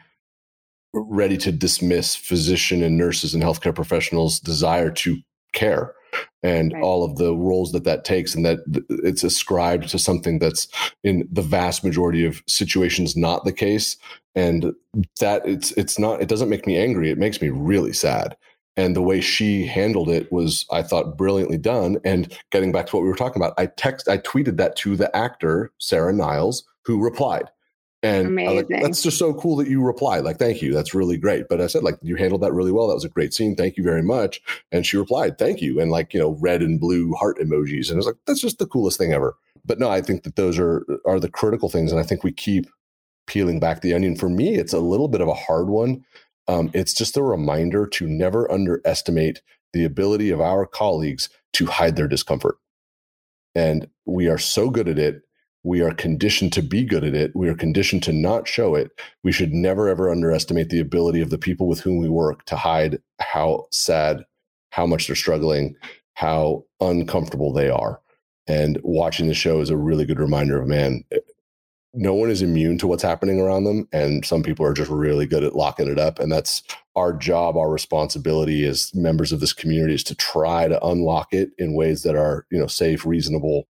ready 0.95 1.37
to 1.37 1.53
dismiss 1.53 2.17
physician 2.17 2.83
and 2.83 2.97
nurses 2.97 3.35
and 3.35 3.43
healthcare 3.43 3.75
professionals' 3.75 4.41
desire 4.41 4.91
to 4.91 5.19
care 5.53 5.95
and 6.43 6.73
right. 6.73 6.83
all 6.83 7.05
of 7.05 7.17
the 7.17 7.35
roles 7.35 7.73
that 7.73 7.85
that 7.85 8.05
takes 8.05 8.35
and 8.35 8.45
that 8.45 8.59
it's 8.89 9.25
ascribed 9.25 9.89
to 9.89 9.99
something 9.99 10.39
that's 10.39 10.69
in 11.03 11.29
the 11.31 11.43
vast 11.43 11.85
majority 11.85 12.25
of 12.25 12.43
situations 12.47 13.17
not 13.17 13.45
the 13.45 13.53
case 13.53 13.97
and 14.35 14.73
that 15.21 15.47
it's 15.47 15.73
it's 15.73 15.99
not 15.99 16.23
it 16.23 16.29
doesn't 16.29 16.49
make 16.49 16.67
me 16.67 16.77
angry 16.77 17.11
it 17.11 17.19
makes 17.19 17.43
me 17.43 17.49
really 17.49 17.93
sad 17.93 18.37
and 18.77 18.95
the 18.95 19.03
way 19.03 19.21
she 19.21 19.67
handled 19.67 20.09
it 20.09 20.31
was 20.33 20.65
i 20.71 20.83
thought 20.83 21.17
brilliantly 21.17 21.59
done 21.59 21.99
and 22.05 22.37
getting 22.51 22.73
back 22.73 22.87
to 22.87 22.97
what 22.97 23.03
we 23.03 23.09
were 23.09 23.17
talking 23.17 23.43
about 23.43 23.55
i 23.59 23.67
text 23.67 24.09
i 24.09 24.19
tweeted 24.19 24.57
that 24.57 24.77
to 24.77 24.97
the 24.97 25.15
actor 25.17 25.73
sarah 25.79 26.13
niles 26.13 26.65
who 26.85 27.03
replied 27.03 27.49
and 28.03 28.37
like, 28.37 28.69
that's 28.69 29.03
just 29.03 29.19
so 29.19 29.35
cool 29.35 29.57
that 29.57 29.69
you 29.69 29.83
replied. 29.83 30.23
Like, 30.23 30.39
thank 30.39 30.63
you. 30.63 30.73
That's 30.73 30.95
really 30.95 31.17
great. 31.17 31.49
But 31.49 31.61
I 31.61 31.67
said, 31.67 31.83
like, 31.83 31.99
you 32.01 32.15
handled 32.15 32.43
that 32.43 32.53
really 32.53 32.71
well. 32.71 32.87
That 32.87 32.95
was 32.95 33.05
a 33.05 33.09
great 33.09 33.35
scene. 33.35 33.57
Thank 33.57 33.77
you 33.77 33.83
very 33.83 34.03
much. 34.03 34.41
And 34.71 34.87
she 34.87 34.97
replied, 34.97 35.37
thank 35.37 35.61
you. 35.61 35.81
And 35.81 35.91
like, 35.91 36.15
you 36.15 36.21
know, 36.21 36.37
red 36.41 36.63
and 36.63 36.79
blue 36.79 37.13
heart 37.15 37.39
emojis. 37.39 37.89
And 37.89 37.95
I 37.95 37.97
was 37.97 38.07
like, 38.07 38.17
that's 38.27 38.41
just 38.41 38.59
the 38.59 38.67
coolest 38.67 38.99
thing 38.99 39.13
ever. 39.13 39.37
But 39.65 39.81
no, 39.81 39.91
I 39.91 40.01
think 40.01 40.23
that 40.23 40.37
those 40.37 40.59
are 40.59 40.87
are 41.05 41.19
the 41.19 41.29
critical 41.29 41.69
things. 41.69 41.91
And 41.91 42.01
I 42.01 42.05
think 42.05 42.23
we 42.23 42.33
keep 42.33 42.67
peeling 43.27 43.59
back 43.59 43.81
the 43.81 43.95
onion. 43.95 44.17
For 44.17 44.29
me, 44.29 44.55
it's 44.55 44.73
a 44.73 44.81
little 44.81 45.09
bit 45.09 45.21
of 45.21 45.29
a 45.29 45.35
hard 45.35 45.69
one. 45.69 46.05
Um, 46.47 46.71
it's 46.73 46.95
just 46.95 47.17
a 47.17 47.23
reminder 47.23 47.87
to 47.87 48.07
never 48.07 48.51
underestimate 48.51 49.43
the 49.73 49.85
ability 49.85 50.31
of 50.31 50.41
our 50.41 50.65
colleagues 50.67 51.29
to 51.55 51.67
hide 51.67 51.97
their 51.97 52.09
discomfort. 52.09 52.57
And 53.55 53.89
we 54.07 54.29
are 54.29 54.39
so 54.39 54.71
good 54.71 54.89
at 54.89 54.99
it 54.99 55.23
we 55.69 55.83
are 55.83 55.93
conditioned 55.93 56.51
to 56.55 56.63
be 56.63 56.83
good 56.83 57.05
at 57.05 57.15
it. 57.15 57.37
We 57.37 57.47
are 57.51 57.55
conditioned 57.55 58.03
to 58.05 58.13
not 58.13 58.49
show 58.49 58.75
it. 58.75 58.91
We 59.23 59.33
should 59.33 59.53
never, 59.53 59.87
ever 59.87 60.11
underestimate 60.11 60.71
the 60.71 60.81
ability 60.81 61.21
of 61.21 61.29
the 61.29 61.37
people 61.37 61.69
with 61.69 61.81
whom 61.81 61.99
we 61.99 62.09
work 62.09 62.47
to 62.47 62.57
hide 62.57 63.03
how 63.21 63.67
sad, 63.71 64.25
how 64.71 64.87
much 64.87 65.07
they're 65.07 65.15
struggling, 65.15 65.77
how 66.15 66.65
uncomfortable 66.81 67.53
they 67.53 67.69
are. 67.69 68.01
And 68.47 68.81
watching 68.83 69.29
the 69.29 69.35
show 69.35 69.61
is 69.61 69.69
a 69.69 69.77
really 69.77 70.07
good 70.07 70.19
reminder 70.19 70.59
of 70.59 70.67
man, 70.67 71.05
eh, 71.13 71.19
no 71.93 72.15
one 72.15 72.31
is 72.31 72.41
immune 72.41 72.79
to 72.79 72.87
what's 72.87 73.03
happening 73.03 73.39
around 73.39 73.65
them. 73.65 73.89
And 73.93 74.25
some 74.25 74.43
people 74.43 74.65
are 74.65 74.73
just 74.73 74.91
really 74.91 75.27
good 75.27 75.45
at 75.45 75.55
locking 75.55 75.89
it 75.89 75.99
up. 75.99 76.19
And 76.19 76.33
that's 76.33 76.63
our 76.97 77.13
job, 77.13 77.59
our 77.59 77.71
responsibility 77.71 78.65
as 78.65 78.95
members 78.95 79.33
of 79.33 79.41
this 79.41 79.53
community 79.53 79.97
is 79.97 80.05
to 80.05 80.15
try 80.15 80.67
to 80.67 80.83
unlock 80.83 81.29
it 81.33 81.51
in 81.59 81.75
ways 81.75 82.05
that 82.05 82.17
are, 82.17 82.47
you 82.51 82.59
know, 82.59 82.69
safe, 82.69 83.05
reasonable, 83.05 83.69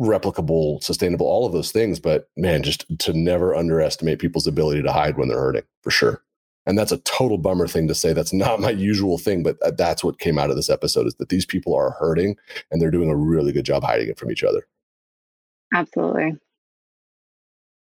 replicable, 0.00 0.82
sustainable, 0.82 1.26
all 1.26 1.46
of 1.46 1.52
those 1.52 1.70
things. 1.70 2.00
But 2.00 2.28
man, 2.36 2.62
just 2.62 2.86
to 3.00 3.12
never 3.12 3.54
underestimate 3.54 4.18
people's 4.18 4.46
ability 4.46 4.82
to 4.82 4.92
hide 4.92 5.18
when 5.18 5.28
they're 5.28 5.38
hurting 5.38 5.64
for 5.82 5.90
sure. 5.90 6.22
And 6.66 6.78
that's 6.78 6.92
a 6.92 6.98
total 6.98 7.38
bummer 7.38 7.66
thing 7.66 7.88
to 7.88 7.94
say. 7.94 8.12
That's 8.12 8.32
not 8.34 8.60
my 8.60 8.70
usual 8.70 9.18
thing, 9.18 9.42
but 9.42 9.56
uh, 9.62 9.72
that's 9.72 10.02
what 10.02 10.18
came 10.18 10.38
out 10.38 10.50
of 10.50 10.56
this 10.56 10.70
episode 10.70 11.06
is 11.06 11.14
that 11.16 11.28
these 11.28 11.46
people 11.46 11.74
are 11.74 11.96
hurting 11.98 12.36
and 12.70 12.80
they're 12.80 12.90
doing 12.90 13.10
a 13.10 13.16
really 13.16 13.52
good 13.52 13.64
job 13.64 13.82
hiding 13.82 14.08
it 14.08 14.18
from 14.18 14.30
each 14.30 14.44
other. 14.44 14.66
Absolutely. 15.74 16.36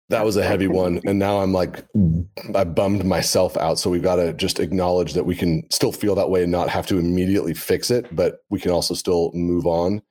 That 0.10 0.24
was 0.24 0.38
a 0.38 0.44
heavy 0.44 0.68
one. 0.68 1.02
And 1.06 1.18
now 1.18 1.40
I'm 1.40 1.52
like, 1.52 1.84
I 2.54 2.64
bummed 2.64 3.06
myself 3.06 3.58
out. 3.58 3.80
So 3.80 3.90
we've 3.90 4.04
got 4.04 4.18
to 4.18 4.34
just 4.34 4.60
acknowledge 4.60 5.14
that 5.14 5.26
we 5.26 5.36
can 5.36 5.68
still 5.72 5.92
feel 5.92 6.14
that 6.16 6.30
way 6.30 6.44
and 6.44 6.52
not 6.52 6.70
have 6.70 6.86
to 6.88 7.00
immediately 7.00 7.56
fix 7.56 7.90
it, 7.90 8.16
but 8.16 8.44
we 8.52 8.60
can 8.60 8.70
also 8.70 8.94
still 8.94 9.32
move 9.34 9.66
on. 9.66 10.04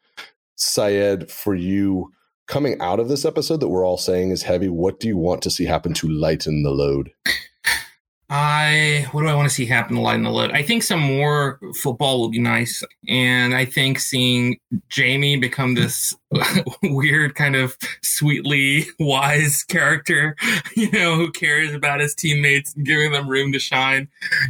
Syed, 0.57 1.31
for 1.31 1.55
you 1.55 2.13
coming 2.47 2.81
out 2.81 3.01
of 3.01 3.09
this 3.09 3.25
episode 3.25 3.61
that 3.61 3.69
we're 3.69 3.87
all 3.87 3.97
saying 3.97 4.31
is 4.31 4.43
heavy, 4.43 4.69
what 4.69 5.01
do 5.01 5.09
you 5.09 5.17
want 5.17 5.43
to 5.43 5.51
see 5.51 5.65
happen 5.65 5.95
to 5.95 6.09
lighten 6.09 6.63
the 6.63 6.71
load? 6.71 7.11
I 8.37 9.07
what 9.13 9.23
do 9.23 9.29
I 9.29 9.35
want 9.37 9.49
to 9.49 9.55
see 9.55 9.65
happen 9.65 9.95
to 9.95 10.03
lighten 10.03 10.25
the 10.25 10.31
load? 10.31 10.51
I 10.51 10.65
think 10.65 10.83
some 10.83 10.99
more 10.99 11.61
football 11.77 12.19
will 12.19 12.31
be 12.31 12.41
nice, 12.41 12.83
and 13.09 13.55
I 13.55 13.65
think 13.65 14.01
seeing 14.01 14.59
Jamie 14.89 15.37
become 15.37 15.75
this 15.75 16.17
weird 16.83 17.37
kind 17.37 17.55
of 17.55 17.77
sweetly 18.03 18.87
wise 18.99 19.63
character, 19.63 20.35
you 20.77 20.91
know, 20.91 21.15
who 21.15 21.31
cares 21.31 21.73
about 21.73 22.01
his 22.01 22.13
teammates 22.13 22.75
and 22.75 22.85
giving 22.85 23.13
them 23.13 23.29
room 23.29 23.53
to 23.53 23.61
shine. 23.61 24.09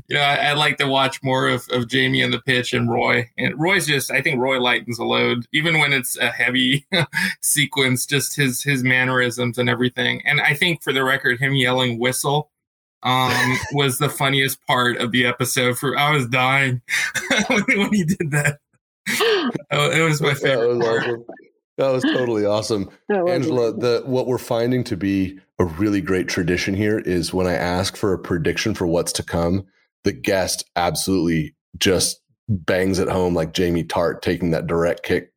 You 0.09 0.17
know, 0.17 0.23
I, 0.23 0.55
would 0.55 0.59
like 0.59 0.79
to 0.79 0.87
watch 0.87 1.23
more 1.23 1.47
of, 1.47 1.69
of 1.71 1.87
Jamie 1.87 2.25
on 2.25 2.31
the 2.31 2.41
pitch 2.41 2.73
and 2.73 2.91
Roy. 2.91 3.29
And 3.37 3.61
Roy's 3.61 3.87
just, 3.87 4.11
I 4.11 4.23
think 4.23 4.41
Roy 4.41 4.61
lightens 4.61 4.97
the 4.97 5.05
load, 5.05 5.45
even 5.53 5.79
when 5.79 5.93
it's 5.93 6.17
a 6.17 6.31
heavy 6.31 6.87
sequence. 7.43 8.07
Just 8.07 8.35
his 8.35 8.63
his 8.63 8.83
mannerisms 8.83 9.59
and 9.59 9.69
everything. 9.69 10.23
And 10.25 10.41
I 10.41 10.55
think, 10.55 10.83
for 10.83 10.95
the 10.95 11.05
record, 11.05 11.39
him 11.39 11.55
yelling 11.55 11.99
"whistle." 11.99 12.51
Um, 13.05 13.59
was 13.73 13.99
the 13.99 14.09
funniest 14.09 14.65
part 14.67 14.97
of 14.97 15.13
the 15.13 15.27
episode. 15.27 15.79
For 15.79 15.97
I 15.97 16.15
was 16.15 16.27
dying 16.27 16.81
when 17.49 17.93
he 17.93 18.05
did 18.05 18.31
that. 18.31 18.59
Oh, 19.71 19.91
it 19.91 20.01
was 20.01 20.23
my 20.23 20.35
favorite 20.35 20.69
that 20.69 20.79
was 20.79 20.87
part. 20.87 21.03
Awesome. 21.03 21.25
That 21.77 21.89
was 21.89 22.03
totally 22.05 22.47
awesome, 22.47 22.89
Angela. 23.11 23.73
The 23.73 24.03
what 24.07 24.27
we're 24.27 24.39
finding 24.39 24.85
to 24.85 24.97
be 24.97 25.39
a 25.59 25.65
really 25.65 26.01
great 26.01 26.29
tradition 26.29 26.75
here 26.75 26.99
is 26.99 27.35
when 27.35 27.47
I 27.47 27.55
ask 27.55 27.97
for 27.97 28.13
a 28.13 28.19
prediction 28.19 28.75
for 28.75 28.87
what's 28.87 29.13
to 29.13 29.23
come, 29.23 29.67
the 30.05 30.13
guest 30.13 30.65
absolutely 30.77 31.55
just 31.79 32.21
bangs 32.49 32.99
it 32.99 33.09
home 33.09 33.35
like 33.35 33.55
Jamie 33.55 33.85
Tartt 33.85 34.23
taking 34.23 34.51
that 34.53 34.67
direct 34.67 35.03
kick 35.03 35.33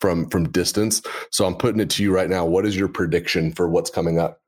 from 0.00 0.28
from 0.30 0.50
distance. 0.50 1.02
So 1.30 1.44
I'm 1.46 1.56
putting 1.56 1.80
it 1.80 1.90
to 1.90 2.02
you 2.02 2.14
right 2.14 2.30
now. 2.30 2.46
What 2.46 2.66
is 2.66 2.76
your 2.76 2.88
prediction 2.88 3.52
for 3.52 3.68
what's 3.68 3.90
coming 3.90 4.18
up? 4.18 4.40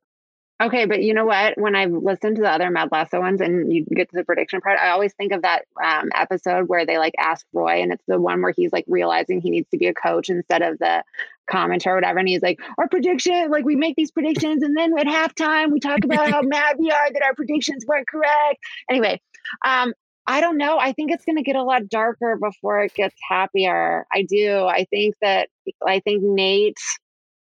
Okay, 0.59 0.87
but 0.87 1.03
you 1.03 1.13
know 1.13 1.27
what? 1.27 1.59
When 1.59 1.77
I've 1.77 1.93
listened 1.93 2.37
to 2.37 2.43
the 2.43 2.51
other 2.51 2.71
Med 2.71 2.89
Lasso 2.91 3.21
ones 3.21 3.43
and 3.43 3.71
you 3.71 3.85
get 3.85 4.09
to 4.11 4.17
the 4.17 4.25
prediction 4.25 4.63
part, 4.63 4.79
I 4.79 4.89
always 4.89 5.13
think 5.13 5.33
of 5.33 5.43
that 5.43 5.67
um, 5.83 6.09
episode 6.15 6.67
where 6.69 6.87
they 6.87 6.97
like 6.97 7.15
ask 7.19 7.45
Roy, 7.53 7.83
and 7.83 7.93
it's 7.93 8.05
the 8.09 8.19
one 8.19 8.41
where 8.41 8.55
he's 8.57 8.73
like 8.73 8.87
realizing 8.89 9.41
he 9.41 9.51
needs 9.51 9.69
to 9.71 9.77
be 9.77 9.87
a 9.87 9.95
coach 9.95 10.31
instead 10.31 10.63
of 10.63 10.79
the 10.79 11.05
commenter 11.53 11.89
or 11.89 11.95
whatever. 11.97 12.19
And 12.21 12.29
he's 12.29 12.41
like, 12.41 12.59
Our 12.79 12.89
prediction, 12.89 13.51
like 13.51 13.67
we 13.67 13.77
make 13.77 13.97
these 13.97 14.11
predictions, 14.11 14.63
and 14.63 14.75
then 14.75 14.99
at 14.99 15.07
halftime, 15.07 15.73
we 15.73 15.81
talk 15.81 16.05
about 16.05 16.31
how 16.31 16.41
mad 16.45 16.77
we 16.79 16.91
are 16.91 17.13
that 17.13 17.23
our 17.23 17.35
predictions 17.35 17.85
weren't 17.87 18.09
correct. 18.09 18.59
Anyway, 18.89 19.21
um, 19.63 19.93
I 20.27 20.41
don't 20.41 20.57
know. 20.57 20.79
I 20.79 20.93
think 20.93 21.13
it's 21.13 21.27
going 21.27 21.37
to 21.37 21.43
get 21.43 21.57
a 21.57 21.63
lot 21.63 21.89
darker 21.89 22.37
before 22.37 22.81
it 22.81 22.95
gets 22.95 23.15
happier. 23.29 24.07
I 24.11 24.23
do. 24.23 24.65
I 24.65 24.87
think 24.91 25.15
that, 25.21 25.51
I 25.87 26.01
think 26.01 26.23
Nate 26.23 26.79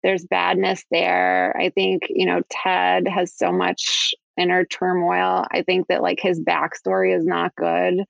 there's 0.02 0.26
badness 0.26 0.84
there. 0.90 1.56
I 1.56 1.70
think, 1.70 2.04
you 2.08 2.26
know, 2.26 2.42
Ted 2.50 3.06
has 3.08 3.34
so 3.34 3.52
much 3.52 4.14
inner 4.36 4.64
turmoil. 4.64 5.44
I 5.50 5.62
think 5.62 5.88
that 5.88 6.02
like 6.02 6.20
his 6.20 6.40
backstory 6.40 7.16
is 7.16 7.24
not 7.24 7.54
good. 7.54 8.04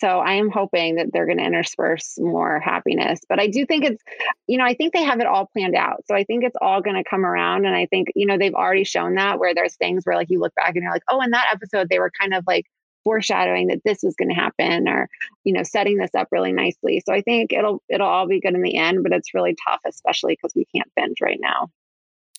So 0.00 0.08
I 0.08 0.34
am 0.34 0.50
hoping 0.50 0.96
that 0.96 1.12
they're 1.12 1.26
going 1.26 1.38
to 1.38 1.44
intersperse 1.44 2.18
more 2.18 2.58
happiness. 2.58 3.20
But 3.28 3.38
I 3.38 3.46
do 3.48 3.64
think 3.66 3.84
it's, 3.84 4.02
you 4.46 4.58
know, 4.58 4.64
I 4.64 4.74
think 4.74 4.92
they 4.92 5.02
have 5.02 5.20
it 5.20 5.26
all 5.26 5.46
planned 5.46 5.76
out. 5.76 6.04
So 6.06 6.16
I 6.16 6.24
think 6.24 6.42
it's 6.42 6.56
all 6.60 6.80
going 6.80 6.96
to 6.96 7.08
come 7.08 7.24
around. 7.24 7.66
And 7.66 7.74
I 7.74 7.86
think, 7.86 8.08
you 8.14 8.26
know, 8.26 8.38
they've 8.38 8.54
already 8.54 8.84
shown 8.84 9.14
that 9.16 9.38
where 9.38 9.54
there's 9.54 9.76
things 9.76 10.04
where 10.04 10.16
like 10.16 10.30
you 10.30 10.40
look 10.40 10.54
back 10.54 10.74
and 10.74 10.82
you're 10.82 10.92
like, 10.92 11.04
oh, 11.08 11.20
in 11.20 11.30
that 11.30 11.50
episode, 11.52 11.88
they 11.88 11.98
were 11.98 12.10
kind 12.18 12.34
of 12.34 12.44
like 12.46 12.66
foreshadowing 13.04 13.68
that 13.68 13.82
this 13.84 14.02
was 14.02 14.16
going 14.16 14.30
to 14.30 14.34
happen 14.34 14.88
or 14.88 15.08
you 15.44 15.52
know 15.52 15.62
setting 15.62 15.98
this 15.98 16.14
up 16.16 16.28
really 16.32 16.52
nicely. 16.52 17.02
So 17.06 17.12
i 17.12 17.20
think 17.20 17.52
it'll 17.52 17.82
it'll 17.88 18.08
all 18.08 18.26
be 18.26 18.40
good 18.40 18.54
in 18.54 18.62
the 18.62 18.76
end 18.76 19.02
but 19.02 19.12
it's 19.12 19.34
really 19.34 19.56
tough 19.68 19.80
especially 19.86 20.34
because 20.34 20.54
we 20.54 20.66
can't 20.74 20.90
binge 20.96 21.20
right 21.20 21.38
now. 21.40 21.70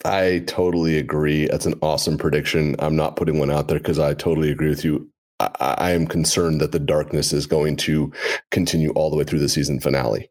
I 0.03 0.43
totally 0.45 0.97
agree. 0.97 1.47
That's 1.47 1.65
an 1.65 1.79
awesome 1.81 2.17
prediction. 2.17 2.75
I'm 2.79 2.95
not 2.95 3.15
putting 3.15 3.39
one 3.39 3.49
out 3.49 3.67
there 3.69 3.79
because 3.79 3.97
i 3.99 4.13
totally 4.13 4.51
agree 4.51 4.69
with 4.69 4.83
you. 4.83 5.09
I, 5.39 5.49
I 5.59 5.91
am 5.91 6.07
concerned 6.07 6.61
that 6.61 6.71
the 6.71 6.79
darkness 6.79 7.33
is 7.33 7.47
going 7.47 7.77
to 7.77 8.11
continue 8.51 8.91
all 8.91 9.09
the 9.09 9.15
way 9.15 9.23
through 9.23 9.39
the 9.39 9.49
season 9.49 9.79
finale. 9.79 10.29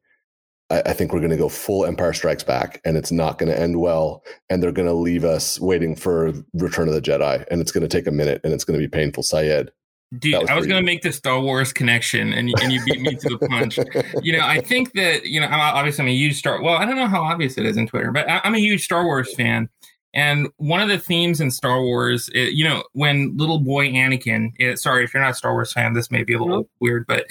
I, 0.70 0.94
think 0.94 1.12
we're 1.12 1.20
going 1.20 1.30
to 1.30 1.36
go 1.36 1.50
full 1.50 1.84
Empire 1.84 2.14
Strikes 2.14 2.42
Back, 2.42 2.80
and 2.84 2.96
it's 2.96 3.12
not 3.12 3.38
going 3.38 3.52
to 3.52 3.60
end 3.60 3.80
well. 3.80 4.24
And 4.48 4.62
they're 4.62 4.72
going 4.72 4.88
to 4.88 4.94
leave 4.94 5.24
us 5.24 5.60
waiting 5.60 5.94
for 5.94 6.32
Return 6.54 6.88
of 6.88 6.94
the 6.94 7.02
Jedi, 7.02 7.44
and 7.50 7.60
it's 7.60 7.70
going 7.70 7.86
to 7.86 7.88
take 7.88 8.06
a 8.06 8.10
minute, 8.12 8.40
and 8.44 8.52
it's 8.52 8.64
going 8.64 8.78
to 8.78 8.84
be 8.84 8.88
painful. 8.88 9.22
Syed, 9.22 9.70
Dude, 10.18 10.34
was 10.34 10.50
I 10.50 10.54
was 10.54 10.66
going 10.66 10.80
to 10.80 10.84
make 10.84 11.02
the 11.02 11.12
Star 11.12 11.40
Wars 11.40 11.72
connection, 11.72 12.32
and 12.32 12.52
and 12.60 12.72
you 12.72 12.84
beat 12.84 13.00
me 13.00 13.14
to 13.14 13.28
the 13.30 13.48
punch. 13.48 13.78
you 14.22 14.32
know, 14.32 14.44
I 14.44 14.60
think 14.60 14.92
that 14.92 15.24
you 15.24 15.40
know, 15.40 15.46
I'm 15.46 15.60
obviously 15.60 16.02
I'm 16.02 16.08
a 16.08 16.12
huge 16.12 16.38
Star. 16.38 16.62
Well, 16.62 16.74
I 16.74 16.84
don't 16.84 16.96
know 16.96 17.06
how 17.06 17.22
obvious 17.22 17.56
it 17.58 17.64
is 17.66 17.76
in 17.76 17.86
Twitter, 17.86 18.12
but 18.12 18.26
I'm 18.28 18.54
a 18.54 18.58
huge 18.58 18.84
Star 18.84 19.04
Wars 19.04 19.34
fan. 19.34 19.68
And 20.14 20.48
one 20.58 20.80
of 20.80 20.88
the 20.88 20.98
themes 20.98 21.40
in 21.40 21.50
Star 21.50 21.82
Wars, 21.82 22.30
it, 22.32 22.52
you 22.52 22.62
know, 22.62 22.84
when 22.92 23.36
little 23.36 23.58
boy 23.58 23.88
Anakin, 23.88 24.52
it, 24.58 24.78
sorry 24.78 25.02
if 25.02 25.12
you're 25.12 25.22
not 25.22 25.32
a 25.32 25.34
Star 25.34 25.52
Wars 25.52 25.72
fan, 25.72 25.92
this 25.92 26.10
may 26.10 26.22
be 26.22 26.34
a 26.34 26.38
little 26.40 26.68
weird, 26.80 27.04
but 27.08 27.26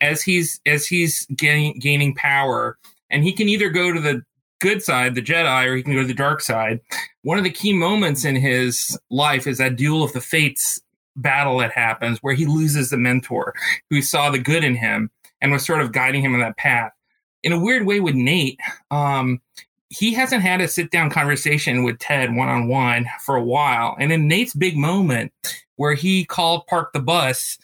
as 0.00 0.22
he's 0.22 0.60
as 0.64 0.86
he's 0.86 1.26
gaining 1.36 1.78
gaining 1.78 2.14
power, 2.14 2.78
and 3.10 3.24
he 3.24 3.32
can 3.32 3.48
either 3.48 3.68
go 3.68 3.92
to 3.92 4.00
the 4.00 4.22
good 4.60 4.82
side, 4.82 5.14
the 5.14 5.22
Jedi, 5.22 5.66
or 5.66 5.76
he 5.76 5.82
can 5.82 5.92
go 5.92 6.00
to 6.00 6.06
the 6.06 6.14
dark 6.14 6.40
side. 6.40 6.80
One 7.22 7.36
of 7.36 7.44
the 7.44 7.50
key 7.50 7.74
moments 7.74 8.24
in 8.24 8.36
his 8.36 8.98
life 9.10 9.46
is 9.46 9.58
that 9.58 9.76
duel 9.76 10.02
of 10.02 10.14
the 10.14 10.22
fates 10.22 10.80
battle 11.16 11.58
that 11.58 11.72
happens 11.72 12.18
where 12.18 12.34
he 12.34 12.46
loses 12.46 12.90
the 12.90 12.96
mentor 12.96 13.54
who 13.90 14.02
saw 14.02 14.30
the 14.30 14.38
good 14.38 14.64
in 14.64 14.74
him 14.74 15.10
and 15.40 15.52
was 15.52 15.64
sort 15.64 15.80
of 15.80 15.92
guiding 15.92 16.22
him 16.22 16.34
in 16.34 16.40
that 16.40 16.56
path. 16.56 16.92
in 17.42 17.52
a 17.52 17.60
weird 17.60 17.86
way 17.86 18.00
with 18.00 18.14
Nate, 18.14 18.58
um, 18.90 19.40
he 19.90 20.14
hasn't 20.14 20.42
had 20.42 20.60
a 20.60 20.66
sit 20.66 20.90
down 20.90 21.10
conversation 21.10 21.84
with 21.84 21.98
Ted 21.98 22.34
one 22.34 22.48
on 22.48 22.68
one 22.68 23.06
for 23.24 23.36
a 23.36 23.44
while. 23.44 23.96
And 24.00 24.12
in 24.12 24.26
Nate's 24.26 24.54
big 24.54 24.76
moment 24.76 25.32
where 25.76 25.94
he 25.94 26.24
called 26.24 26.66
park 26.66 26.92
the 26.92 27.00
bus, 27.00 27.58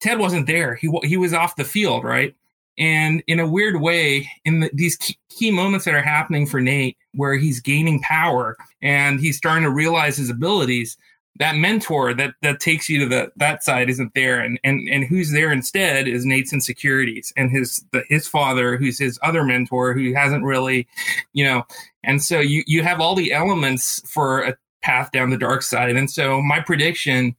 Ted 0.00 0.18
wasn't 0.18 0.46
there. 0.46 0.74
He 0.74 0.90
he 1.04 1.16
was 1.16 1.32
off 1.32 1.56
the 1.56 1.64
field, 1.64 2.02
right? 2.02 2.34
And 2.78 3.22
in 3.26 3.40
a 3.40 3.46
weird 3.46 3.80
way, 3.80 4.30
in 4.44 4.60
the, 4.60 4.70
these 4.72 4.96
key, 4.96 5.18
key 5.30 5.50
moments 5.50 5.84
that 5.84 5.94
are 5.94 6.02
happening 6.02 6.46
for 6.46 6.60
Nate, 6.60 6.96
where 7.14 7.34
he's 7.34 7.60
gaining 7.60 8.00
power 8.00 8.56
and 8.82 9.18
he's 9.20 9.36
starting 9.36 9.64
to 9.64 9.70
realize 9.70 10.16
his 10.16 10.28
abilities, 10.28 10.96
that 11.38 11.56
mentor 11.56 12.14
that 12.14 12.34
that 12.42 12.60
takes 12.60 12.88
you 12.88 13.00
to 13.00 13.06
the 13.06 13.32
that 13.36 13.62
side 13.62 13.88
isn't 13.90 14.14
there. 14.14 14.40
And 14.40 14.58
and 14.64 14.88
and 14.88 15.04
who's 15.04 15.32
there 15.32 15.52
instead 15.52 16.08
is 16.08 16.24
Nate's 16.24 16.52
insecurities 16.52 17.32
and 17.36 17.50
his 17.50 17.84
the, 17.92 18.04
his 18.08 18.28
father 18.28 18.76
who's 18.76 18.98
his 18.98 19.18
other 19.22 19.44
mentor 19.44 19.94
who 19.94 20.14
hasn't 20.14 20.44
really 20.44 20.86
you 21.32 21.44
know 21.44 21.64
and 22.04 22.22
so 22.22 22.40
you 22.40 22.62
you 22.66 22.82
have 22.82 23.00
all 23.00 23.14
the 23.14 23.32
elements 23.32 24.02
for 24.10 24.42
a 24.42 24.56
path 24.82 25.10
down 25.12 25.30
the 25.30 25.38
dark 25.38 25.62
side. 25.62 25.96
And 25.96 26.10
so 26.10 26.40
my 26.42 26.60
prediction 26.60 27.36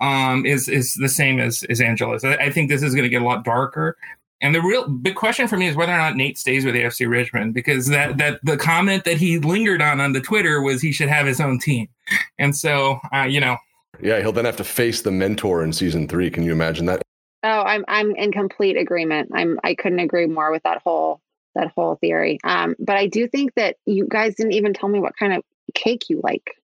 um 0.00 0.46
is 0.46 0.68
is 0.68 0.94
the 0.94 1.08
same 1.08 1.40
as 1.40 1.64
as 1.64 1.80
Angela's. 1.80 2.24
I, 2.24 2.34
I 2.34 2.50
think 2.50 2.70
this 2.70 2.82
is 2.82 2.94
going 2.94 3.04
to 3.04 3.08
get 3.08 3.22
a 3.22 3.24
lot 3.24 3.44
darker 3.44 3.96
and 4.40 4.54
the 4.54 4.62
real 4.62 4.88
big 4.88 5.14
question 5.14 5.48
for 5.48 5.56
me 5.56 5.66
is 5.66 5.76
whether 5.76 5.92
or 5.92 5.98
not 5.98 6.16
Nate 6.16 6.38
stays 6.38 6.64
with 6.64 6.74
AFC 6.74 7.08
Richmond 7.08 7.54
because 7.54 7.86
that 7.88 8.18
that 8.18 8.40
the 8.42 8.56
comment 8.56 9.04
that 9.04 9.16
he 9.16 9.38
lingered 9.38 9.82
on 9.82 10.00
on 10.00 10.12
the 10.12 10.20
Twitter 10.20 10.62
was 10.62 10.80
he 10.80 10.92
should 10.92 11.08
have 11.08 11.26
his 11.26 11.40
own 11.40 11.58
team, 11.58 11.88
and 12.38 12.56
so 12.56 13.00
uh, 13.12 13.26
you 13.28 13.40
know. 13.40 13.56
Yeah, 14.00 14.20
he'll 14.20 14.32
then 14.32 14.44
have 14.44 14.56
to 14.58 14.64
face 14.64 15.02
the 15.02 15.10
mentor 15.10 15.64
in 15.64 15.72
season 15.72 16.06
three. 16.06 16.30
Can 16.30 16.44
you 16.44 16.52
imagine 16.52 16.86
that? 16.86 17.02
Oh, 17.42 17.62
I'm 17.62 17.84
I'm 17.88 18.14
in 18.14 18.30
complete 18.30 18.76
agreement. 18.76 19.30
I'm 19.34 19.58
I 19.64 19.74
couldn't 19.74 20.00
agree 20.00 20.26
more 20.26 20.52
with 20.52 20.62
that 20.62 20.82
whole 20.84 21.20
that 21.54 21.72
whole 21.76 21.96
theory. 21.96 22.38
Um, 22.44 22.76
but 22.78 22.96
I 22.96 23.06
do 23.06 23.26
think 23.26 23.54
that 23.54 23.76
you 23.86 24.06
guys 24.08 24.34
didn't 24.34 24.52
even 24.52 24.72
tell 24.72 24.88
me 24.88 25.00
what 25.00 25.16
kind 25.16 25.32
of 25.32 25.42
cake 25.74 26.08
you 26.08 26.20
like 26.22 26.57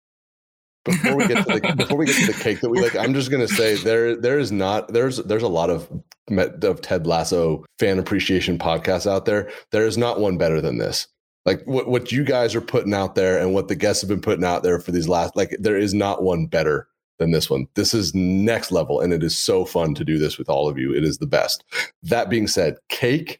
before 0.86 1.16
we 1.16 1.28
get 1.28 1.46
to 1.46 1.60
the 1.60 1.74
before 1.78 1.98
we 1.98 2.06
get 2.06 2.16
to 2.16 2.28
the 2.28 2.44
cake 2.44 2.62
that 2.62 2.70
we 2.70 2.82
like, 2.82 2.96
I'm 2.96 3.14
just 3.14 3.32
gonna 3.32 3.48
say 3.48 3.76
there 3.76 4.16
there 4.16 4.40
is 4.40 4.52
not 4.52 4.92
there's 4.94 5.18
there's 5.18 5.44
a 5.44 5.48
lot 5.48 5.70
of 5.70 5.90
of 6.30 6.82
Ted 6.82 7.08
Lasso 7.08 7.66
fan 7.80 8.00
appreciation 8.00 8.58
podcasts 8.58 9.10
out 9.10 9.26
there. 9.26 9.52
There 9.72 9.86
is 9.86 9.98
not 9.98 10.20
one 10.20 10.38
better 10.38 10.62
than 10.62 10.78
this. 10.78 11.08
Like 11.46 11.64
what 11.66 11.88
what 11.88 12.12
you 12.12 12.24
guys 12.24 12.56
are 12.56 12.62
putting 12.62 12.94
out 12.94 13.16
there 13.16 13.40
and 13.40 13.54
what 13.54 13.68
the 13.68 13.76
guests 13.76 14.02
have 14.02 14.10
been 14.10 14.22
putting 14.22 14.46
out 14.46 14.64
there 14.64 14.80
for 14.80 14.92
these 14.92 15.08
last 15.08 15.36
like 15.36 15.56
there 15.60 15.78
is 15.78 15.94
not 15.94 16.24
one 16.24 16.46
better 16.46 16.88
than 17.18 17.32
this 17.32 17.50
one. 17.50 17.68
This 17.76 17.94
is 17.94 18.16
next 18.16 18.72
level 18.72 19.00
and 19.00 19.14
it 19.14 19.24
is 19.24 19.38
so 19.38 19.66
fun 19.66 19.94
to 19.96 20.06
do 20.06 20.18
this 20.18 20.38
with 20.38 20.50
all 20.50 20.68
of 20.68 20.78
you. 20.78 20.94
It 20.94 21.04
is 21.04 21.18
the 21.18 21.28
best. 21.28 21.64
That 22.04 22.30
being 22.30 22.48
said, 22.48 22.78
cake 22.90 23.40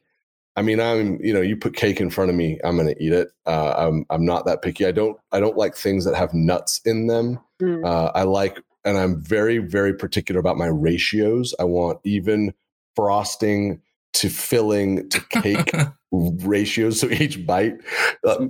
I 0.56 0.62
mean, 0.62 0.80
I'm 0.80 1.20
you 1.24 1.34
know, 1.34 1.42
you 1.42 1.56
put 1.56 1.76
cake 1.76 2.02
in 2.02 2.10
front 2.10 2.30
of 2.30 2.36
me, 2.36 2.60
I'm 2.64 2.76
going 2.76 2.94
to 2.94 3.04
eat 3.04 3.14
it. 3.14 3.30
Uh, 3.46 3.74
I'm 3.78 4.06
I'm 4.10 4.26
not 4.26 4.46
that 4.46 4.62
picky. 4.62 4.86
I 4.86 4.92
don't 4.92 5.18
I 5.32 5.40
don't 5.40 5.58
like 5.58 5.76
things 5.76 6.06
that 6.06 6.16
have 6.16 6.34
nuts 6.34 6.82
in 6.86 7.08
them. 7.08 7.40
Mm. 7.62 7.86
Uh, 7.86 8.12
I 8.14 8.24
like, 8.24 8.62
and 8.84 8.98
I'm 8.98 9.22
very 9.22 9.60
very 9.60 9.94
particular 9.94 10.40
about 10.40 10.58
my 10.58 10.68
ratios. 10.68 11.56
I 11.60 11.64
want 11.64 12.00
even 12.04 12.54
frosting 12.96 13.82
to 14.14 14.30
filling 14.30 15.10
to 15.10 15.22
cake 15.42 15.72
ratios. 16.12 17.00
So 17.00 17.10
each 17.10 17.46
bite. 17.46 17.76
Uh, 18.26 18.48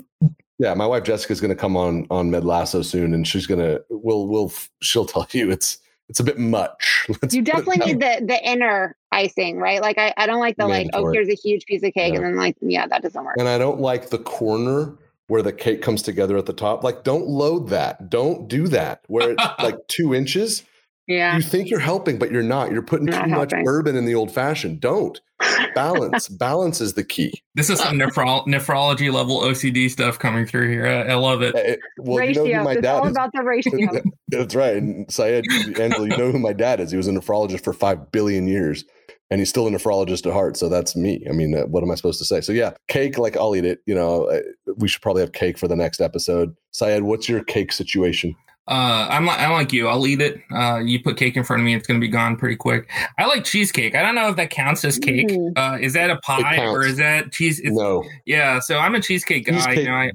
yeah, 0.58 0.74
my 0.76 0.86
wife 0.86 1.04
Jessica's 1.04 1.42
going 1.42 1.50
to 1.50 1.56
come 1.56 1.76
on 1.76 2.06
on 2.10 2.32
Med 2.32 2.46
Lasso 2.46 2.82
soon, 2.82 3.14
and 3.14 3.28
she's 3.28 3.48
going 3.48 3.60
to 3.60 3.84
we'll 3.90 4.28
we'll 4.28 4.52
she'll 4.82 5.06
tell 5.06 5.28
you 5.32 5.52
it's 5.52 5.78
it's 6.10 6.20
a 6.20 6.24
bit 6.24 6.38
much. 6.38 7.06
Let's 7.22 7.34
you 7.34 7.42
definitely 7.42 7.78
need 7.78 8.00
the 8.00 8.24
the 8.26 8.44
inner 8.44 8.96
icing, 9.12 9.58
right? 9.58 9.82
Like 9.82 9.98
I, 9.98 10.14
I 10.18 10.26
don't 10.26 10.40
like 10.40 10.58
the 10.58 10.68
Mandatory. 10.68 11.04
like, 11.04 11.10
oh, 11.10 11.12
here's 11.12 11.30
a 11.30 11.36
huge 11.36 11.66
piece 11.66 11.84
of 11.84 11.94
cake, 11.94 12.14
and 12.14 12.24
then 12.24 12.36
like, 12.36 12.58
yeah, 12.62 12.88
that 12.88 13.02
doesn't 13.02 13.24
work. 13.24 13.36
And 13.38 13.48
I 13.48 13.58
don't 13.58 13.80
like 13.80 14.10
the 14.10 14.20
corner 14.20 14.98
where 15.28 15.42
the 15.42 15.54
cake 15.54 15.82
comes 15.82 16.02
together 16.02 16.38
at 16.38 16.46
the 16.46 16.54
top. 16.54 16.84
Like, 16.84 17.04
don't 17.04 17.26
load 17.28 17.70
that. 17.70 18.10
Don't 18.10 18.48
do 18.48 18.68
that. 18.68 19.02
Where 19.08 19.32
it's 19.32 19.44
like 19.60 19.78
two 19.88 20.14
inches. 20.14 20.64
Yeah. 21.08 21.36
You 21.36 21.42
think 21.42 21.70
you're 21.70 21.80
helping, 21.80 22.18
but 22.18 22.32
you're 22.32 22.44
not. 22.44 22.72
You're 22.72 22.82
putting 22.82 23.06
not 23.06 23.26
too 23.26 23.32
helping. 23.32 23.60
much 23.60 23.66
bourbon 23.66 23.96
in 23.96 24.06
the 24.06 24.16
old 24.16 24.32
fashioned. 24.32 24.80
Don't. 24.82 25.20
Balance. 25.74 26.28
Balance 26.30 26.82
is 26.82 26.94
the 26.94 27.04
key. 27.04 27.42
This 27.56 27.70
is 27.70 27.80
some 27.80 27.98
nephro- 27.98 28.46
nephrology 28.46 29.12
level 29.12 29.42
OCD 29.42 29.90
stuff 29.90 30.20
coming 30.20 30.46
through 30.46 30.70
here. 30.70 30.86
I, 30.86 31.14
I 31.14 31.16
love 31.16 31.42
it. 31.42 31.56
it 31.56 31.80
well, 31.98 32.18
ratio. 32.18 32.44
You 32.44 32.56
know 32.56 32.64
my 32.64 32.74
it's 32.74 32.82
dad 32.82 32.96
all 32.96 33.06
is. 33.08 33.12
about 33.12 33.32
the 33.34 33.44
ratio. 33.44 34.02
That's 34.28 34.54
right. 34.54 34.78
And 34.78 35.12
Syed, 35.12 35.46
Angela, 35.80 36.08
you 36.08 36.18
know 36.18 36.32
who 36.32 36.40
my 36.40 36.54
dad 36.54 36.80
is. 36.80 36.92
He 36.92 36.98
was 36.98 37.08
a 37.08 37.12
nephrologist 37.12 37.64
for 37.64 37.74
five 37.74 38.12
billion 38.12 38.48
years 38.48 38.86
and 39.32 39.40
he's 39.40 39.50
still 39.50 39.66
a 39.66 39.72
nephrologist 39.72 40.28
at 40.28 40.34
heart. 40.34 40.58
So 40.58 40.70
that's 40.70 40.96
me. 40.96 41.26
I 41.28 41.32
mean, 41.32 41.56
uh, 41.56 41.64
what 41.64 41.82
am 41.82 41.90
I 41.90 41.96
supposed 41.96 42.20
to 42.20 42.26
say? 42.26 42.42
So 42.42 42.52
yeah, 42.52 42.74
cake, 42.90 43.18
like 43.18 43.38
I'll 43.38 43.56
eat 43.56 43.66
it. 43.66 43.80
You 43.86 43.96
know, 43.96 44.26
uh, 44.26 44.42
we 44.76 44.90
should 44.90 45.02
probably 45.02 45.22
have 45.22 45.32
cake 45.32 45.58
for 45.58 45.70
the 45.70 45.76
next 45.76 46.02
episode. 46.02 46.56
Syed, 46.72 47.04
what's 47.04 47.28
your 47.30 47.44
cake 47.44 47.72
situation? 47.72 48.36
Uh, 48.68 49.08
I'm 49.10 49.26
like 49.26 49.40
I'm 49.40 49.52
like 49.52 49.74
you. 49.74 49.88
I'll 49.88 50.06
eat 50.06 50.22
it. 50.22 50.40
Uh, 50.54 50.80
you 50.80 51.02
put 51.02 51.18
cake 51.18 51.36
in 51.36 51.44
front 51.44 51.62
of 51.62 51.66
me, 51.66 51.74
it's 51.74 51.88
going 51.88 52.00
to 52.00 52.06
be 52.06 52.12
gone 52.12 52.36
pretty 52.36 52.56
quick. 52.56 52.90
I 53.18 53.26
like 53.26 53.44
cheesecake. 53.44 53.96
I 53.96 54.04
don't 54.04 54.16
know 54.16 54.30
if 54.30 54.36
that 54.36 54.52
counts 54.52 54.86
as 54.86 55.00
cake. 55.00 55.30
Mm. 55.30 55.54
Uh, 55.58 55.78
is 55.82 55.94
that 55.94 56.12
a 56.12 56.18
pie 56.18 56.60
or 56.68 56.86
is 56.86 56.98
that 56.98 57.32
cheese? 57.32 57.60
no. 57.64 58.04
Yeah. 58.26 58.60
So 58.60 58.78
I'm 58.78 58.94
a 58.96 59.02
cheesecake 59.02 59.48
guy. 59.48 59.54
Cheesecake, 59.54 59.78
you 59.80 59.86
know, 59.86 59.96
I, 59.96 60.12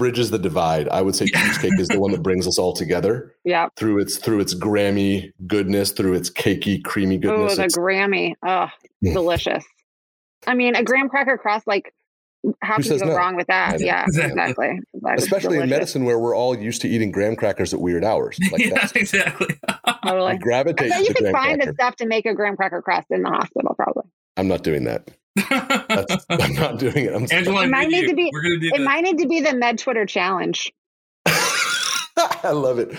bridges 0.00 0.30
the 0.30 0.38
divide. 0.38 0.88
I 0.88 1.02
would 1.02 1.14
say 1.14 1.26
cheesecake 1.26 1.78
is 1.78 1.88
the 1.88 2.00
one 2.00 2.10
that 2.12 2.22
brings 2.22 2.46
us 2.46 2.58
all 2.58 2.72
together. 2.72 3.34
Yeah. 3.44 3.68
Through 3.76 4.00
its 4.00 4.18
through 4.18 4.40
its 4.40 4.54
Grammy 4.54 5.32
goodness, 5.46 5.92
through 5.92 6.14
its 6.14 6.30
cakey, 6.30 6.84
creamy 6.84 7.16
goodness. 7.16 7.54
Oh, 7.54 7.56
the 7.56 7.64
it's, 7.64 7.76
Grammy. 7.76 8.34
Oh, 8.46 8.68
delicious. 9.02 9.64
I 10.46 10.54
mean, 10.54 10.76
a 10.76 10.84
graham 10.84 11.08
cracker 11.08 11.38
crust, 11.38 11.66
like 11.66 11.92
how 12.62 12.76
can 12.76 12.84
you 12.84 12.98
go 12.98 13.06
no? 13.06 13.16
wrong 13.16 13.34
with 13.34 13.46
that? 13.48 13.80
Yeah, 13.80 14.04
exactly. 14.06 14.78
Especially 15.16 15.58
in 15.58 15.68
medicine 15.68 16.04
where 16.04 16.18
we're 16.18 16.36
all 16.36 16.56
used 16.56 16.82
to 16.82 16.88
eating 16.88 17.10
graham 17.10 17.34
crackers 17.34 17.74
at 17.74 17.80
weird 17.80 18.04
hours. 18.04 18.38
Like 18.52 18.66
yeah, 18.66 18.88
exactly. 18.94 19.48
totally. 20.04 20.32
I 20.32 20.36
gravitate. 20.36 20.92
I 20.92 21.00
you 21.00 21.14
can 21.14 21.32
find 21.32 21.56
cracker. 21.56 21.66
the 21.66 21.74
stuff 21.74 21.96
to 21.96 22.06
make 22.06 22.26
a 22.26 22.34
graham 22.34 22.56
cracker 22.56 22.82
crust 22.82 23.08
in 23.10 23.22
the 23.22 23.30
hospital, 23.30 23.74
probably. 23.74 24.04
I'm 24.36 24.48
not 24.48 24.62
doing 24.62 24.84
that. 24.84 25.08
I'm 25.50 26.54
not 26.54 26.78
doing 26.78 27.04
it. 27.04 27.14
I'm 27.14 27.26
Angela, 27.30 27.64
it 27.64 27.70
might 27.70 27.88
need 27.88 28.08
to 28.08 28.14
be. 28.14 28.30
it 28.32 28.80
might 28.80 29.02
need 29.02 29.18
to 29.18 29.28
be 29.28 29.40
the 29.40 29.54
Med 29.54 29.78
Twitter 29.78 30.04
challenge. 30.06 30.72
I 32.44 32.50
love 32.50 32.78
it. 32.78 32.90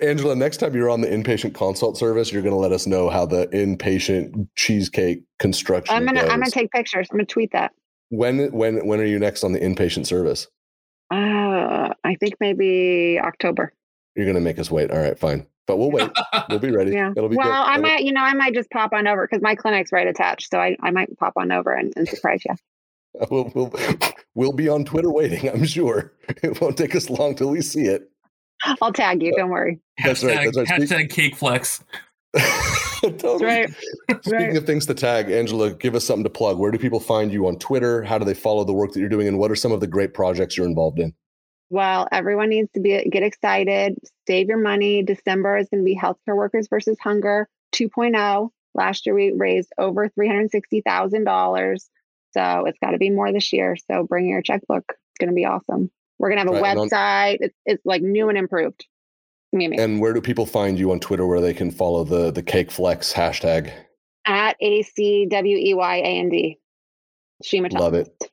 Angela, 0.00 0.34
next 0.34 0.58
time 0.58 0.74
you're 0.74 0.90
on 0.90 1.00
the 1.00 1.08
inpatient 1.08 1.54
consult 1.54 1.96
service, 1.96 2.32
you're 2.32 2.42
going 2.42 2.54
to 2.54 2.58
let 2.58 2.72
us 2.72 2.86
know 2.86 3.08
how 3.08 3.26
the 3.26 3.46
inpatient 3.48 4.48
cheesecake 4.56 5.22
construction 5.38 5.94
I'm 5.94 6.04
going 6.04 6.16
to 6.16 6.22
I'm 6.22 6.40
going 6.40 6.44
to 6.44 6.50
take 6.50 6.70
pictures. 6.72 7.08
I'm 7.10 7.18
going 7.18 7.26
to 7.26 7.32
tweet 7.32 7.52
that. 7.52 7.72
When 8.08 8.50
when 8.52 8.86
when 8.86 9.00
are 9.00 9.04
you 9.04 9.18
next 9.18 9.44
on 9.44 9.52
the 9.52 9.60
inpatient 9.60 10.06
service? 10.06 10.48
Uh, 11.10 11.90
I 12.02 12.14
think 12.18 12.34
maybe 12.40 13.20
October. 13.22 13.72
You're 14.16 14.26
going 14.26 14.36
to 14.36 14.40
make 14.40 14.58
us 14.58 14.70
wait. 14.70 14.90
All 14.90 14.98
right, 14.98 15.18
fine. 15.18 15.46
But 15.66 15.78
we'll 15.78 15.90
wait. 15.90 16.10
we'll 16.48 16.58
be 16.58 16.70
ready. 16.70 16.92
Yeah. 16.92 17.12
It'll 17.16 17.28
be 17.28 17.36
well, 17.36 17.46
good. 17.46 17.70
I 17.70 17.78
might, 17.78 18.04
you 18.04 18.12
know, 18.12 18.22
I 18.22 18.34
might 18.34 18.54
just 18.54 18.70
pop 18.70 18.92
on 18.92 19.06
over 19.06 19.26
because 19.26 19.42
my 19.42 19.54
clinic's 19.54 19.92
right 19.92 20.06
attached. 20.06 20.50
So 20.50 20.58
I, 20.58 20.76
I 20.82 20.90
might 20.90 21.16
pop 21.18 21.34
on 21.36 21.52
over 21.52 21.72
and, 21.72 21.92
and 21.96 22.08
surprise 22.08 22.42
you. 22.48 22.54
We'll, 23.30 23.52
we'll, 23.54 23.72
we'll 24.34 24.52
be 24.52 24.68
on 24.68 24.84
Twitter 24.84 25.08
waiting, 25.08 25.48
I'm 25.48 25.64
sure. 25.64 26.12
It 26.42 26.60
won't 26.60 26.76
take 26.76 26.96
us 26.96 27.08
long 27.08 27.36
till 27.36 27.50
we 27.50 27.60
see 27.60 27.82
it. 27.82 28.10
I'll 28.82 28.92
tag 28.92 29.22
you. 29.22 29.32
Uh, 29.32 29.36
don't 29.36 29.50
worry. 29.50 29.78
That's 30.02 30.24
hashtag, 30.24 30.36
right. 30.36 30.50
That's 30.52 30.70
right. 30.70 30.80
Hashtag 30.80 31.10
cake 31.10 31.36
flex. 31.36 31.84
totally. 33.00 33.44
right. 33.44 33.74
Speaking 34.22 34.32
right. 34.32 34.56
of 34.56 34.66
things 34.66 34.86
to 34.86 34.94
tag, 34.94 35.30
Angela, 35.30 35.72
give 35.74 35.94
us 35.94 36.04
something 36.04 36.24
to 36.24 36.30
plug. 36.30 36.58
Where 36.58 36.72
do 36.72 36.78
people 36.78 36.98
find 36.98 37.32
you 37.32 37.46
on 37.46 37.56
Twitter? 37.60 38.02
How 38.02 38.18
do 38.18 38.24
they 38.24 38.34
follow 38.34 38.64
the 38.64 38.72
work 38.72 38.90
that 38.94 38.98
you're 38.98 39.08
doing? 39.08 39.28
And 39.28 39.38
what 39.38 39.52
are 39.52 39.56
some 39.56 39.70
of 39.70 39.78
the 39.78 39.86
great 39.86 40.12
projects 40.12 40.56
you're 40.56 40.66
involved 40.66 40.98
in? 40.98 41.14
Well, 41.74 42.06
everyone 42.12 42.50
needs 42.50 42.70
to 42.74 42.80
be 42.80 43.02
get 43.10 43.24
excited. 43.24 43.98
Save 44.28 44.46
your 44.46 44.58
money. 44.58 45.02
December 45.02 45.58
is 45.58 45.68
going 45.68 45.82
to 45.82 45.84
be 45.84 45.98
Healthcare 45.98 46.36
Workers 46.36 46.68
versus 46.68 46.96
Hunger 47.02 47.48
2.0. 47.74 48.50
Last 48.76 49.06
year 49.06 49.14
we 49.16 49.32
raised 49.32 49.72
over 49.76 50.08
$360,000. 50.08 51.80
So 52.30 52.64
it's 52.66 52.78
got 52.78 52.92
to 52.92 52.98
be 52.98 53.10
more 53.10 53.32
this 53.32 53.52
year. 53.52 53.74
So 53.90 54.04
bring 54.04 54.28
your 54.28 54.40
checkbook. 54.40 54.84
It's 54.88 55.18
going 55.18 55.30
to 55.30 55.34
be 55.34 55.46
awesome. 55.46 55.90
We're 56.20 56.28
going 56.28 56.46
to 56.46 56.52
have 56.52 56.60
a 56.60 56.62
right, 56.62 56.76
website. 56.76 57.32
On, 57.32 57.38
it's, 57.40 57.56
it's 57.66 57.84
like 57.84 58.02
new 58.02 58.28
and 58.28 58.38
improved. 58.38 58.86
And 59.52 60.00
where 60.00 60.12
do 60.12 60.20
people 60.20 60.46
find 60.46 60.78
you 60.78 60.92
on 60.92 61.00
Twitter 61.00 61.26
where 61.26 61.40
they 61.40 61.54
can 61.54 61.72
follow 61.72 62.04
the 62.04 62.30
the 62.30 62.42
Cake 62.42 62.70
Flex 62.70 63.12
hashtag? 63.12 63.72
At 64.26 64.56
A 64.60 64.82
C 64.82 65.26
W 65.28 65.56
E 65.56 65.74
Y 65.74 65.96
A 65.96 66.02
N 66.02 66.28
D. 66.28 66.60
Shematologist. 67.44 67.80
Love 67.80 67.94
it. 67.94 68.30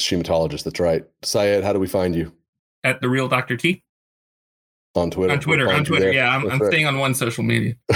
Shematologist. 0.00 0.64
That's 0.64 0.80
right. 0.80 1.04
Syed, 1.22 1.64
how 1.64 1.74
do 1.74 1.80
we 1.80 1.86
find 1.86 2.14
you? 2.14 2.32
At 2.84 3.00
the 3.00 3.08
real 3.08 3.28
Dr. 3.28 3.56
T. 3.56 3.82
On 4.94 5.10
Twitter. 5.10 5.32
On 5.32 5.40
Twitter. 5.40 5.72
On 5.72 5.84
Twitter. 5.84 6.12
Yeah, 6.12 6.34
I'm, 6.34 6.50
I'm 6.50 6.58
right. 6.58 6.72
staying 6.72 6.86
on 6.86 6.98
one 6.98 7.14
social 7.14 7.44
media. 7.44 7.74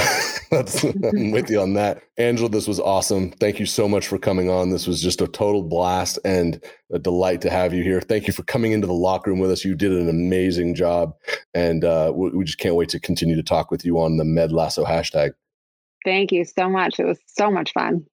I'm 0.53 1.31
with 1.31 1.51
you 1.51 1.61
on 1.61 1.73
that. 1.75 2.03
Angela, 2.19 2.51
this 2.51 2.69
was 2.69 2.79
awesome. 2.79 3.31
Thank 3.31 3.59
you 3.59 3.65
so 3.65 3.89
much 3.89 4.07
for 4.07 4.19
coming 4.19 4.51
on. 4.51 4.71
This 4.71 4.87
was 4.87 5.01
just 5.01 5.23
a 5.23 5.27
total 5.27 5.63
blast 5.63 6.19
and 6.25 6.63
a 6.93 6.99
delight 6.99 7.41
to 7.43 7.51
have 7.51 7.73
you 7.73 7.83
here. 7.83 8.03
Thank 8.03 8.27
you 8.27 8.35
for 8.35 8.43
coming 8.43 8.73
into 8.73 8.87
the 8.87 8.93
locker 8.93 9.31
room 9.31 9.41
with 9.41 9.51
us. 9.51 9.65
You 9.65 9.75
did 9.75 9.93
an 9.93 10.11
amazing 10.11 10.75
job. 10.75 11.15
And 11.55 11.85
uh, 11.85 12.13
we, 12.15 12.31
we 12.31 12.45
just 12.45 12.59
can't 12.59 12.75
wait 12.75 12.91
to 12.91 13.01
continue 13.01 13.35
to 13.35 13.43
talk 13.43 13.71
with 13.71 13.85
you 13.85 13.99
on 13.99 14.19
the 14.19 14.25
Med 14.25 14.53
Lasso 14.53 14.85
hashtag. 14.85 15.33
Thank 16.05 16.33
you 16.33 16.45
so 16.45 16.69
much. 16.69 16.99
It 16.99 17.07
was 17.07 17.19
so 17.27 17.51
much 17.51 17.73
fun. 17.73 18.05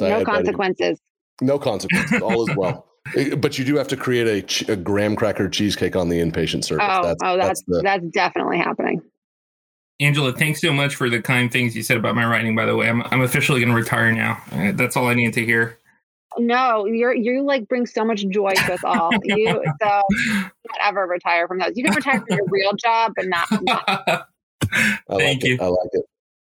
no 0.00 0.24
consequences. 0.24 1.00
No 1.40 1.58
consequences. 1.58 2.22
All 2.22 2.48
is 2.48 2.56
well. 2.56 2.86
But 3.38 3.58
you 3.58 3.64
do 3.64 3.76
have 3.76 3.88
to 3.88 3.96
create 3.96 4.26
a, 4.68 4.72
a 4.72 4.76
graham 4.76 5.16
cracker 5.16 5.48
cheesecake 5.48 5.96
on 5.96 6.08
the 6.08 6.20
inpatient 6.20 6.64
service. 6.64 6.86
Oh, 6.88 7.02
that's, 7.02 7.20
oh, 7.24 7.36
that's 7.36 7.48
that's, 7.48 7.62
the, 7.66 7.80
that's 7.82 8.06
definitely 8.08 8.58
happening. 8.58 9.02
Angela, 10.00 10.32
thanks 10.32 10.60
so 10.60 10.72
much 10.72 10.96
for 10.96 11.10
the 11.10 11.20
kind 11.20 11.52
things 11.52 11.76
you 11.76 11.82
said 11.82 11.96
about 11.96 12.14
my 12.14 12.24
writing. 12.24 12.56
By 12.56 12.64
the 12.64 12.76
way, 12.76 12.88
I'm 12.88 13.02
I'm 13.04 13.20
officially 13.20 13.60
going 13.60 13.70
to 13.70 13.76
retire 13.76 14.12
now. 14.12 14.42
Uh, 14.52 14.72
that's 14.72 14.96
all 14.96 15.06
I 15.06 15.14
need 15.14 15.34
to 15.34 15.44
hear. 15.44 15.78
No, 16.38 16.86
you're 16.86 17.14
you 17.14 17.42
like 17.42 17.68
bring 17.68 17.86
so 17.86 18.04
much 18.04 18.26
joy 18.28 18.52
to 18.52 18.74
us 18.74 18.84
all. 18.84 19.10
you 19.24 19.62
so 19.82 20.02
not 20.10 20.52
ever 20.80 21.06
retire 21.06 21.48
from 21.48 21.58
those. 21.58 21.72
You 21.74 21.84
can 21.84 21.94
retire 21.94 22.20
from 22.20 22.36
your 22.36 22.46
real 22.48 22.72
job, 22.74 23.12
but 23.16 23.26
not. 23.26 23.46
not. 23.62 23.82
I 23.98 24.24
Thank 25.08 25.42
like 25.42 25.44
you. 25.44 25.54
It. 25.54 25.60
I 25.60 25.66
like 25.66 25.90
it. 25.92 26.04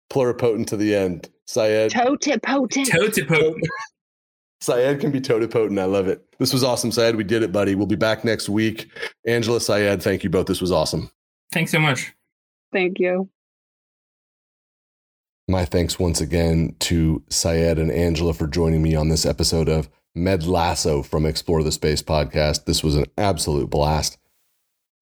Pluripotent 0.10 0.68
to 0.68 0.78
the 0.78 0.96
end. 0.96 1.30
Syed. 1.46 1.92
Totipotent. 1.92 2.90
Totipotent. 2.90 3.68
Syed 4.60 5.00
can 5.00 5.12
be 5.12 5.22
totipotent. 5.22 5.80
I 5.80 5.86
love 5.86 6.08
it. 6.08 6.26
This 6.40 6.52
was 6.52 6.64
awesome, 6.64 6.92
Syed. 6.92 7.16
We 7.16 7.24
did 7.24 7.44
it, 7.44 7.52
buddy. 7.52 7.76
We'll 7.76 7.86
be 7.86 7.96
back 7.96 8.26
next 8.26 8.50
week. 8.50 8.90
Angela, 9.26 9.62
Syed, 9.62 10.02
thank 10.02 10.24
you 10.24 10.30
both. 10.30 10.48
This 10.48 10.62
was 10.62 10.72
awesome. 10.72 11.12
Thanks 11.52 11.72
so 11.72 11.80
much. 11.80 12.14
Thank 12.74 13.00
you. 13.00 13.30
My 15.48 15.64
thanks 15.64 15.98
once 15.98 16.20
again 16.20 16.76
to 16.80 17.24
Syed 17.30 17.80
and 17.80 17.92
Angela 17.92 18.34
for 18.34 18.48
joining 18.48 18.82
me 18.82 18.96
on 18.96 19.10
this 19.10 19.26
episode 19.26 19.70
of 19.70 19.90
Med 20.14 20.46
Lasso 20.46 21.04
from 21.04 21.26
Explore 21.26 21.64
the 21.64 21.72
Space 21.72 22.02
podcast. 22.02 22.66
This 22.66 22.84
was 22.84 22.96
an 22.96 23.06
absolute 23.18 23.70
blast. 23.70 24.18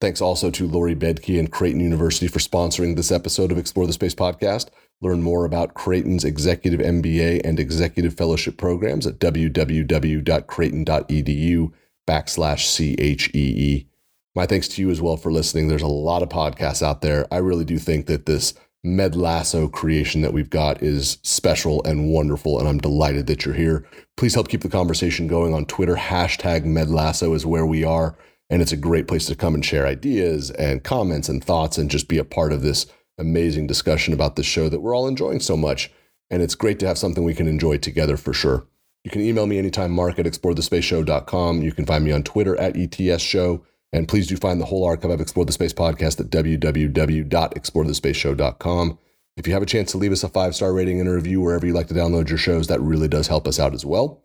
Thanks 0.00 0.20
also 0.20 0.50
to 0.50 0.68
Lori 0.68 0.94
Bedke 0.94 1.38
and 1.38 1.50
Creighton 1.50 1.80
University 1.80 2.28
for 2.28 2.38
sponsoring 2.38 2.94
this 2.94 3.10
episode 3.10 3.50
of 3.50 3.58
Explore 3.58 3.86
the 3.86 3.94
Space 3.94 4.14
podcast. 4.14 4.68
Learn 5.02 5.22
more 5.22 5.44
about 5.44 5.74
Creighton's 5.74 6.24
Executive 6.24 6.80
MBA 6.80 7.42
and 7.44 7.60
Executive 7.60 8.14
Fellowship 8.14 8.56
programs 8.56 9.06
at 9.06 9.18
www.creighton.edu 9.18 11.72
backslash 12.08 12.76
CHEE. 12.76 13.88
My 14.34 14.46
thanks 14.46 14.68
to 14.68 14.80
you 14.80 14.90
as 14.90 15.00
well 15.00 15.16
for 15.16 15.32
listening. 15.32 15.68
There's 15.68 15.82
a 15.82 15.86
lot 15.86 16.22
of 16.22 16.28
podcasts 16.28 16.82
out 16.82 17.02
there. 17.02 17.26
I 17.30 17.38
really 17.38 17.64
do 17.64 17.78
think 17.78 18.06
that 18.06 18.26
this 18.26 18.54
Med 18.84 19.16
Lasso 19.16 19.68
creation 19.68 20.22
that 20.22 20.32
we've 20.32 20.50
got 20.50 20.82
is 20.82 21.18
special 21.22 21.82
and 21.84 22.08
wonderful, 22.08 22.58
and 22.58 22.68
I'm 22.68 22.78
delighted 22.78 23.26
that 23.26 23.44
you're 23.44 23.54
here. 23.54 23.86
Please 24.16 24.34
help 24.34 24.48
keep 24.48 24.60
the 24.60 24.68
conversation 24.68 25.26
going 25.26 25.52
on 25.52 25.66
Twitter. 25.66 25.96
Hashtag 25.96 26.64
Med 26.64 26.88
Lasso 26.88 27.34
is 27.34 27.44
where 27.44 27.66
we 27.66 27.82
are, 27.82 28.16
and 28.48 28.62
it's 28.62 28.72
a 28.72 28.76
great 28.76 29.08
place 29.08 29.26
to 29.26 29.34
come 29.34 29.54
and 29.54 29.64
share 29.64 29.86
ideas 29.86 30.50
and 30.52 30.84
comments 30.84 31.28
and 31.28 31.42
thoughts 31.42 31.78
and 31.78 31.90
just 31.90 32.06
be 32.06 32.18
a 32.18 32.24
part 32.24 32.52
of 32.52 32.62
this 32.62 32.86
amazing 33.18 33.66
discussion 33.66 34.14
about 34.14 34.36
this 34.36 34.46
show 34.46 34.68
that 34.68 34.78
we're 34.80 34.94
all 34.94 35.08
enjoying 35.08 35.40
so 35.40 35.56
much. 35.56 35.90
And 36.30 36.40
it's 36.42 36.54
great 36.54 36.78
to 36.80 36.86
have 36.86 36.98
something 36.98 37.24
we 37.24 37.34
can 37.34 37.48
enjoy 37.48 37.78
together 37.78 38.16
for 38.16 38.32
sure. 38.32 38.66
You 39.04 39.10
can 39.10 39.22
email 39.22 39.46
me 39.46 39.58
anytime, 39.58 39.90
mark 39.92 40.18
at 40.18 40.26
explorethespaceshow.com. 40.26 41.62
You 41.62 41.72
can 41.72 41.86
find 41.86 42.04
me 42.04 42.10
on 42.10 42.24
Twitter 42.24 42.58
at 42.58 42.76
ETS 42.76 43.22
Show. 43.22 43.64
And 43.92 44.08
please 44.08 44.26
do 44.26 44.36
find 44.36 44.60
the 44.60 44.64
whole 44.64 44.84
archive 44.84 45.12
of 45.12 45.20
Explore 45.20 45.44
the 45.44 45.52
Space 45.52 45.72
podcast 45.72 46.18
at 46.18 46.26
www.explorethespaceshow.com. 46.26 48.98
If 49.36 49.46
you 49.46 49.52
have 49.52 49.62
a 49.62 49.66
chance 49.66 49.92
to 49.92 49.98
leave 49.98 50.10
us 50.12 50.24
a 50.24 50.28
five 50.28 50.56
star 50.56 50.72
rating 50.72 50.98
and 50.98 51.08
a 51.08 51.12
review 51.12 51.40
wherever 51.40 51.66
you 51.66 51.72
like 51.72 51.86
to 51.88 51.94
download 51.94 52.28
your 52.28 52.38
shows, 52.38 52.66
that 52.66 52.80
really 52.80 53.06
does 53.06 53.28
help 53.28 53.46
us 53.46 53.60
out 53.60 53.74
as 53.74 53.84
well. 53.84 54.20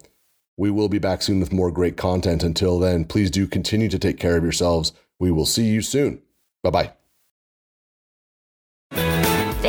We 0.57 0.71
will 0.71 0.89
be 0.89 0.99
back 0.99 1.21
soon 1.21 1.39
with 1.39 1.53
more 1.53 1.71
great 1.71 1.97
content. 1.97 2.43
Until 2.43 2.79
then, 2.79 3.05
please 3.05 3.29
do 3.29 3.47
continue 3.47 3.89
to 3.89 3.99
take 3.99 4.17
care 4.17 4.37
of 4.37 4.43
yourselves. 4.43 4.93
We 5.19 5.31
will 5.31 5.45
see 5.45 5.65
you 5.65 5.81
soon. 5.81 6.21
Bye 6.63 6.71
bye. 6.71 7.00